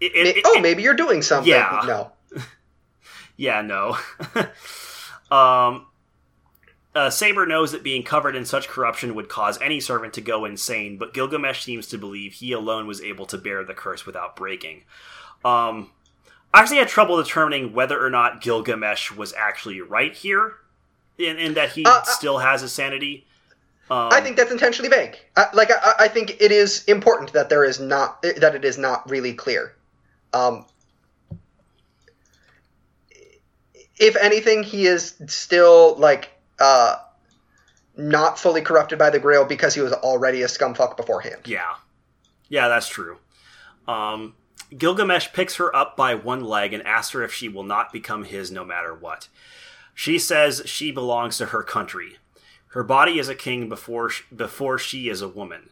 [0.01, 1.51] it, it, oh, maybe you're doing something.
[1.51, 1.83] Yeah.
[1.87, 2.13] No.
[3.37, 3.97] yeah, no.
[5.37, 5.87] um,
[6.95, 10.45] uh, Saber knows that being covered in such corruption would cause any servant to go
[10.45, 14.37] insane, but Gilgamesh seems to believe he alone was able to bear the curse without
[14.37, 14.83] breaking.
[15.45, 15.91] Um,
[16.53, 20.57] I actually had trouble determining whether or not Gilgamesh was actually right here,
[21.19, 23.27] in, in that he Uh, uh, still has his sanity.
[23.91, 25.19] Um, I think that's intentionally vague.
[25.37, 28.79] I, like I, I think it is important that there is not that it is
[28.79, 29.75] not really clear.
[30.33, 30.67] Um,
[33.97, 36.97] if anything, he is still like uh,
[37.97, 41.43] not fully corrupted by the Grail because he was already a scumfuck beforehand.
[41.45, 41.75] Yeah.
[42.49, 43.19] Yeah, that's true.
[43.87, 44.35] Um,
[44.77, 48.25] Gilgamesh picks her up by one leg and asks her if she will not become
[48.25, 49.29] his no matter what.
[49.95, 52.17] She says she belongs to her country.
[52.73, 55.71] Her body is a king before sh- before she is a woman.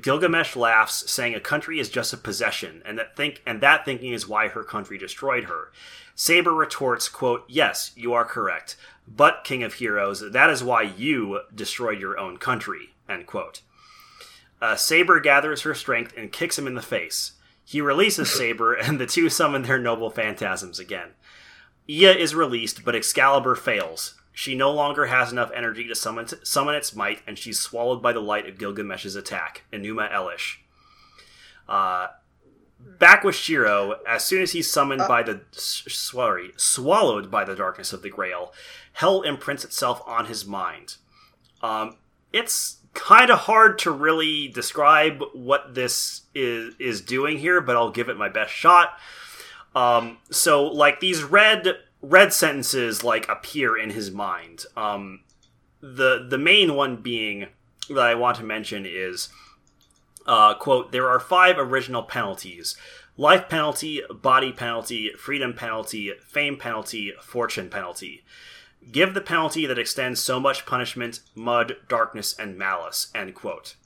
[0.00, 4.12] Gilgamesh laughs, saying a country is just a possession, and that think and that thinking
[4.12, 5.70] is why her country destroyed her.
[6.14, 8.76] Saber retorts, quote, Yes, you are correct.
[9.06, 12.94] But, King of Heroes, that is why you destroyed your own country.
[13.08, 13.60] End quote.
[14.60, 17.32] Uh, Saber gathers her strength and kicks him in the face.
[17.64, 21.10] He releases Saber, and the two summon their noble phantasms again.
[21.88, 24.14] Ea is released, but Excalibur fails.
[24.32, 28.12] She no longer has enough energy to summon, summon its might, and she's swallowed by
[28.12, 30.56] the light of Gilgamesh's attack, Enuma Elish.
[31.68, 32.08] Uh,
[32.98, 37.92] back with Shiro, as soon as he's summoned by the sorry swallowed by the darkness
[37.92, 38.52] of the Grail,
[38.94, 40.96] hell imprints itself on his mind.
[41.62, 41.96] Um,
[42.32, 47.90] it's kind of hard to really describe what this is is doing here, but I'll
[47.90, 48.98] give it my best shot.
[49.74, 54.66] Um, so like these red red sentences like appear in his mind.
[54.76, 55.20] Um,
[55.80, 57.46] the the main one being
[57.88, 59.28] that I want to mention is
[60.26, 62.76] uh, quote there are five original penalties
[63.16, 68.24] life penalty body penalty freedom penalty fame penalty fortune penalty.
[68.90, 73.76] Give the penalty that extends so much punishment mud darkness and malice end quote.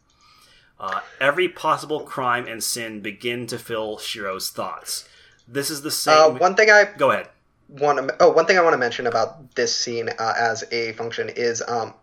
[0.78, 5.08] Uh, every possible crime and sin begin to fill shiro's thoughts.
[5.48, 5.90] This is the Uh,
[6.28, 7.30] same one thing I go ahead
[7.68, 10.92] want to oh one thing I want to mention about this scene uh, as a
[10.92, 11.94] function is um,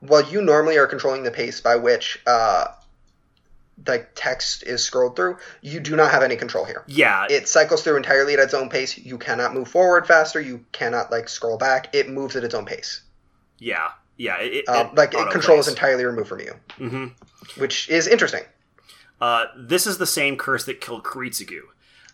[0.00, 2.66] while you normally are controlling the pace by which uh,
[3.86, 6.84] like text is scrolled through, you do not have any control here.
[6.86, 8.96] Yeah, It cycles through entirely at its own pace.
[8.96, 10.40] You cannot move forward faster.
[10.40, 11.94] You cannot like scroll back.
[11.94, 13.02] It moves at its own pace.
[13.58, 14.36] yeah, yeah.
[14.40, 17.06] It, it, Um, like it control is entirely removed from you, hmm
[17.56, 18.42] which is interesting.
[19.20, 21.60] Uh, this is the same curse that killed Kiritsugu,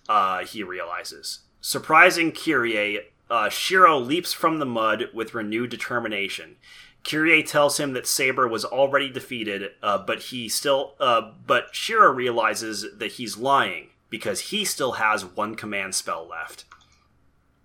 [0.08, 1.40] uh, he realizes.
[1.60, 3.00] Surprising Kirei,
[3.30, 6.56] uh, Shiro leaps from the mud with renewed determination.
[7.04, 12.10] Kirei tells him that Saber was already defeated, uh, but he still, uh, but Shiro
[12.10, 16.64] realizes that he's lying because he still has one command spell left.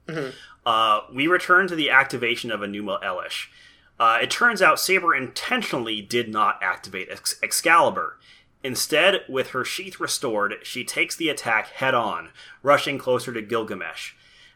[0.07, 0.33] Mhm.
[0.65, 3.47] Uh, we return to the activation of Enuma Elish.
[3.99, 8.17] Uh, it turns out Saber intentionally did not activate Ex- Excalibur.
[8.65, 12.29] Instead, with her sheath restored, she takes the attack head on,
[12.63, 14.13] rushing closer to Gilgamesh.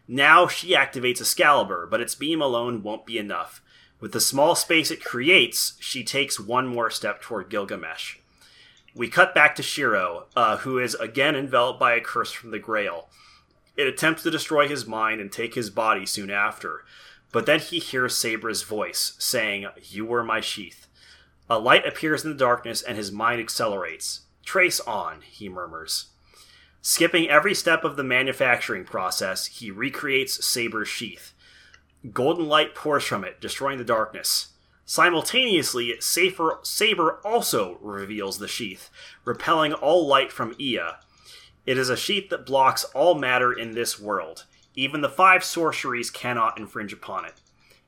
[0.08, 3.62] Now she activates Excalibur, but its beam alone won't be enough.
[4.00, 8.18] With the small space it creates, she takes one more step toward Gilgamesh.
[8.96, 12.58] We cut back to Shiro, uh, who is again enveloped by a curse from the
[12.58, 13.10] Grail.
[13.78, 16.84] It attempts to destroy his mind and take his body soon after,
[17.32, 20.88] but then he hears Saber's voice, saying, You were my sheath.
[21.50, 24.22] A light appears in the darkness and his mind accelerates.
[24.46, 26.10] Trace on, he murmurs.
[26.82, 31.34] Skipping every step of the manufacturing process, he recreates Saber's sheath.
[32.14, 34.50] Golden light pours from it, destroying the darkness.
[34.86, 38.90] Simultaneously, Saber, Saber also reveals the sheath,
[39.26, 40.80] repelling all light from Ea.
[41.66, 44.46] It is a sheath that blocks all matter in this world.
[44.76, 47.42] Even the five sorceries cannot infringe upon it.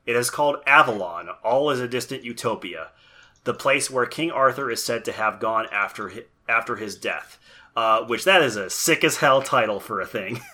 [0.05, 2.89] It is called Avalon, all is a distant utopia,
[3.43, 7.39] the place where King Arthur is said to have gone after hi- after his death.
[7.75, 10.41] Uh, which that is a sick as hell title for a thing.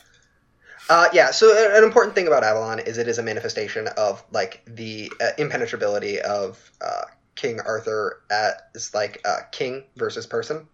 [0.89, 1.31] Uh, yeah.
[1.31, 5.31] So an important thing about Avalon is it is a manifestation of like the uh,
[5.37, 7.01] impenetrability of uh,
[7.35, 10.67] King Arthur as like uh, king versus person.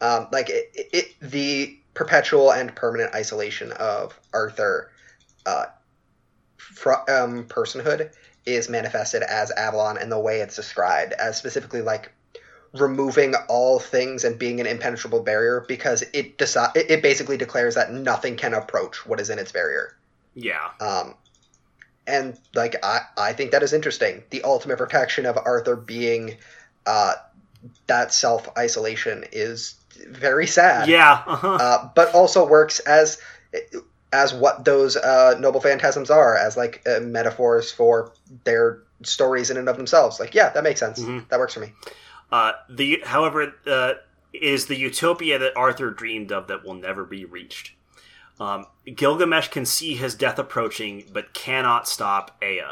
[0.00, 4.90] Um, like it, it, the perpetual and permanent isolation of Arthur,
[5.46, 5.66] uh,
[6.56, 8.12] fr- um, personhood
[8.46, 12.12] is manifested as Avalon, and the way it's described as specifically like
[12.74, 17.92] removing all things and being an impenetrable barrier because it deci- it, basically declares that
[17.92, 19.96] nothing can approach what is in its barrier.
[20.34, 20.70] yeah.
[20.80, 21.14] Um,
[22.06, 24.22] and like I, I think that is interesting.
[24.30, 26.36] The ultimate protection of Arthur being
[26.84, 27.14] uh,
[27.86, 29.76] that self isolation is
[30.08, 30.88] very sad.
[30.88, 31.22] Yeah.
[31.26, 31.54] Uh-huh.
[31.54, 33.18] Uh, but also works as
[34.14, 38.12] as what those uh, noble phantasms are, as like uh, metaphors for
[38.44, 40.20] their stories in and of themselves.
[40.20, 41.00] Like, yeah, that makes sense.
[41.00, 41.28] Mhm.
[41.28, 41.72] That works for me.
[42.32, 43.94] Uh, the however uh,
[44.32, 47.72] is the utopia that Arthur dreamed of that will never be reached.
[48.40, 52.62] Um, Gilgamesh can see his death approaching, but cannot stop Ea.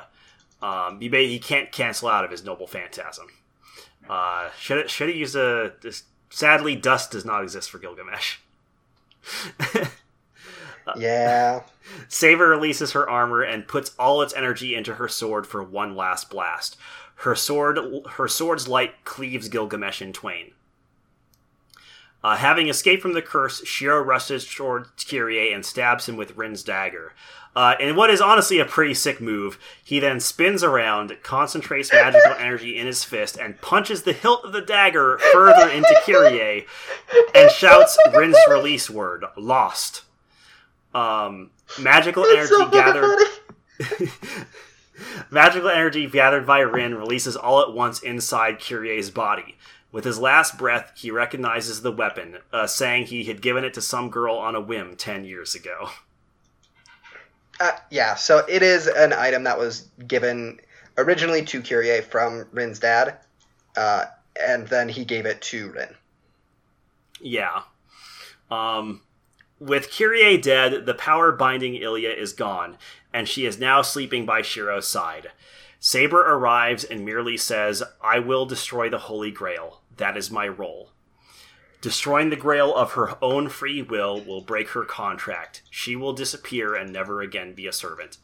[0.60, 3.26] Um, he, ba- he can't cancel out of his noble phantasm.
[4.08, 5.72] Uh, should should he use a?
[5.82, 8.38] This, sadly, dust does not exist for Gilgamesh.
[10.96, 11.62] Yeah.
[12.08, 16.30] Saber releases her armor and puts all its energy into her sword for one last
[16.30, 16.76] blast.
[17.16, 17.78] Her sword,
[18.12, 20.52] her sword's light cleaves Gilgamesh in twain.
[22.24, 26.62] Uh, having escaped from the curse, Shiro rushes toward Kirei and stabs him with Rin's
[26.62, 27.14] dagger.
[27.54, 32.32] Uh, in what is honestly a pretty sick move, he then spins around, concentrates magical
[32.38, 36.64] energy in his fist, and punches the hilt of the dagger further into Kirei,
[37.34, 40.02] and shouts Rin's release word, lost.
[40.94, 41.50] Um,
[41.80, 43.18] magical energy so gathered.
[45.30, 49.56] Magical energy gathered by Rin releases all at once inside Kirei's body.
[49.90, 53.82] With his last breath, he recognizes the weapon, uh, saying he had given it to
[53.82, 55.90] some girl on a whim ten years ago.
[57.60, 60.58] Uh, yeah, so it is an item that was given
[60.96, 63.18] originally to Kirei from Rin's dad,
[63.76, 64.06] uh,
[64.40, 65.94] and then he gave it to Rin.
[67.20, 67.62] Yeah.
[68.50, 69.02] Um,
[69.62, 72.76] with Kirei dead, the power binding Ilya is gone,
[73.12, 75.30] and she is now sleeping by Shiro's side.
[75.78, 79.80] Saber arrives and merely says, I will destroy the Holy Grail.
[79.96, 80.90] That is my role.
[81.80, 85.62] Destroying the Grail of her own free will will break her contract.
[85.70, 88.18] She will disappear and never again be a servant.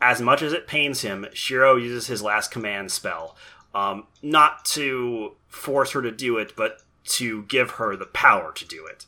[0.00, 3.36] As much as it pains him, Shiro uses his last command spell.
[3.74, 8.66] Um, not to force her to do it, but to give her the power to
[8.66, 9.06] do it.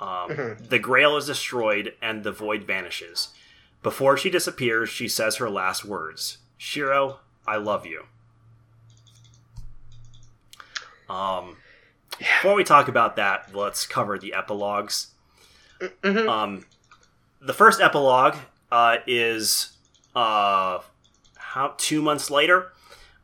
[0.00, 0.68] Um, Mhm.
[0.70, 3.28] The Grail is destroyed and the void vanishes.
[3.82, 8.06] Before she disappears, she says her last words Shiro, I love you.
[11.08, 11.56] Um,
[12.18, 15.08] Before we talk about that, let's cover the epilogues.
[15.80, 16.28] Mhm.
[16.28, 16.66] Um,
[17.40, 18.36] the first epilogue
[18.70, 19.72] uh, is
[20.14, 20.80] uh,
[21.36, 22.72] how two months later.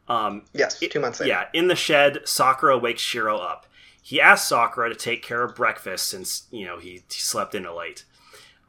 [0.09, 1.29] Um, Yes, two months later.
[1.29, 3.67] yeah, in the shed, Sakura wakes Shiro up.
[4.07, 7.65] He asks Sakura to take care of breakfast since, you know, he, he slept in
[7.65, 8.05] late.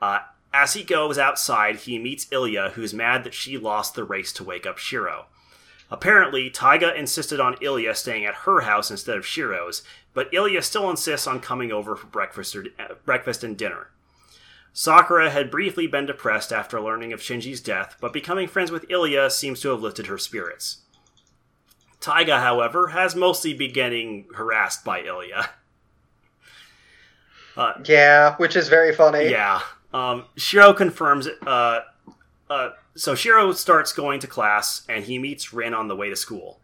[0.01, 4.33] Uh, as he goes outside, he meets Ilya, who's mad that she lost the race
[4.33, 5.27] to wake up Shiro.
[5.91, 9.83] Apparently, Taiga insisted on Ilya staying at her house instead of Shiro's,
[10.15, 13.91] but Ilya still insists on coming over for breakfast, or, uh, breakfast and dinner.
[14.73, 19.29] Sakura had briefly been depressed after learning of Shinji's death, but becoming friends with Ilya
[19.29, 20.79] seems to have lifted her spirits.
[22.07, 25.49] Taiga, however, has mostly been getting harassed by Ilya.
[27.83, 29.29] Yeah, which is very funny.
[29.29, 29.61] Yeah.
[29.93, 31.27] Um, Shiro confirms.
[31.45, 31.81] Uh,
[32.49, 36.15] uh, so Shiro starts going to class, and he meets Rin on the way to
[36.15, 36.61] school.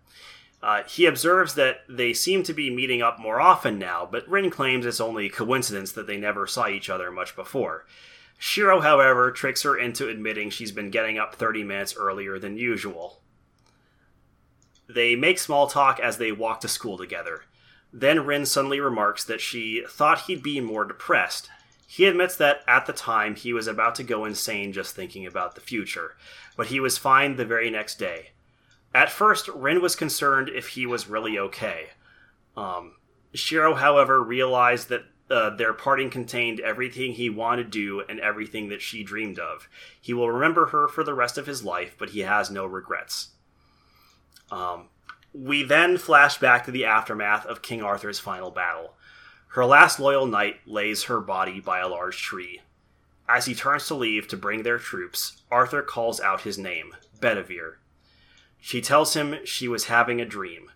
[0.62, 4.50] Uh, he observes that they seem to be meeting up more often now, but Rin
[4.50, 7.86] claims it's only coincidence that they never saw each other much before.
[8.38, 13.20] Shiro, however, tricks her into admitting she's been getting up 30 minutes earlier than usual.
[14.94, 17.44] They make small talk as they walk to school together.
[17.92, 21.50] Then Rin suddenly remarks that she thought he'd be more depressed.
[21.88, 25.54] He admits that at the time he was about to go insane just thinking about
[25.54, 26.16] the future,
[26.58, 28.32] but he was fine the very next day.
[28.96, 31.90] At first, Rin was concerned if he was really okay.
[32.58, 32.96] Um,
[33.34, 38.70] Shiro, however, realized that uh, their parting contained everything he wanted to do and everything
[38.70, 39.68] that she dreamed of.
[40.02, 43.30] He will remember her for the rest of his life, but he has no regrets.
[44.54, 44.90] Um,
[45.34, 48.94] we then flash back to the aftermath of King Arthur's final battle.
[49.50, 52.62] Her last loyal knight lays her body by a large tree.
[53.28, 57.78] As he turns to leave to bring their troops, Arthur calls out his name, Bedivere.
[58.60, 60.70] She tells him she was having a dream.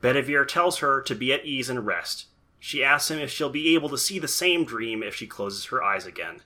[0.00, 2.26] Bedivere tells her to be at ease and rest.
[2.58, 5.66] She asks him if she'll be able to see the same dream if she closes
[5.66, 6.40] her eyes again.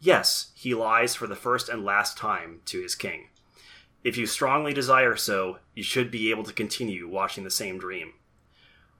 [0.00, 3.28] Yes, he lies for the first and last time to his king.
[4.04, 8.14] If you strongly desire so, you should be able to continue watching the same dream.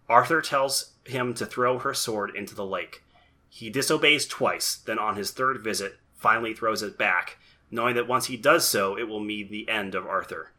[0.08, 3.02] Arthur tells him to throw her sword into the lake.
[3.48, 7.38] He disobeys twice, then on his third visit, finally throws it back,
[7.70, 10.52] knowing that once he does so, it will mean the end of Arthur.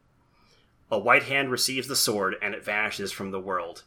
[0.91, 3.84] A white hand receives the sword, and it vanishes from the world.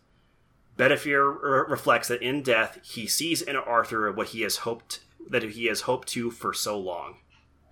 [0.76, 5.42] Bedivere re- reflects that in death he sees in Arthur what he has hoped that
[5.42, 7.18] he has hoped to for so long: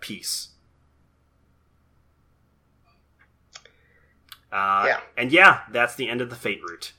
[0.01, 0.49] peace.
[4.52, 5.01] Uh, Yeah.
[5.16, 6.93] And yeah, that's the end of the Fate route.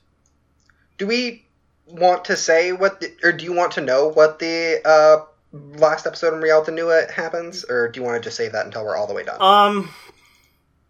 [0.98, 1.46] Do we
[1.86, 6.06] want to say what, the, or do you want to know what the uh, last
[6.06, 8.96] episode in Realta Nua happens, or do you want to just save that until we're
[8.96, 9.40] all the way done?
[9.40, 9.90] Um,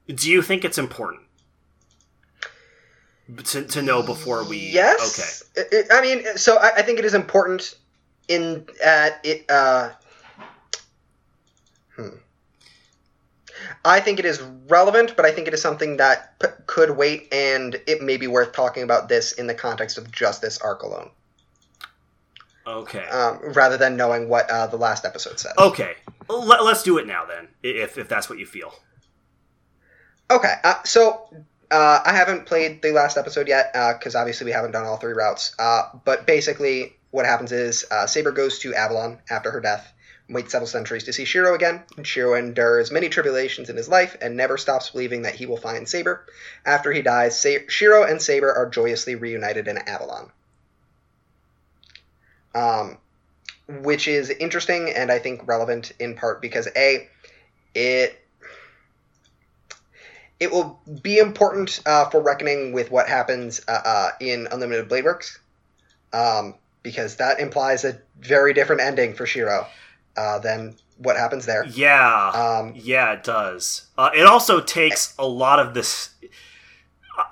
[0.08, 1.22] do you think it's important
[3.44, 4.58] to, to know before we?
[4.58, 5.42] Yes.
[5.56, 5.84] Okay.
[5.90, 7.74] I mean, so I, I think it is important
[8.28, 9.50] in at it.
[9.50, 9.90] Uh,
[13.84, 17.32] I think it is relevant, but I think it is something that p- could wait,
[17.32, 20.82] and it may be worth talking about this in the context of just this arc
[20.82, 21.10] alone,
[22.66, 23.04] Okay.
[23.08, 25.52] Um, rather than knowing what uh, the last episode says.
[25.58, 25.96] okay.
[26.28, 28.72] Let, us do it now then, if if that's what you feel.
[30.30, 31.28] Okay, uh, so
[31.70, 35.12] uh, I haven't played the last episode yet because obviously we haven't done all three
[35.12, 35.54] routes.
[35.58, 39.92] Uh, but basically, what happens is uh, Saber goes to Avalon after her death,
[40.28, 41.82] waits several centuries to see Shiro again.
[42.02, 45.88] Shiro endures many tribulations in his life and never stops believing that he will find
[45.88, 46.24] Saber.
[46.64, 50.30] After he dies, Sa- Shiro and Saber are joyously reunited in Avalon.
[52.54, 52.98] Um,
[53.68, 57.08] which is interesting and I think relevant in part because a
[57.74, 58.18] it
[60.38, 65.04] it will be important uh, for reckoning with what happens uh, uh, in Unlimited Blade
[65.04, 65.38] Works,
[66.12, 69.66] um, because that implies a very different ending for Shiro
[70.16, 71.64] uh, than what happens there.
[71.66, 72.28] Yeah.
[72.30, 73.86] Um, yeah, it does.
[73.98, 76.10] Uh, it also takes a lot of this,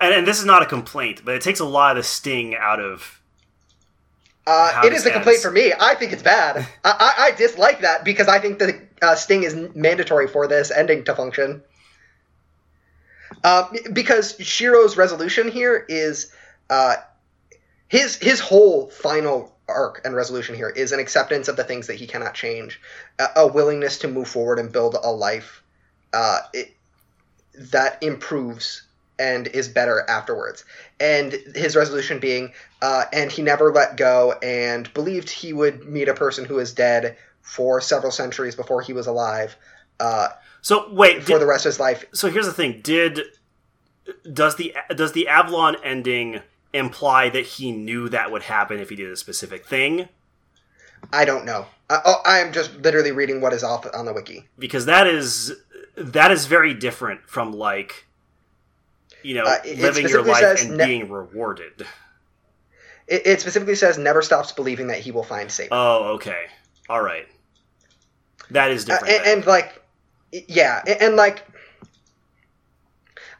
[0.00, 2.54] and, and this is not a complaint, but it takes a lot of the sting
[2.56, 3.20] out of.
[4.46, 5.72] uh, it is a complaint for me.
[5.78, 6.56] I think it's bad.
[6.84, 10.70] I, I, I dislike that because I think the uh, sting is mandatory for this
[10.70, 11.62] ending to function.
[13.44, 16.32] Uh, because Shiro's resolution here is
[16.68, 16.96] uh,
[17.88, 21.96] his his whole final arc and resolution here is an acceptance of the things that
[21.96, 22.80] he cannot change,
[23.18, 25.62] a, a willingness to move forward and build a life
[26.12, 26.74] uh, it,
[27.54, 28.82] that improves
[29.18, 30.64] and is better afterwards.
[30.98, 36.08] And his resolution being, uh, and he never let go and believed he would meet
[36.08, 39.56] a person who is dead for several centuries before he was alive
[39.98, 40.28] uh,
[40.62, 42.04] So wait, for did- the rest of his life.
[42.12, 43.20] so here's the thing: did
[44.32, 46.40] does the does the Avalon ending
[46.72, 50.08] imply that he knew that would happen if he did a specific thing?
[51.12, 51.66] I don't know.
[51.88, 54.48] I, oh, I am just literally reading what is off on the wiki.
[54.58, 55.52] Because that is
[55.96, 58.06] that is very different from like
[59.22, 61.86] you know Uh, living your life and ne- being rewarded.
[63.08, 65.70] It, it specifically says never stops believing that he will find Saber.
[65.72, 66.46] Oh, okay.
[66.88, 67.26] All right.
[68.50, 69.14] That is Uh, different.
[69.14, 69.82] and, and like
[70.32, 71.44] yeah and, and like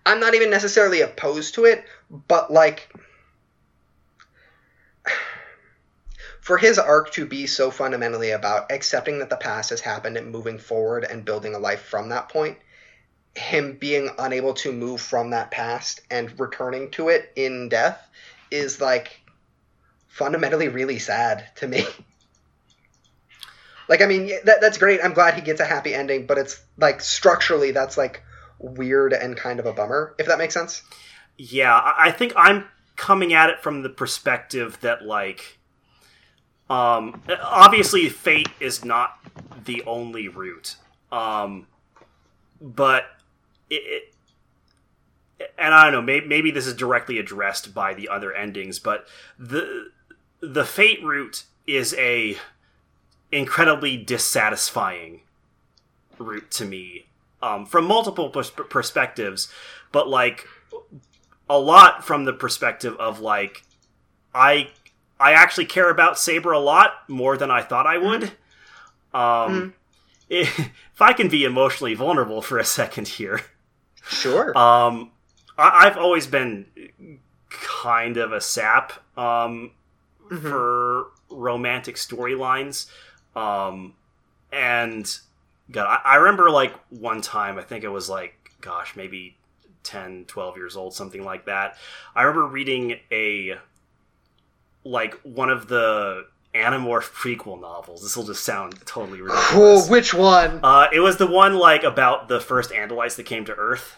[0.04, 1.84] i'm not even necessarily opposed to it
[2.26, 2.92] but like
[6.50, 10.32] for his arc to be so fundamentally about accepting that the past has happened and
[10.32, 12.58] moving forward and building a life from that point
[13.36, 18.04] him being unable to move from that past and returning to it in death
[18.50, 19.20] is like
[20.08, 21.86] fundamentally really sad to me.
[23.88, 24.98] Like i mean that, that's great.
[25.04, 28.24] I'm glad he gets a happy ending but it's like structurally that's like
[28.58, 30.82] weird and kind of a bummer if that makes sense.
[31.38, 32.64] Yeah, I I think I'm
[32.96, 35.59] coming at it from the perspective that like
[36.70, 39.18] um obviously fate is not
[39.64, 40.76] the only route.
[41.12, 41.66] Um
[42.60, 43.04] but
[43.68, 44.14] it, it
[45.58, 49.06] and I don't know, maybe, maybe this is directly addressed by the other endings, but
[49.38, 49.90] the
[50.40, 52.36] the fate route is a
[53.32, 55.20] incredibly dissatisfying
[56.18, 57.06] route to me
[57.42, 59.52] um, from multiple pers- perspectives,
[59.92, 60.46] but like
[61.48, 63.62] a lot from the perspective of like
[64.34, 64.70] I
[65.20, 68.32] I actually care about Saber a lot more than I thought I would.
[69.12, 69.74] Um,
[70.30, 70.70] if
[71.00, 73.40] I can be emotionally vulnerable for a second here,
[74.02, 75.10] sure um,
[75.58, 76.66] I- I've always been
[77.50, 79.72] kind of a sap um,
[80.30, 80.42] Mhm.
[80.48, 82.86] for romantic storylines.
[83.34, 83.94] Um,
[84.52, 85.04] and
[85.70, 89.36] God, I, I remember like one time, I think it was like, gosh, maybe
[89.82, 91.76] 10, 12 years old, something like that.
[92.14, 93.58] I remember reading a,
[94.84, 98.02] like, one of the Animorph prequel novels.
[98.02, 99.50] This will just sound totally ridiculous.
[99.50, 100.60] cool which one?
[100.62, 103.96] Uh, it was the one, like, about the first Andalites that came to Earth.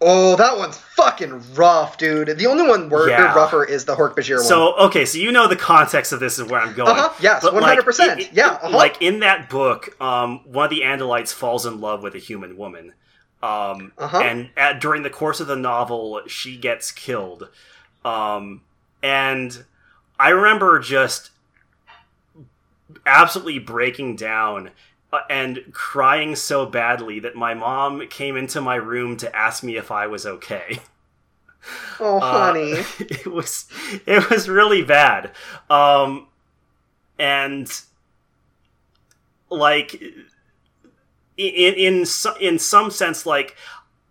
[0.00, 2.36] Oh, that one's fucking rough, dude.
[2.36, 3.32] The only one wor- Yeah.
[3.34, 4.44] rougher is the Hork Bajir one.
[4.44, 6.90] So okay, so you know the context of this is where I'm going.
[6.90, 8.70] Uh-huh, yes, But, 100%, it- it- yeah, uh-huh.
[8.76, 12.56] Like in that book, um, one of the Andalites falls in love with a human
[12.56, 12.92] woman,
[13.42, 14.18] um, Uh-huh.
[14.18, 17.48] and at, during the course of the novel, she gets killed.
[18.04, 18.62] Um,
[19.04, 19.64] and
[20.18, 21.30] I remember just
[23.04, 24.70] absolutely breaking down
[25.12, 29.76] uh, and crying so badly that my mom came into my room to ask me
[29.76, 30.80] if I was okay.
[32.00, 32.72] oh, Uh, honey.
[32.98, 33.66] it was
[34.06, 35.32] it was really bad
[35.70, 36.26] um
[37.18, 37.82] and
[39.50, 39.94] like
[41.36, 42.04] in in
[42.40, 43.56] in some sense like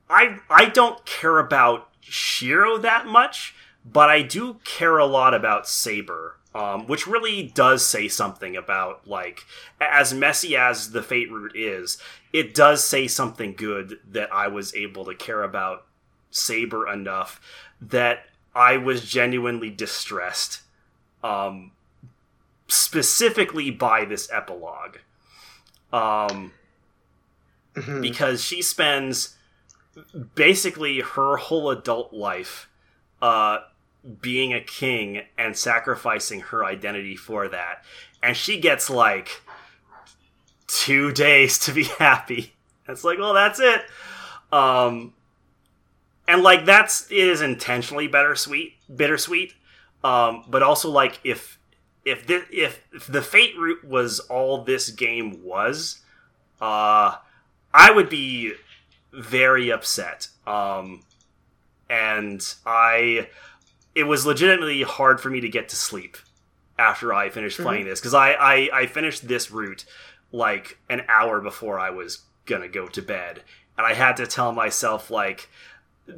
[0.09, 3.55] i i don't care about shiro that much
[3.85, 9.07] but i do care a lot about saber um, which really does say something about
[9.07, 9.43] like
[9.81, 11.97] as messy as the fate route is
[12.31, 15.85] it does say something good that i was able to care about
[16.31, 17.39] saber enough
[17.81, 20.61] that I was genuinely distressed,
[21.23, 21.71] um,
[22.67, 24.97] specifically by this epilogue,
[25.91, 26.53] um,
[27.75, 28.01] Mhm.
[28.01, 29.35] because she spends
[30.35, 32.69] basically her whole adult life
[33.21, 33.59] uh,
[34.21, 37.83] being a king and sacrificing her identity for that,
[38.21, 39.41] and she gets like
[40.67, 42.53] two days to be happy.
[42.87, 43.81] It's like, well, that's it.
[44.51, 45.13] Um,
[46.27, 49.53] and like that's it is intentionally bittersweet, bittersweet.
[50.03, 51.59] Um, but also like if
[52.05, 56.01] if the if, if the fate route was all this game was,
[56.61, 57.15] uh,
[57.73, 58.53] I would be
[59.11, 60.27] very upset.
[60.45, 61.03] Um,
[61.89, 63.29] and I,
[63.95, 66.17] it was legitimately hard for me to get to sleep
[66.79, 67.63] after I finished Mhm.
[67.63, 69.85] playing this because I, I I finished this route
[70.31, 73.43] like an hour before I was gonna go to bed,
[73.77, 75.49] and I had to tell myself like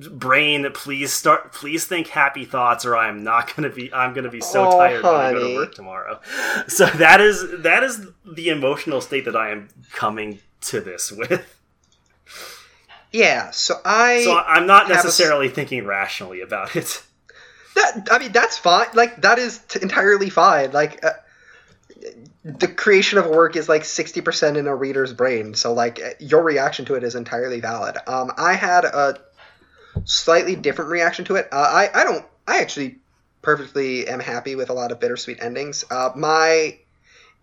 [0.09, 4.41] brain please start please think happy thoughts or i'm not gonna be i'm gonna be
[4.41, 6.19] so Oh, tired when i go to work tomorrow.
[6.67, 11.45] So that is that is the emotional state that i am coming to this with.
[13.11, 17.03] Yeah, so I so i'm not have a necessarily thinking rationally about it
[17.75, 18.87] that I mean that's fine.
[18.93, 20.71] Like that is t- entirely fine.
[20.71, 21.11] Like uh,
[22.43, 25.53] the creation of a work is like 60% in a reader's brain.
[25.53, 27.97] So like uh, your reaction to it is entirely valid.
[28.07, 29.19] Um I had a
[30.03, 31.47] slightly different reaction to it.
[31.51, 32.99] Uh, I I don't I actually
[33.41, 35.85] perfectly am happy with a lot of bittersweet endings.
[35.89, 36.79] Uh my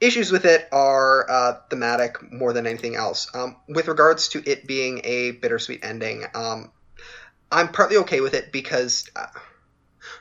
[0.03, 3.29] issues with it are uh, thematic more than anything else.
[3.35, 6.73] Um, with regards to it being a bittersweet ending, um,
[7.53, 9.27] I'm partly okay with it because uh,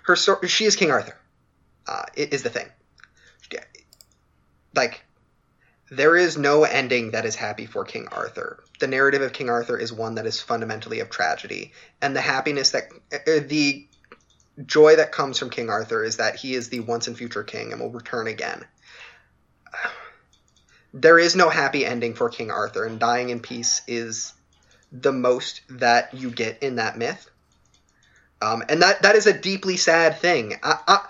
[0.03, 1.17] her story, she is King Arthur.
[1.87, 2.67] Uh, is the thing.
[4.73, 5.03] Like,
[5.89, 8.63] there is no ending that is happy for King Arthur.
[8.79, 12.71] The narrative of King Arthur is one that is fundamentally of tragedy, and the happiness
[12.71, 13.87] that uh, the
[14.65, 17.71] joy that comes from King Arthur is that he is the once and future king
[17.71, 18.65] and will return again.
[20.93, 24.33] There is no happy ending for King Arthur, and dying in peace is
[24.91, 27.30] the most that you get in that myth.
[28.41, 30.55] Um, and that that is a deeply sad thing.
[30.63, 31.05] I, I,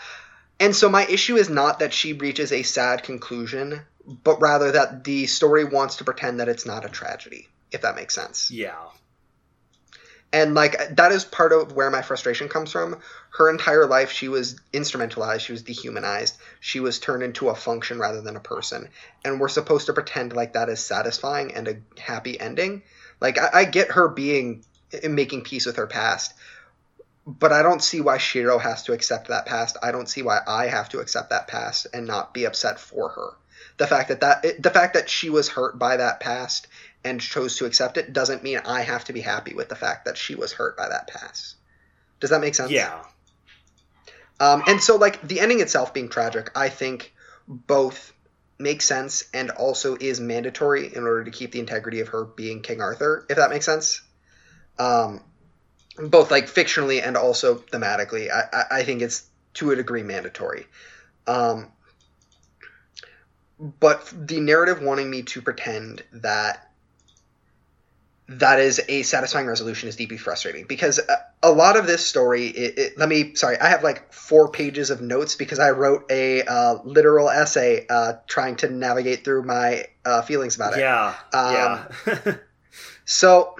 [0.59, 5.03] and so my issue is not that she reaches a sad conclusion, but rather that
[5.03, 8.51] the story wants to pretend that it's not a tragedy, if that makes sense.
[8.51, 8.75] Yeah.
[10.33, 12.99] And like that is part of where my frustration comes from.
[13.31, 17.99] Her entire life she was instrumentalized, she was dehumanized, she was turned into a function
[17.99, 18.89] rather than a person.
[19.25, 22.83] And we're supposed to pretend like that is satisfying and a happy ending.
[23.19, 24.63] Like I, I get her being
[25.03, 26.33] making peace with her past,
[27.25, 29.77] but I don't see why Shiro has to accept that past.
[29.81, 33.09] I don't see why I have to accept that past and not be upset for
[33.09, 33.29] her.
[33.77, 36.67] The fact that that the fact that she was hurt by that past
[37.03, 40.05] and chose to accept it doesn't mean I have to be happy with the fact
[40.05, 41.55] that she was hurt by that past.
[42.19, 42.71] Does that make sense?
[42.71, 43.03] Yeah.
[44.39, 47.13] Um, and so, like the ending itself being tragic, I think
[47.47, 48.13] both
[48.57, 52.61] makes sense and also is mandatory in order to keep the integrity of her being
[52.61, 54.01] King Arthur, if that makes sense.
[54.79, 55.21] Um,
[55.97, 59.23] both like fictionally and also thematically, I, I, I think it's
[59.55, 60.65] to a degree mandatory.
[61.27, 61.71] Um,
[63.79, 66.67] but the narrative wanting me to pretend that
[68.27, 72.47] that is a satisfying resolution is deeply frustrating because a, a lot of this story
[72.47, 76.09] it, it, let me sorry i have like four pages of notes because i wrote
[76.09, 81.13] a uh, literal essay uh, trying to navigate through my uh, feelings about it Yeah.
[81.33, 81.53] Um,
[82.07, 82.35] yeah.
[83.05, 83.55] so,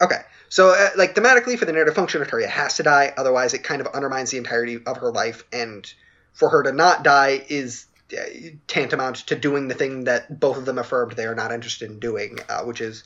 [0.00, 0.20] okay.
[0.48, 3.12] So, uh, like thematically, for the narrative function, Arturia has to die.
[3.16, 5.92] Otherwise, it kind of undermines the entirety of her life, and
[6.32, 8.22] for her to not die is uh,
[8.66, 11.98] tantamount to doing the thing that both of them affirmed they are not interested in
[11.98, 13.04] doing, uh, which is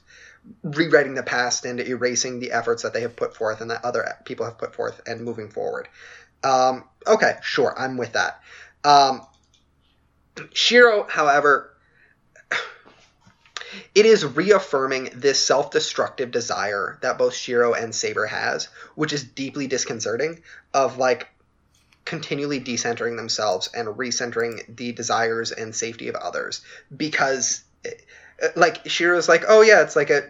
[0.62, 4.16] rewriting the past and erasing the efforts that they have put forth and that other
[4.24, 5.88] people have put forth and moving forward.
[6.42, 8.40] Um, okay, sure, I'm with that.
[8.84, 9.22] Um,
[10.52, 11.74] Shiro, however,
[13.94, 19.66] it is reaffirming this self-destructive desire that both Shiro and Saber has, which is deeply
[19.66, 20.40] disconcerting.
[20.74, 21.28] Of like
[22.04, 26.62] continually decentering themselves and recentering the desires and safety of others,
[26.94, 30.28] because uh, like Shiro's like, oh yeah, it's like a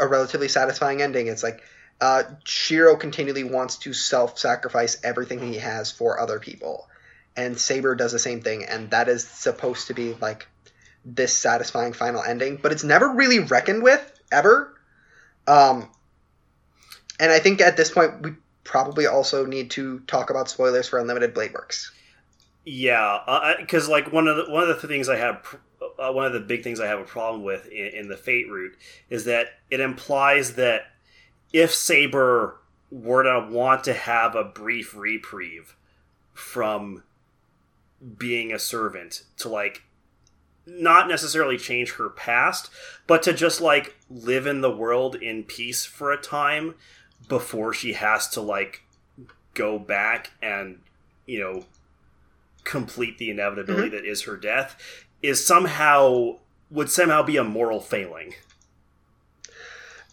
[0.00, 1.26] a relatively satisfying ending.
[1.26, 1.62] It's like
[2.00, 6.88] uh, Shiro continually wants to self-sacrifice everything he has for other people
[7.36, 10.46] and Saber does the same thing, and that is supposed to be like
[11.04, 14.74] this satisfying final ending, but it's never really reckoned with ever.
[15.46, 15.90] Um,
[17.18, 20.98] and I think at this point we probably also need to talk about spoilers for
[20.98, 21.92] Unlimited Blade Works.
[22.64, 25.56] Yeah, because like one of the one of the things I have,
[25.98, 28.48] uh, one of the big things I have a problem with in, in the Fate
[28.48, 28.76] route
[29.10, 30.82] is that it implies that
[31.52, 32.58] if Saber
[32.90, 35.74] were to want to have a brief reprieve
[36.34, 37.02] from
[38.16, 39.82] being a servant to like
[40.66, 42.70] not necessarily change her past,
[43.06, 46.74] but to just like live in the world in peace for a time
[47.28, 48.82] before she has to like
[49.54, 50.78] go back and
[51.26, 51.64] you know
[52.64, 53.96] complete the inevitability mm-hmm.
[53.96, 54.80] that is her death
[55.22, 56.36] is somehow
[56.70, 58.34] would somehow be a moral failing.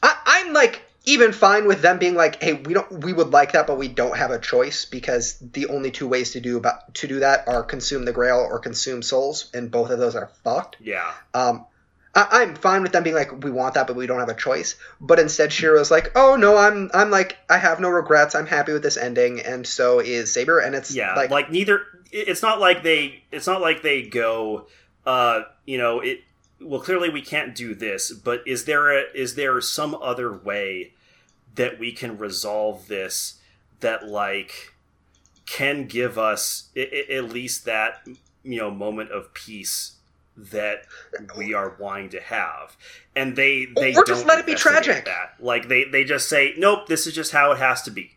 [0.04, 3.54] I, I'm like even fine with them being like, hey, we don't, we would like
[3.54, 6.94] that, but we don't have a choice because the only two ways to do about
[6.96, 10.32] to do that are consume the Grail or consume souls, and both of those are
[10.44, 10.78] fucked.
[10.80, 11.12] Yeah.
[11.34, 11.66] Um,
[12.14, 14.36] I, I'm fine with them being like, we want that, but we don't have a
[14.36, 14.76] choice.
[15.00, 18.36] But instead, Shiro's like, oh no, I'm I'm like, I have no regrets.
[18.36, 20.60] I'm happy with this ending, and so is Saber.
[20.60, 21.82] And it's Yeah, like, like, neither
[22.12, 24.68] it's not like they it's not like they go
[25.06, 26.22] uh you know, it
[26.62, 30.94] well clearly we can't do this, but is there a is there some other way
[31.56, 33.40] that we can resolve this
[33.80, 34.74] that like
[35.46, 38.06] can give us I- I- at least that
[38.44, 39.94] you know moment of peace
[40.38, 40.86] that
[41.38, 42.78] we are wanting to have
[43.16, 45.06] and they they Or just don't let it be tragic.
[45.06, 48.12] that like they they just say nope this is just how it has to be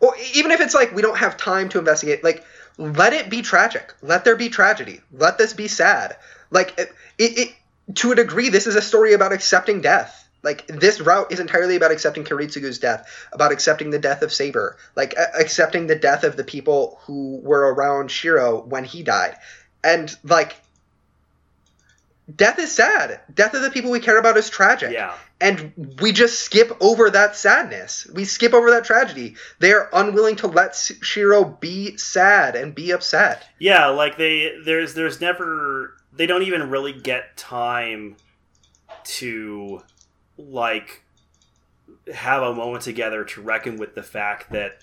[0.00, 2.44] or even if it's like we don't have time to investigate, like
[2.76, 3.94] let it be tragic.
[4.02, 5.00] Let there be tragedy.
[5.12, 6.16] Let this be sad.
[6.50, 10.23] Like it, it, it to a degree, this is a story about accepting death.
[10.44, 14.76] Like this route is entirely about accepting Kiritsugu's death, about accepting the death of Saber,
[14.94, 19.36] like a- accepting the death of the people who were around Shiro when he died,
[19.82, 20.56] and like
[22.34, 23.20] death is sad.
[23.34, 25.14] Death of the people we care about is tragic yeah
[25.44, 28.06] and we just skip over that sadness.
[28.12, 29.36] We skip over that tragedy.
[29.58, 33.46] They are unwilling to let Shiro be sad and be upset.
[33.58, 38.16] Yeah, like they there's there's never they don't even really get time
[39.04, 39.82] to
[40.36, 41.02] like
[42.12, 44.78] have a moment together to reckon with the fact that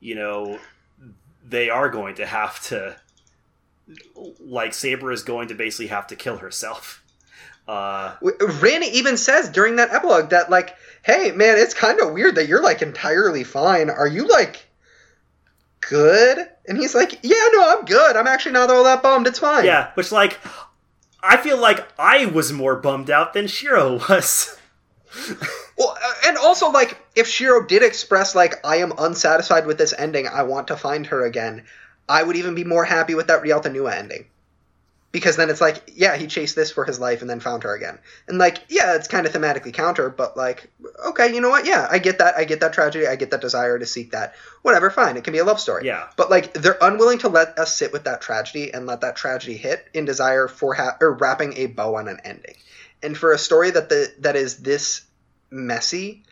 [0.00, 0.58] you know
[1.44, 2.96] they are going to have to
[4.40, 7.02] like Saber is going to basically have to kill herself.
[7.66, 8.16] Uh,
[8.82, 10.74] even says during that epilogue that like,
[11.04, 13.88] "Hey, man, it's kind of weird that you're like entirely fine.
[13.88, 14.66] Are you like
[15.80, 18.16] good?" And he's like, "Yeah, no, I'm good.
[18.16, 19.26] I'm actually not all that bummed.
[19.28, 20.40] It's fine." yeah, which like
[21.22, 24.58] I feel like I was more bummed out than Shiro was.
[25.78, 29.94] Well, uh, and also like, if Shiro did express like, "I am unsatisfied with this
[29.96, 30.28] ending.
[30.28, 31.64] I want to find her again,"
[32.08, 34.26] I would even be more happy with that Realta Nua ending.
[35.12, 37.74] Because then it's like, yeah, he chased this for his life and then found her
[37.74, 37.98] again.
[38.28, 40.70] And like, yeah, it's kind of thematically counter, but like,
[41.08, 41.66] okay, you know what?
[41.66, 42.34] Yeah, I get that.
[42.34, 43.06] I get that tragedy.
[43.06, 44.34] I get that desire to seek that.
[44.62, 45.18] Whatever, fine.
[45.18, 45.86] It can be a love story.
[45.86, 46.08] Yeah.
[46.16, 49.58] But like, they're unwilling to let us sit with that tragedy and let that tragedy
[49.58, 52.56] hit in desire for ha- or wrapping a bow on an ending.
[53.02, 55.02] And for a story that the that is this
[55.50, 56.22] messy,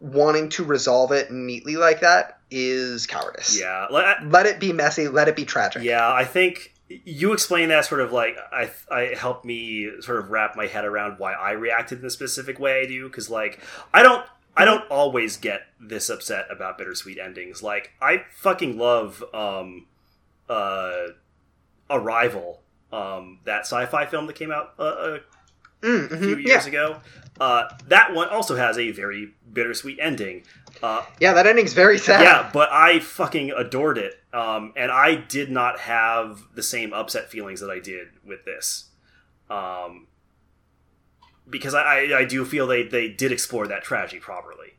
[0.00, 3.58] wanting to resolve it neatly like that is cowardice.
[3.60, 5.08] Yeah, I- Let it be messy.
[5.08, 5.82] Let it be tragic.
[5.82, 10.30] yeah, I think you explain that sort of like I, I helped me sort of
[10.30, 13.60] wrap my head around why I reacted in the specific way I do because like
[13.92, 14.24] I don't
[14.56, 17.62] I don't always get this upset about bittersweet endings.
[17.62, 19.86] Like I fucking love um
[20.48, 21.08] uh
[21.90, 22.62] Arrival,
[22.92, 25.20] um that sci-fi film that came out uh, a
[25.84, 26.68] Mm, few mhm, years yeah.
[26.68, 27.00] ago.
[27.40, 30.44] Uh, that one also has a very bittersweet ending.
[30.82, 32.22] Uh, yeah, that ending's very sad.
[32.22, 34.14] yeah, but I fucking adored it.
[34.32, 38.90] Um, and I did not have the same upset feelings that I did with this.
[39.50, 40.06] Um,
[41.48, 44.74] because I, I, I do feel they, they did explore that tragedy properly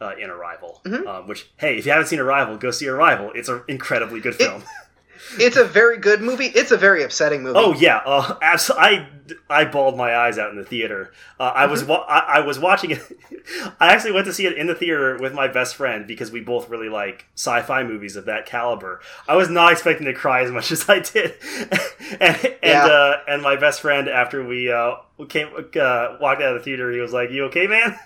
[0.00, 0.80] uh, in Arrival.
[0.84, 1.06] Mhm.
[1.06, 3.32] Um, which, hey, if you haven't seen Arrival, go see Arrival.
[3.34, 4.62] It's an incredibly good film.
[5.38, 6.46] It's a very good movie.
[6.46, 7.58] It's a very upsetting movie.
[7.58, 9.06] Oh yeah, uh, abs- I
[9.48, 11.12] I bawled my eyes out in the theater.
[11.38, 13.02] Uh, I was wa- I, I was watching it.
[13.80, 16.40] I actually went to see it in the theater with my best friend because we
[16.40, 19.00] both really like sci-fi movies of that caliber.
[19.28, 21.34] I was not expecting to cry as much as I did,
[22.20, 22.86] and and Yeah.
[22.86, 24.96] uh, and my best friend after we uh,
[25.28, 27.96] came uh, walked out of the theater, he was like, "You okay, man?"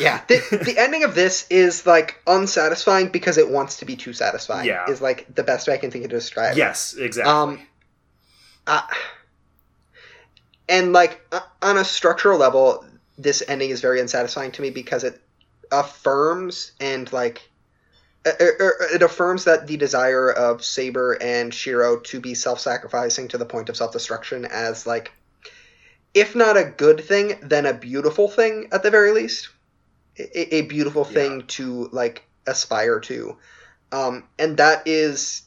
[0.00, 0.22] yeah.
[0.28, 4.66] The, the ending of this is like unsatisfying because it wants to be too satisfying.
[4.66, 4.88] Yeah.
[4.88, 6.52] Is like the best way I can think of to describe.
[6.52, 6.58] it.
[6.58, 7.32] yes, exactly.
[7.32, 7.66] Um,
[8.66, 8.82] uh,
[10.68, 12.84] and like uh, on a structural level,
[13.18, 15.20] this ending is very unsatisfying to me because it
[15.72, 17.48] affirms and like
[18.26, 23.28] uh, uh, uh, it affirms that the desire of Saber and Shiro to be self-sacrificing
[23.28, 25.12] to the point of self-destruction as like
[26.12, 29.48] if not a good thing, then a beautiful thing at the very least.
[30.18, 33.36] A, a beautiful thing to like aspire to.
[33.92, 35.42] Um, and that is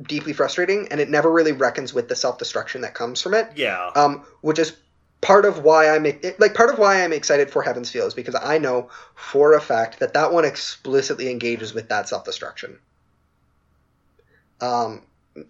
[0.00, 3.52] deeply frustrating and it never really reckons with the self-destruction that comes from it.
[3.56, 4.76] Yeah, um, which is
[5.22, 6.02] part of why i'm
[6.38, 9.60] like part of why i'm excited for heaven's feel is because i know for a
[9.60, 12.78] fact that that one explicitly engages with that self-destruction.
[14.60, 15.02] Um,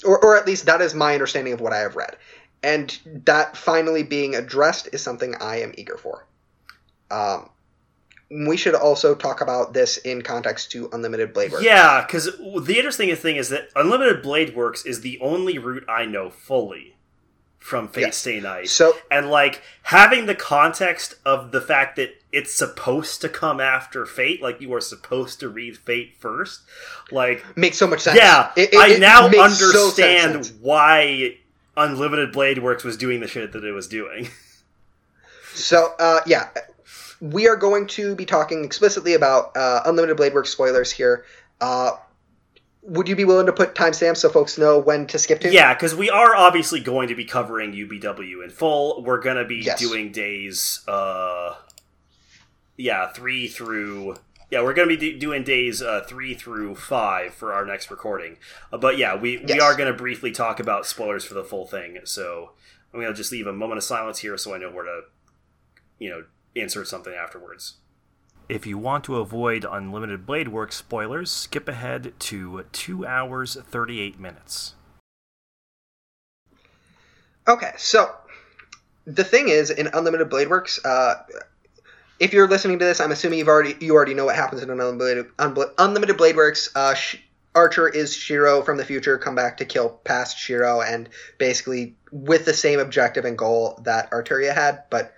[0.05, 2.17] or, or at least that is my understanding of what i have read.
[2.62, 6.27] And that finally being addressed is something i am eager for.
[7.11, 7.49] Um,
[8.47, 12.75] we should also talk about this in context to unlimited blade work Yeah, because the
[12.78, 16.97] interesting thing is that Unlimited Blade Works is the only route I know fully
[17.59, 18.11] from Fate Yeah.
[18.11, 18.69] Stay Night.
[18.70, 24.07] so And, like, having the context of the fact that it's supposed to come after
[24.07, 26.62] Fate, like, you are supposed to read Fate first,
[27.11, 30.52] like, makes so much sense yeah, It- it- I it now so understand sense.
[30.61, 31.36] why
[31.77, 34.28] Unlimited Blade Works was doing the shit that it was doing.
[35.55, 36.49] So, uh, yeah,
[37.23, 41.25] we are going to be talking explicitly about uh, Unlimited Blade Works spoilers here.
[41.60, 41.92] Uh,
[42.83, 45.52] would you be willing to put timestamps so folks know when to skip to?
[45.52, 49.05] Yeah, because we are obviously going to be covering UBW in full.
[49.05, 49.78] We're going to be Yes.
[49.78, 51.55] doing days, uh,
[52.76, 54.17] yeah, three through.
[54.51, 57.89] Yeah, we're going to be do- doing days uh, three through five for our next
[57.89, 58.36] recording.
[58.73, 61.67] Uh, but yeah, we, we are going to briefly talk about spoilers for the full
[61.68, 62.01] thing.
[62.02, 62.51] So
[62.92, 65.02] I'm going to just leave a moment of silence here so I know where to,
[66.01, 67.74] you know, insert something afterwards.
[68.48, 74.18] If you want to avoid Unlimited Blade Works spoilers, skip ahead to 2 hours 38
[74.18, 74.74] minutes.
[77.48, 78.14] Okay, so
[79.06, 81.14] the thing is, in Unlimited Blade Works, uh,
[82.20, 84.70] if you're listening to this, I'm assuming you've already you already know what happens in
[84.70, 86.70] Unlimited Unlimited Blade Works.
[86.74, 87.16] Uh, Sh-
[87.55, 91.08] Archer is Shiro from the future, come back to kill past Shiro, and
[91.39, 95.12] basically with the same objective and goal that Arturia had, but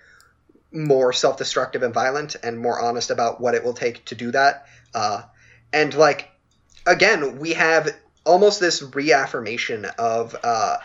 [0.75, 4.67] more self-destructive and violent, and more honest about what it will take to do that.
[4.93, 5.23] Uh,
[5.73, 6.29] and like
[6.85, 7.95] again, we have
[8.25, 10.77] almost this reaffirmation of uh,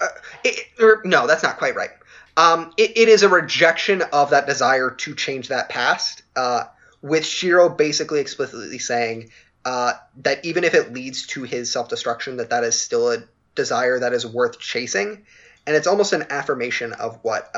[0.00, 0.08] uh,
[0.44, 1.90] it, or, no, that's not quite right.
[2.36, 6.64] Um, it, it is a rejection of that desire to change that past, uh,
[7.02, 9.30] with Shiro basically explicitly saying
[9.64, 13.18] uh, that even if it leads to his self destruction, that that is still a
[13.54, 15.24] desire that is worth chasing,
[15.66, 17.50] and it's almost an affirmation of what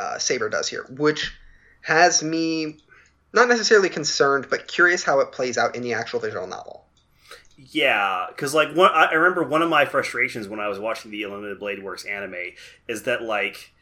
[0.00, 1.32] uh, Saber does here, which
[1.82, 2.78] has me
[3.32, 6.86] not necessarily concerned, but curious how it plays out in the actual visual novel.
[7.56, 11.24] Yeah, because like one, I remember one of my frustrations when I was watching the
[11.24, 12.52] Unlimited Blade Works anime
[12.88, 13.72] is that like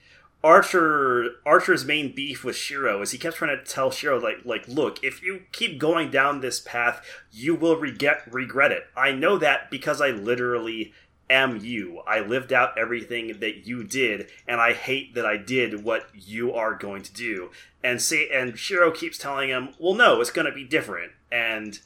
[0.42, 4.66] Archer Archer's main beef with Shiro is he kept trying to tell Shiro like like
[4.66, 8.84] look if you keep going down this path you will regret regret it.
[8.96, 10.92] I know that because I literally
[11.30, 12.00] am you.
[12.06, 16.52] I lived out everything that you did, and I hate that I did what you
[16.54, 17.50] are going to do.
[17.82, 21.12] And say and Shiro keeps telling him, well no, it's going to be different.
[21.30, 21.78] And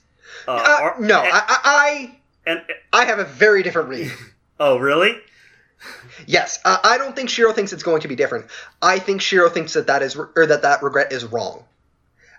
[0.49, 2.63] uh, Uh, Ar- no, and, I, I and
[2.93, 4.13] I have a very different read.
[4.61, 5.19] oh really?
[6.27, 8.47] Yes, uh, I don't think Shiro thinks it's going to be different.
[8.81, 11.65] I think Shiro thinks that that is or that that regret is wrong.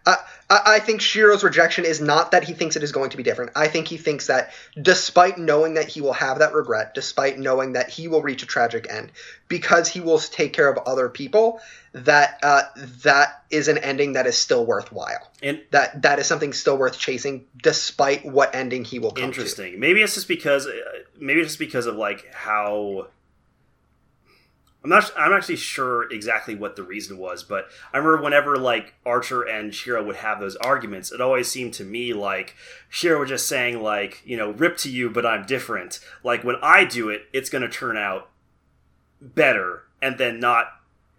[0.06, 0.17] I,
[0.49, 3.51] I think Shiro's rejection is not that he thinks it is going to be different.
[3.56, 7.73] I think he thinks that despite knowing that he will have that regret, despite knowing
[7.73, 9.11] that he will reach a tragic end,
[9.48, 11.61] because he will take care of other people,
[11.93, 12.64] that uh,
[13.03, 15.30] that is an ending that is still worthwhile.
[15.41, 19.27] And That that is something still worth chasing, despite what ending he will come to.
[19.27, 19.80] interesting.
[19.80, 20.72] Maybe it's just because uh,
[21.19, 23.07] maybe it's just because of like how
[24.83, 28.95] I'm not I'm actually sure exactly what the reason was, but I remember whenever like
[29.05, 32.55] Archer and Shiro would have those arguments, it always seemed to me like
[32.89, 35.99] Shiro was just saying like, you know, rip to you, but I'm different.
[36.21, 38.29] Like when I do it, it's going to turn out
[39.21, 40.67] better and then not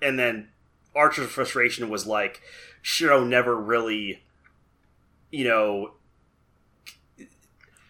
[0.03, 0.49] and then
[0.95, 2.43] Archer's frustration was like
[2.83, 4.23] Shiro never really
[5.31, 5.93] you know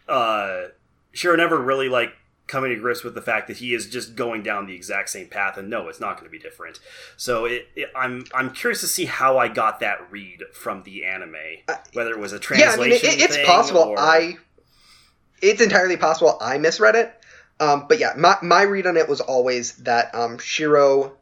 [0.08, 0.68] uh
[1.12, 2.14] Shiro never really like
[2.46, 5.26] coming to grips with the fact that he is just going down the exact same
[5.28, 6.78] path and no it's not going to be different
[7.16, 11.04] so it, it, i'm i'm curious to see how i got that read from the
[11.04, 11.34] anime
[11.94, 13.80] whether it was a translation yeah, I mean, it, it's possible.
[13.80, 14.36] or- I,
[15.40, 17.12] it's entirely possible I misread it.
[17.60, 21.16] Um, but yeah, my my read on it was always that um, Shiro,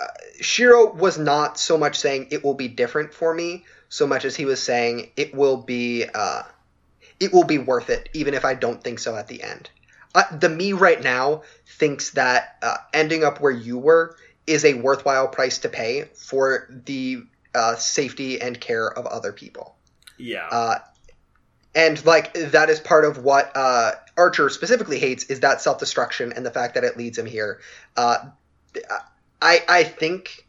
[0.00, 0.06] uh,
[0.40, 4.36] Shiro was not so much saying it will be different for me, so much as
[4.36, 6.42] he was saying it will be, uh,
[7.20, 9.68] it will be worth it, even if I don't think so at the end.
[10.14, 14.74] Uh, the me right now thinks that uh, ending up where you were is a
[14.74, 17.22] worthwhile price to pay for the
[17.54, 19.76] uh, safety and care of other people.
[20.16, 20.78] yeah Uh,
[21.74, 26.32] and like that is part of what uh, Archer specifically hates is that self destruction
[26.32, 27.60] and the fact that it leads him here.
[27.96, 28.16] Uh,
[29.40, 30.44] I I think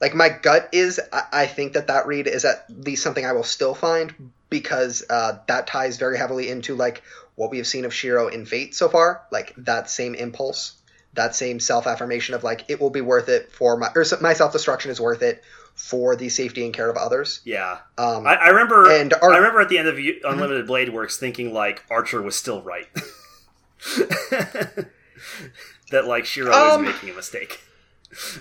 [0.00, 3.32] like my gut is I, I think that that read is at least something I
[3.32, 7.02] will still find because uh, that ties very heavily into like
[7.36, 10.74] what we have seen of Shiro in Fate so far, like that same impulse,
[11.14, 14.32] that same self affirmation of like it will be worth it for my or my
[14.34, 15.42] self destruction is worth it
[15.74, 17.40] for the safety and care of others.
[17.44, 20.68] yeah Um, I, I remember and Ar- i remember at the end of U- unlimited
[20.68, 22.86] blade works thinking like archer was still right
[25.90, 27.60] that like shiro Um, is making a mistake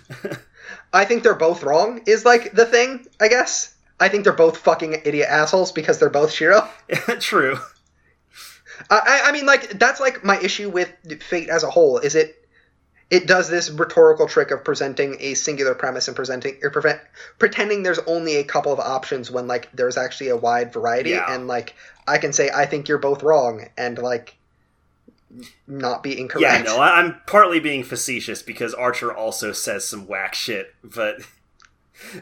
[0.94, 3.74] I think they're both wrong is like the thing, I guess.
[4.00, 6.68] I think they're both fucking idiot assholes because they're both Shiro.
[7.20, 7.58] true
[8.90, 10.92] I, I- mean, like that's like my issue with
[11.24, 11.98] Fate as a whole.
[12.00, 12.40] Is it
[13.10, 17.00] it does this rhetorical trick of presenting a singular premise and presenting or prevent
[17.38, 21.32] pretending there's only a couple of options when like there's actually a wide variety Yeah.
[21.34, 21.76] and like
[22.08, 24.36] I can say I think you're both wrong and like
[25.68, 26.44] not be incorrect.
[26.44, 31.18] Yeah, no, I'm partly being facetious because Archer also says some whack shit, but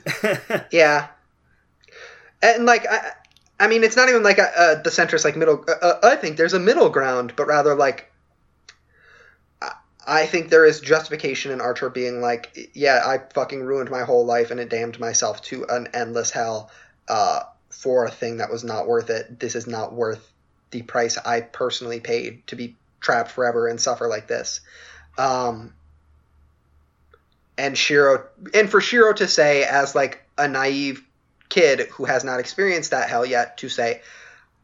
[0.71, 1.07] Yeah.
[2.41, 3.11] And like I
[3.61, 6.15] I mean it's not even like a, uh the centrist like middle uh, uh, I
[6.15, 8.11] think there's a middle ground but rather like
[9.61, 9.75] I-
[10.05, 14.25] I think there is justification in Archer being like yeah I fucking ruined my whole
[14.25, 16.71] life and it damned myself to an endless hell
[17.07, 19.39] uh for a thing that was not worth it.
[19.39, 20.33] This is not worth
[20.71, 24.61] the price I personally paid to be trapped forever and suffer like this.
[25.19, 25.75] Um
[27.59, 28.25] and Shiro
[28.55, 31.05] and for Shiro to say as like a naive
[31.51, 34.01] kid who has not experienced that hell yet to say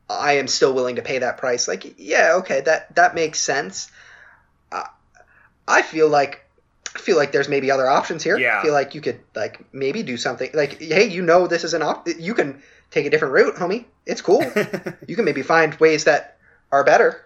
[0.10, 1.68] I am still willing to pay that price.
[1.68, 3.92] Like yeah okay that that makes sense.
[4.72, 4.86] Uh,
[5.68, 6.46] I feel like
[6.96, 8.38] I feel like there's maybe other options here.
[8.38, 8.60] Yeah.
[8.60, 10.50] I feel like you could like maybe do something.
[10.54, 13.86] Like hey you know this is an op you can take a different route homie.
[14.06, 14.42] It's cool.
[15.08, 16.38] You can maybe find ways that
[16.72, 17.22] are better.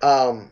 [0.00, 0.50] Um,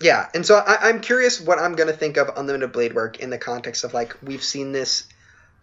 [0.00, 3.20] yeah, and so I, I'm curious what I'm going to think of Unlimited Blade Work
[3.20, 5.06] in the context of like we've seen this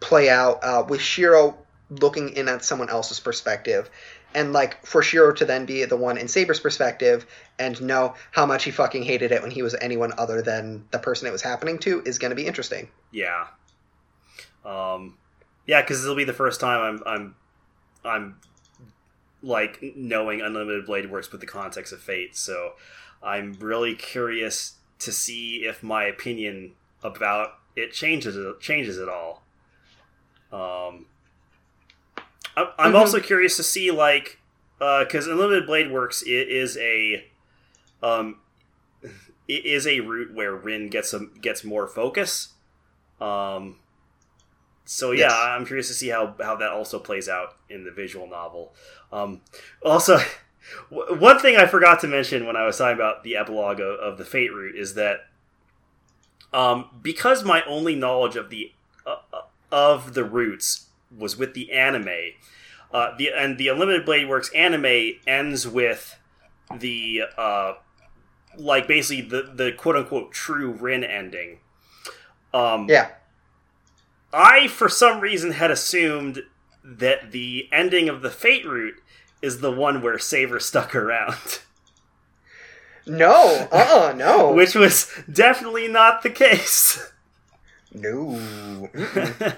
[0.02, 1.58] play out uh, with Shiro
[1.90, 3.90] looking in at someone else's perspective.
[4.34, 7.26] And like for Shiro to then be the one in Saber's perspective
[7.60, 11.00] and know how much he fucking hated it when he was anyone other than the
[11.00, 12.90] person it was happening to is going to be interesting.
[13.12, 13.48] Yeah.
[14.66, 15.18] Um,
[15.66, 17.36] yeah, because it'll be the first time I'm I'm
[18.04, 18.36] I'm
[19.44, 22.36] like knowing Unlimited Blade works with the context of Fate.
[22.38, 22.74] So
[23.22, 26.74] I'm really curious to see if my opinion
[27.04, 29.41] about it changes changes at all.
[30.52, 31.06] Um,
[32.58, 33.00] I'm, I'm Mhm.
[33.00, 34.40] also curious to see like
[34.80, 37.26] because Unlimited Blade Works it is a
[38.04, 38.40] um
[39.48, 42.50] it is a route where Rin gets a, gets more focus.
[43.20, 43.78] Um,
[44.86, 45.34] so yeah, Yes.
[45.34, 48.74] I'm curious to see how how that also plays out in the visual novel.
[49.12, 49.42] Um,
[49.84, 50.20] also,
[50.92, 54.00] w- one thing I forgot to mention when I was talking about the epilogue of,
[54.00, 55.28] of the Fate route is that
[56.54, 58.81] um, because my only knowledge of the uh, uh,
[59.72, 62.34] of the routes was with the anime,
[62.94, 66.18] uh, the and the Unlimited Blade Works anime ends with
[66.76, 67.74] the uh,
[68.58, 71.60] like basically the the quote unquote true Rin ending.
[72.54, 73.10] Um, Yeah.
[74.34, 76.44] I for some reason had assumed
[76.84, 79.02] that the ending of the Fate route
[79.42, 81.60] is the one where Saber stuck around,
[83.06, 87.12] No, uh, uh no, which was definitely not the case.
[87.94, 88.90] No.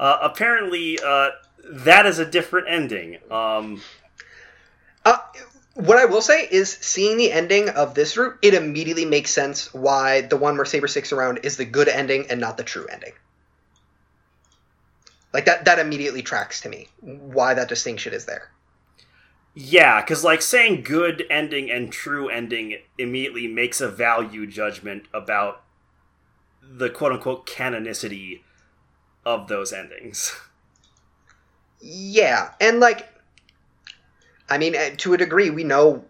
[0.00, 1.30] Uh, apparently, uh,
[1.70, 3.18] that is a different ending.
[3.30, 3.80] Um,
[5.04, 5.18] Uh,
[5.74, 9.72] what I will say is, seeing the ending of this route, it immediately makes sense
[9.74, 12.86] why the one where Saber sticks around is the good ending and not the true
[12.86, 13.12] ending.
[15.32, 18.50] Like that, that immediately tracks to me why that distinction is there.
[19.54, 25.63] Yeah, because like saying good ending and true ending immediately makes a value judgment about
[26.70, 28.40] the quote unquote canonicity
[29.24, 30.34] of those endings.
[31.80, 33.08] Yeah, and like,
[34.48, 36.04] I mean, uh, to a degree, we know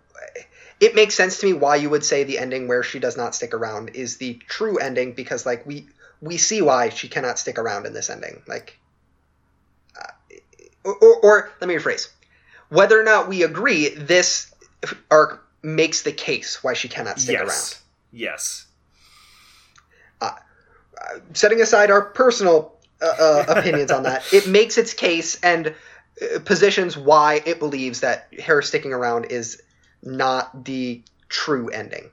[0.81, 3.34] it makes sense to me why you would say the ending where she does not
[3.34, 5.86] stick around is the true ending because, like, we
[6.20, 8.42] we see why she cannot stick around in this ending.
[8.47, 8.78] Like,
[10.00, 10.36] uh,
[10.84, 12.08] or, or, or let me rephrase:
[12.68, 14.52] whether or not we agree, this
[15.10, 17.49] arc makes the case why she cannot stick around.
[17.49, 17.83] yes.
[18.12, 18.64] Yes.
[21.33, 26.39] Setting aside our personal uh, uh, opinions on that, it makes its case and uh,
[26.41, 29.62] positions why it believes that her sticking around is
[30.02, 32.10] not the true ending.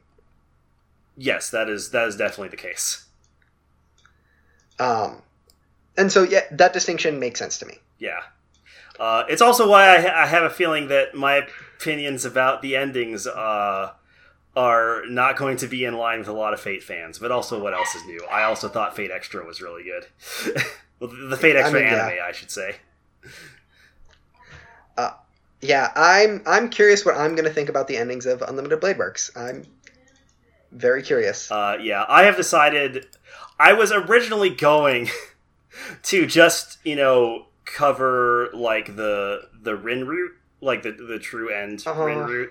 [1.17, 3.05] Yes, that is that is definitely the case.
[4.79, 5.21] Um,
[5.97, 7.75] and so, yeah, that distinction makes sense to me.
[7.99, 8.21] Yeah.
[8.99, 11.47] Uh, it's also why I, ha- I have a feeling that my
[11.77, 13.91] opinions about the endings uh,
[14.55, 17.19] are not going to be in line with a lot of Fate fans.
[17.19, 18.21] But also, what else is new?
[18.29, 20.05] I also thought Fate Extra was really good.
[20.99, 22.07] well, the Fate I Extra mean, yeah.
[22.07, 22.75] anime, I should say.
[24.97, 25.11] Uh,
[25.61, 28.97] Yeah, I'm I'm curious what I'm going to think about the endings of Unlimited Blade
[28.97, 29.31] Works.
[29.35, 29.65] I'm
[30.71, 31.51] very curious.
[31.51, 33.05] Uh, yeah, I have decided.
[33.59, 35.09] I was originally going
[36.03, 40.31] to just you know cover like the the Rin route,
[40.61, 42.03] like the the true end Uh-huh.
[42.03, 42.49] Rin route.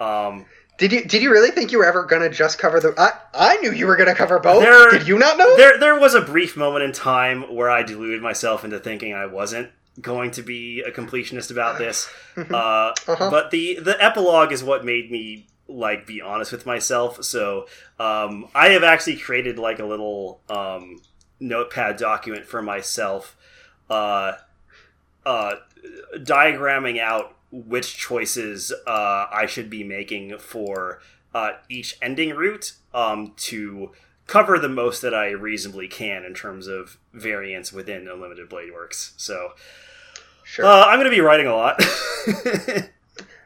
[0.00, 0.46] Um,
[0.80, 2.94] Did you did you really think you were ever going to just cover the?
[2.96, 4.62] I I knew you were going to cover both.
[4.62, 5.54] There- did you not know?
[5.58, 9.26] there there was a brief moment in time where I deluded myself into thinking I
[9.26, 12.08] wasn't going to be a completionist about this.
[12.38, 13.28] Uh, Uh-huh.
[13.30, 17.22] But the the epilogue is what made me like be honest with myself.
[17.24, 17.66] So
[17.98, 21.02] um, I have actually created like a little um,
[21.40, 23.36] notepad document for myself,
[23.90, 24.32] uh,
[25.26, 25.56] uh,
[26.16, 31.00] diagramming out which choices uh, I should be making for
[31.34, 33.92] uh, each ending route um, to
[34.26, 39.12] cover the most that I reasonably can in terms of variance within Unlimited Blade Works.
[39.16, 39.52] So
[40.44, 40.64] Sure.
[40.64, 41.80] uh, I'm going to be writing a lot.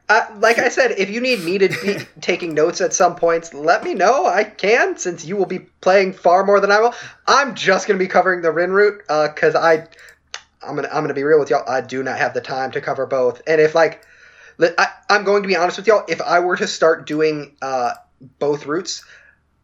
[0.07, 3.55] Uh, like I said, if you need me to be taking notes at some points,
[3.55, 4.26] let me know.
[4.26, 6.94] I can, since you will be playing far more than I will.
[7.26, 9.86] I'm just going to be covering the Rin route because I,
[10.66, 11.68] I'm gonna I'm gonna be real with y'all.
[11.68, 13.42] I do not have the time to cover both.
[13.46, 14.04] And if like,
[14.60, 16.04] I, I'm going to be honest with y'all.
[16.08, 17.94] If I were to start doing uh,
[18.38, 19.04] both routes,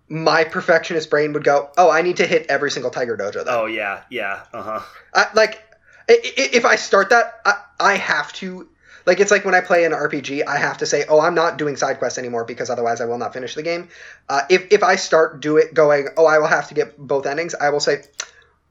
[0.08, 3.62] my perfectionist brain would go, "Oh, I need to hit every single Tiger Dojo." Though.
[3.62, 5.26] oh yeah, yeah, uh huh.
[5.34, 5.62] Like
[6.08, 8.68] if I start that, I, I have to
[9.06, 11.58] like it's like when I play an RPG, I have to say, "Oh, I'm not
[11.58, 13.88] doing side quests anymore because otherwise I will not finish the game."
[14.28, 17.26] Uh, if if I start do it going, "Oh, I will have to get both
[17.26, 18.02] endings," I will say,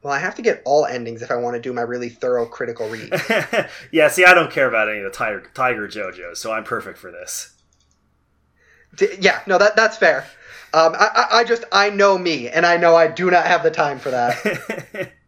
[0.02, 2.46] "Well, I have to get all endings if I want to do my really thorough
[2.46, 3.12] critical read."
[3.92, 6.98] yeah, see, I don't care about any of the Tiger Tiger JoJo's, so I'm perfect
[6.98, 7.54] for this.
[8.96, 10.26] D- yeah, no, that that's fair.
[10.74, 13.64] Um, I, I I just I know me, and I know I do not have
[13.64, 15.12] the time for that.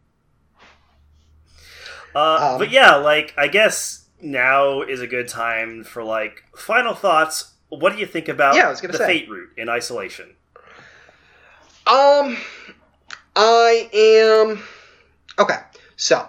[2.13, 6.93] Uh, Um, but yeah, like I guess now is a good time for like final
[6.93, 7.53] thoughts.
[7.69, 9.19] What do you think about Yeah, I was gonna the say.
[9.19, 10.35] fate route in isolation?
[11.87, 12.37] Um,
[13.35, 14.63] I am
[15.39, 15.57] okay.
[15.95, 16.27] So,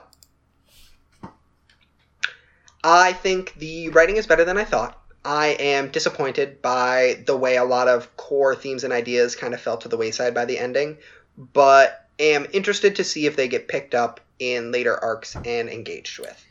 [2.84, 4.98] I think the writing is better than I thought.
[5.24, 9.60] I am disappointed by the way a lot of core themes and ideas kind of
[9.60, 10.98] fell to the wayside by the ending,
[11.36, 16.18] but am interested to see if they get picked up in later arcs and engaged
[16.18, 16.46] with.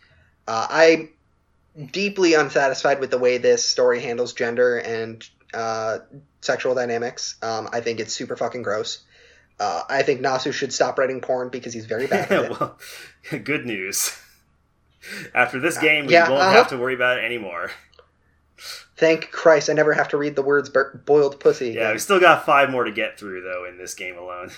[0.47, 1.09] Uh, I'm
[1.91, 5.99] deeply unsatisfied with the way this story handles gender and uh,
[6.41, 7.35] sexual dynamics.
[7.41, 8.99] Um, I think it's super fucking gross.
[9.59, 12.59] Uh, I think Nasu should stop writing porn because he's very bad at it.
[12.59, 12.77] well,
[13.43, 14.17] good news.
[15.33, 16.51] After this game, we yeah, won't uh-huh.
[16.51, 17.71] have to worry about it anymore.
[18.97, 22.19] Thank Christ, I never have to read the words bur- "boiled pussy." Yeah, we still
[22.19, 24.51] got five more to get through though in this game alone.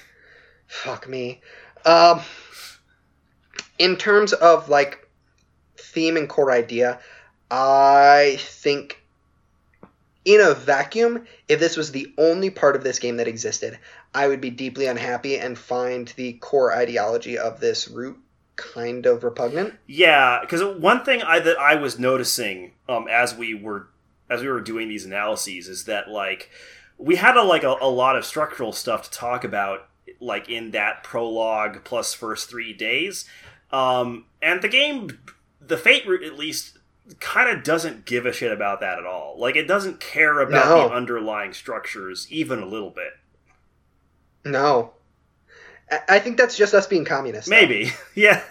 [0.68, 1.42] Fuck me.
[1.86, 2.22] Um,
[3.80, 5.08] in terms of like
[5.78, 7.00] theme and core idea,
[7.50, 9.02] I think
[10.26, 13.78] in a vacuum, if this was the only part of this game that existed,
[14.14, 18.17] I would be deeply unhappy and find the core ideology of this route
[18.56, 19.74] kind of repugnant.
[19.88, 23.88] Yeah, because one thing I that I was noticing um, as we were
[24.30, 26.50] as we were doing these analyses is that like
[26.98, 29.88] we had a like a, a lot of structural stuff to talk about
[30.19, 33.25] like in that prologue plus first three days,
[33.72, 35.19] um, and the game,
[35.59, 36.77] the Fate route at least
[37.19, 39.35] kind of doesn't give a shit about that at all.
[39.38, 40.88] Like it doesn't care about No.
[40.88, 43.14] the underlying structures even a little bit.
[44.46, 44.94] No.
[46.10, 47.50] I- think that's just us being communists.
[47.50, 48.42] Maybe, yeah.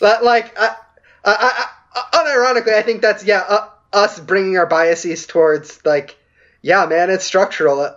[0.00, 0.76] But, like, I,
[1.24, 6.16] I, I, unironically, I think that's yeah, uh, us bringing our biases towards like,
[6.62, 7.96] yeah, man, it's structural.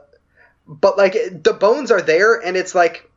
[0.67, 3.09] But like, the bones are there, and it's like,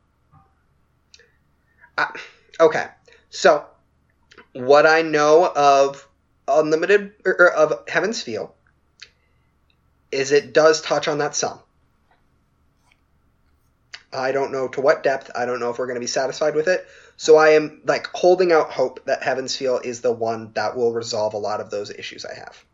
[1.98, 2.18] I,
[2.58, 2.86] okay.
[3.28, 3.64] So,
[4.52, 6.06] what I know of
[6.48, 8.54] Unlimited or, or of Heaven's Feel
[10.10, 11.60] is it does touch on that some.
[14.12, 15.30] I don't know to what depth.
[15.34, 16.86] I don't know if we're going to be satisfied with it.
[17.16, 20.92] So I am like holding out hope that Heaven's Feel is the one that will
[20.92, 22.64] resolve a lot of those issues I have.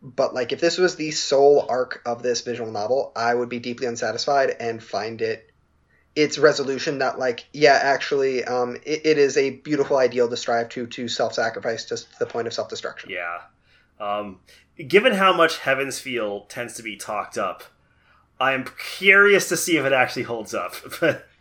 [0.00, 3.58] But like if this was the sole arc of this visual novel, I would be
[3.58, 5.50] deeply unsatisfied and find it
[6.16, 10.68] its resolution that like yeah actually um, it, it is a beautiful ideal to strive
[10.70, 13.10] to to self-sacrifice to the point of self-destruction.
[13.10, 13.40] Yeah.
[14.00, 14.40] Um,
[14.86, 17.64] given how much Heaven's Feel tends to be talked up,
[18.40, 18.64] I am
[18.98, 20.74] curious to see if it actually holds up.
[21.00, 21.26] But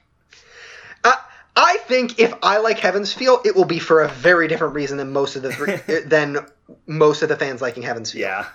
[1.56, 4.98] I, think if I like Heaven's Feel, it will be for a very different reason
[4.98, 6.46] than most of the than
[6.86, 8.22] most of the fans liking Heaven's Feel.
[8.22, 8.48] yeah,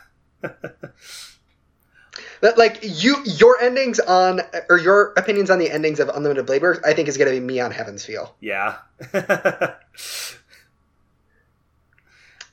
[2.41, 6.63] That like you your endings on or your opinions on the endings of Unlimited Blade
[6.63, 8.35] Works, I think is gonna be me on Heaven's Feel.
[8.41, 8.79] yeah.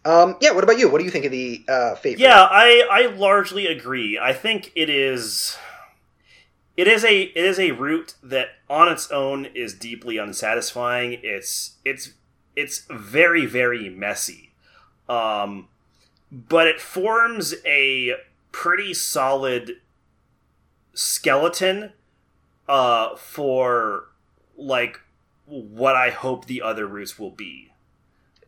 [0.06, 0.52] Um, yeah.
[0.52, 0.90] What about you?
[0.90, 2.20] What do you think of the uh, Fate?
[2.20, 4.18] yeah, I I largely agree.
[4.18, 5.58] I think it is
[6.80, 11.20] it is a it is a route that on its own is deeply unsatisfying.
[11.24, 12.14] It's it's
[12.56, 14.52] it's very very messy.
[15.10, 15.68] Um
[16.32, 18.14] but it forms a
[18.52, 19.78] pretty solid
[20.94, 21.92] skeleton
[22.68, 24.06] uh for
[24.58, 25.00] like
[25.46, 27.72] what I hope the other routes will be.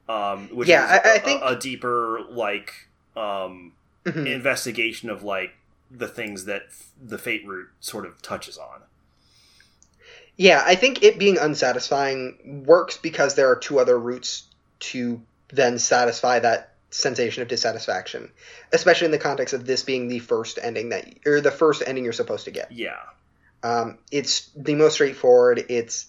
[0.07, 3.73] Um which Yeah, is I- think- a, a deeper like um
[4.05, 4.25] Mhm.
[4.25, 5.51] investigation of like
[5.93, 8.81] the things that f- the fate route sort of touches on.
[10.37, 14.43] Yeah, I think it being unsatisfying works because there are two other routes
[14.79, 15.21] to
[15.53, 18.31] then satisfy that sensation of dissatisfaction,
[18.71, 22.03] especially in the context of this being the first ending that or the first ending
[22.03, 22.71] you're supposed to get.
[22.71, 22.97] Yeah.
[23.63, 25.65] Um, it's the most straightforward.
[25.69, 26.07] It's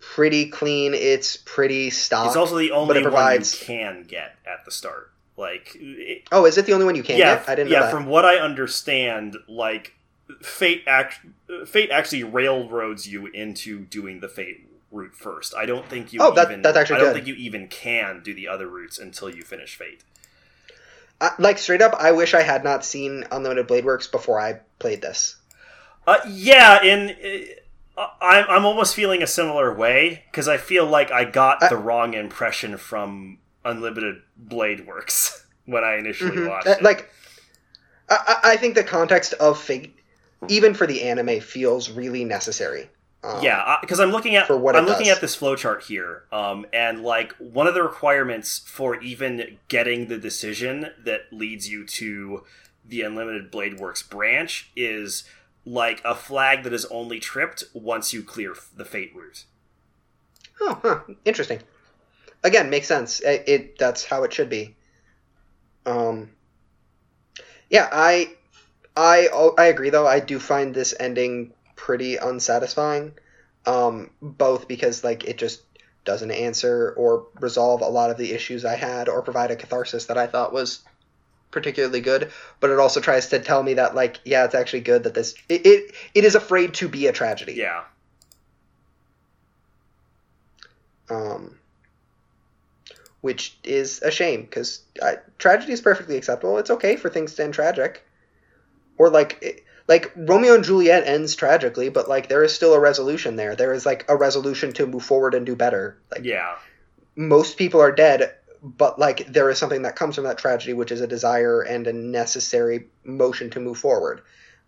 [0.00, 0.94] pretty clean.
[0.94, 2.26] It's pretty stock.
[2.28, 5.10] It's also the but only it provides- one you can get at the start.
[5.38, 7.48] Like it, oh, is it the only one you can yeah, get?
[7.48, 9.94] I didn't yeah, from what I understand, like
[10.42, 11.20] fate act
[11.64, 15.54] fate actually railroads you into doing the fate route first.
[15.54, 17.14] I don't think you Oh, that- even that's actually I don't good.
[17.24, 20.02] think you even can do the other routes until you finish fate.
[21.20, 24.60] I, like straight up, I wish I had not seen Unlimited Blade Works before I
[24.80, 25.36] played this.
[26.06, 27.16] Uh, yeah, and
[27.96, 31.68] uh, I'm I'm almost feeling a similar way because I feel like I got I-
[31.68, 36.48] the wrong impression from Unlimited Blade Works when I initially Mhm.
[36.48, 36.82] watched Uh, it.
[36.82, 37.10] Like,
[38.08, 39.94] I, I think the context of Fate,
[40.48, 42.88] even for the anime, feels really necessary.
[43.24, 45.16] Um, yeah, because I'm looking at for what I'm looking does.
[45.16, 50.18] at this flowchart here, um, and like one of the requirements for even getting the
[50.18, 52.44] decision that leads you to
[52.84, 55.24] the Unlimited Blade Works branch is
[55.66, 59.44] like a flag that is only tripped once you clear the fate route.
[60.60, 61.00] Oh, huh.
[61.24, 61.60] Interesting.
[62.44, 63.20] Again makes sense.
[63.20, 64.76] It, it that's how it should be.
[65.86, 66.30] Um,
[67.70, 68.34] yeah, I,
[68.96, 70.06] I, I agree though.
[70.06, 73.12] I do find this ending pretty unsatisfying.
[73.66, 75.62] Um, both because like it just
[76.04, 80.06] doesn't answer or resolve a lot of the issues I had or provide a catharsis
[80.06, 80.80] that I thought was
[81.50, 85.04] particularly good, but it also tries to tell me that like yeah, it's actually good
[85.04, 87.54] that this it it, it is afraid to be a tragedy.
[87.54, 87.84] Yeah.
[91.10, 91.58] um,
[93.28, 94.80] which is a shame because
[95.36, 96.56] tragedy is perfectly acceptable.
[96.56, 98.02] It's okay for things to end tragic,
[98.96, 102.80] or like it- like Romeo and Juliet ends tragically, but like there is still a
[102.80, 103.54] resolution there.
[103.54, 105.98] There is like a resolution to move forward and do better.
[106.10, 106.56] Like Yeah.
[107.16, 110.90] most people are dead, but like there is something that comes from that tragedy, which
[110.90, 114.22] is a desire and a necessary motion to move forward,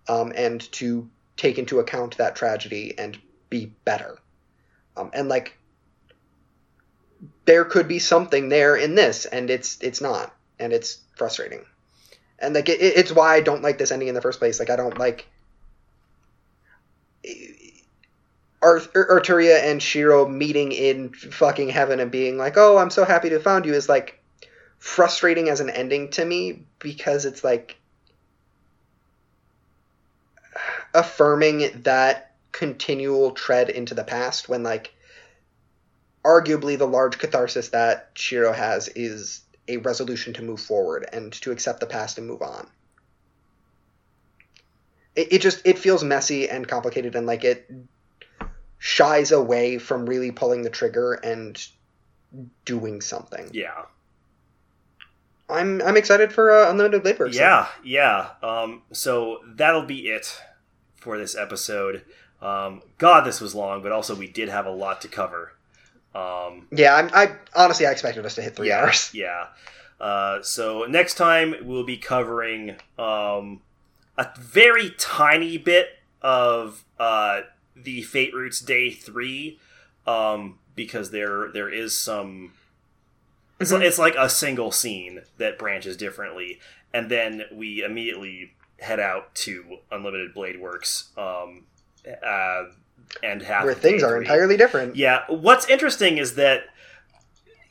[0.06, 1.08] um, and to
[1.38, 4.18] take into account that tragedy and be better.
[4.96, 5.56] Um, and like
[7.50, 11.64] there could be something there in this, and it's it's not, and it's frustrating.
[12.38, 14.60] And like it, it's why I don't like this ending in the first place.
[14.60, 15.26] Like I don't like.
[18.62, 23.40] Arturia and Shiro meeting in fucking heaven and being like, "Oh, I'm so happy to
[23.40, 24.22] found you," is like
[24.78, 27.76] frustrating as an ending to me because it's like
[30.94, 34.94] affirming that continual tread into the past when like
[36.24, 41.50] arguably the large catharsis that Shiro has is a resolution to move forward and to
[41.50, 42.68] accept the past and move on.
[45.16, 47.70] It, it just it feels messy and complicated and like it
[48.78, 51.64] shies away from really pulling the trigger and
[52.64, 53.50] doing something.
[53.52, 53.84] Yeah.
[55.48, 57.36] I'm I'm excited for uh, Unlimited Blade Works.
[57.36, 58.30] Yeah, yeah.
[58.42, 60.40] Um, so that'll be it
[60.96, 62.04] for this episode.
[62.40, 65.54] Um, God, this was long, but also we did have a lot to cover.
[66.14, 66.94] Um, yeah.
[66.96, 69.10] I'm, I honestly I expected us to hit three yeah, hours.
[69.14, 69.46] Yeah.
[70.00, 73.60] Uh, so next time we'll be covering um,
[74.16, 75.88] a very tiny bit
[76.22, 77.42] of uh,
[77.76, 79.58] the Fate Roots Day Three,
[80.06, 82.52] um, because there there is some.
[83.58, 83.82] It's, Mhm.
[83.82, 86.60] it's like a single scene that branches differently,
[86.94, 91.66] and then we immediately head out to Unlimited Blade Works, um,
[92.26, 92.64] uh,
[93.22, 94.96] and have Where things are entirely different.
[94.96, 96.64] Yeah, what's interesting is that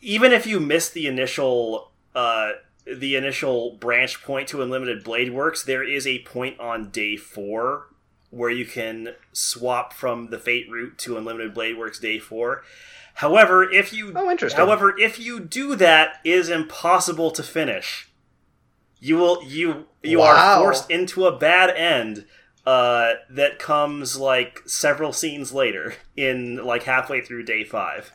[0.02, 2.52] even if you miss the initial uh,
[2.86, 7.88] the initial branch point to Unlimited Blade Works, there is a point on day four
[8.32, 12.64] where you can swap from the Fate route to Unlimited Blade Works day four.
[13.16, 14.58] However, if you Oh, interesting.
[14.60, 18.10] however if you do that, it is impossible to finish.
[19.00, 20.26] You will you you Wow.
[20.28, 22.26] are forced into a bad end
[22.66, 28.12] uh, that comes like several scenes later in like halfway through day five.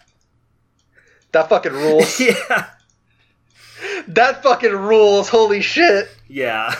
[1.32, 2.18] that fucking rules.
[2.20, 2.70] yeah,
[4.08, 5.28] that fucking rules.
[5.28, 6.08] Holy shit.
[6.28, 6.74] yeah.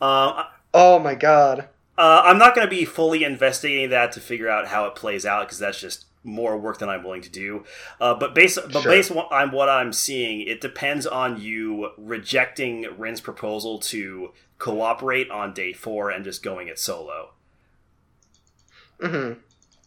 [0.00, 1.68] Um, Oh my god.
[1.98, 5.24] uh, I'm not going to be fully investigating that to figure out how it plays
[5.24, 7.64] out because that's just more work than I'm willing to do.
[8.00, 8.92] Uh, but based but Sure.
[8.92, 15.54] based on what I'm seeing, it depends on you rejecting Rin's proposal to cooperate on
[15.54, 17.30] day four and just going it solo.
[19.00, 19.32] hmm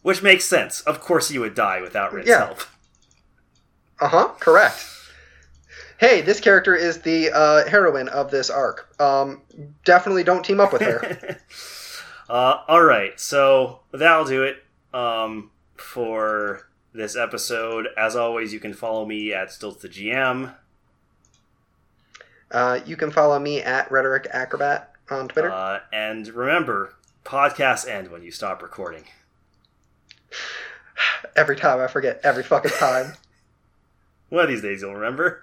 [0.02, 0.80] Which makes sense.
[0.82, 2.46] Of course, you would die without Rin's Yeah.
[2.46, 2.60] help.
[4.00, 4.28] Uh huh.
[4.40, 4.86] Correct.
[5.98, 8.94] Hey, this character is the uh, heroine of this arc.
[8.98, 9.42] Um,
[9.84, 11.38] definitely don't team up with her.
[12.30, 17.88] uh, all right, so that'll do it um, for this episode.
[17.96, 20.54] As always, you can follow me at Stilts the GM.
[22.50, 25.50] Uh, you can follow me at Rhetoric Acrobat on Twitter.
[25.50, 26.94] Uh, and remember,
[27.24, 29.04] podcasts end when you stop recording.
[31.36, 32.20] every time I forget.
[32.22, 33.14] Every fucking time.
[34.28, 35.42] One of these days you'll remember.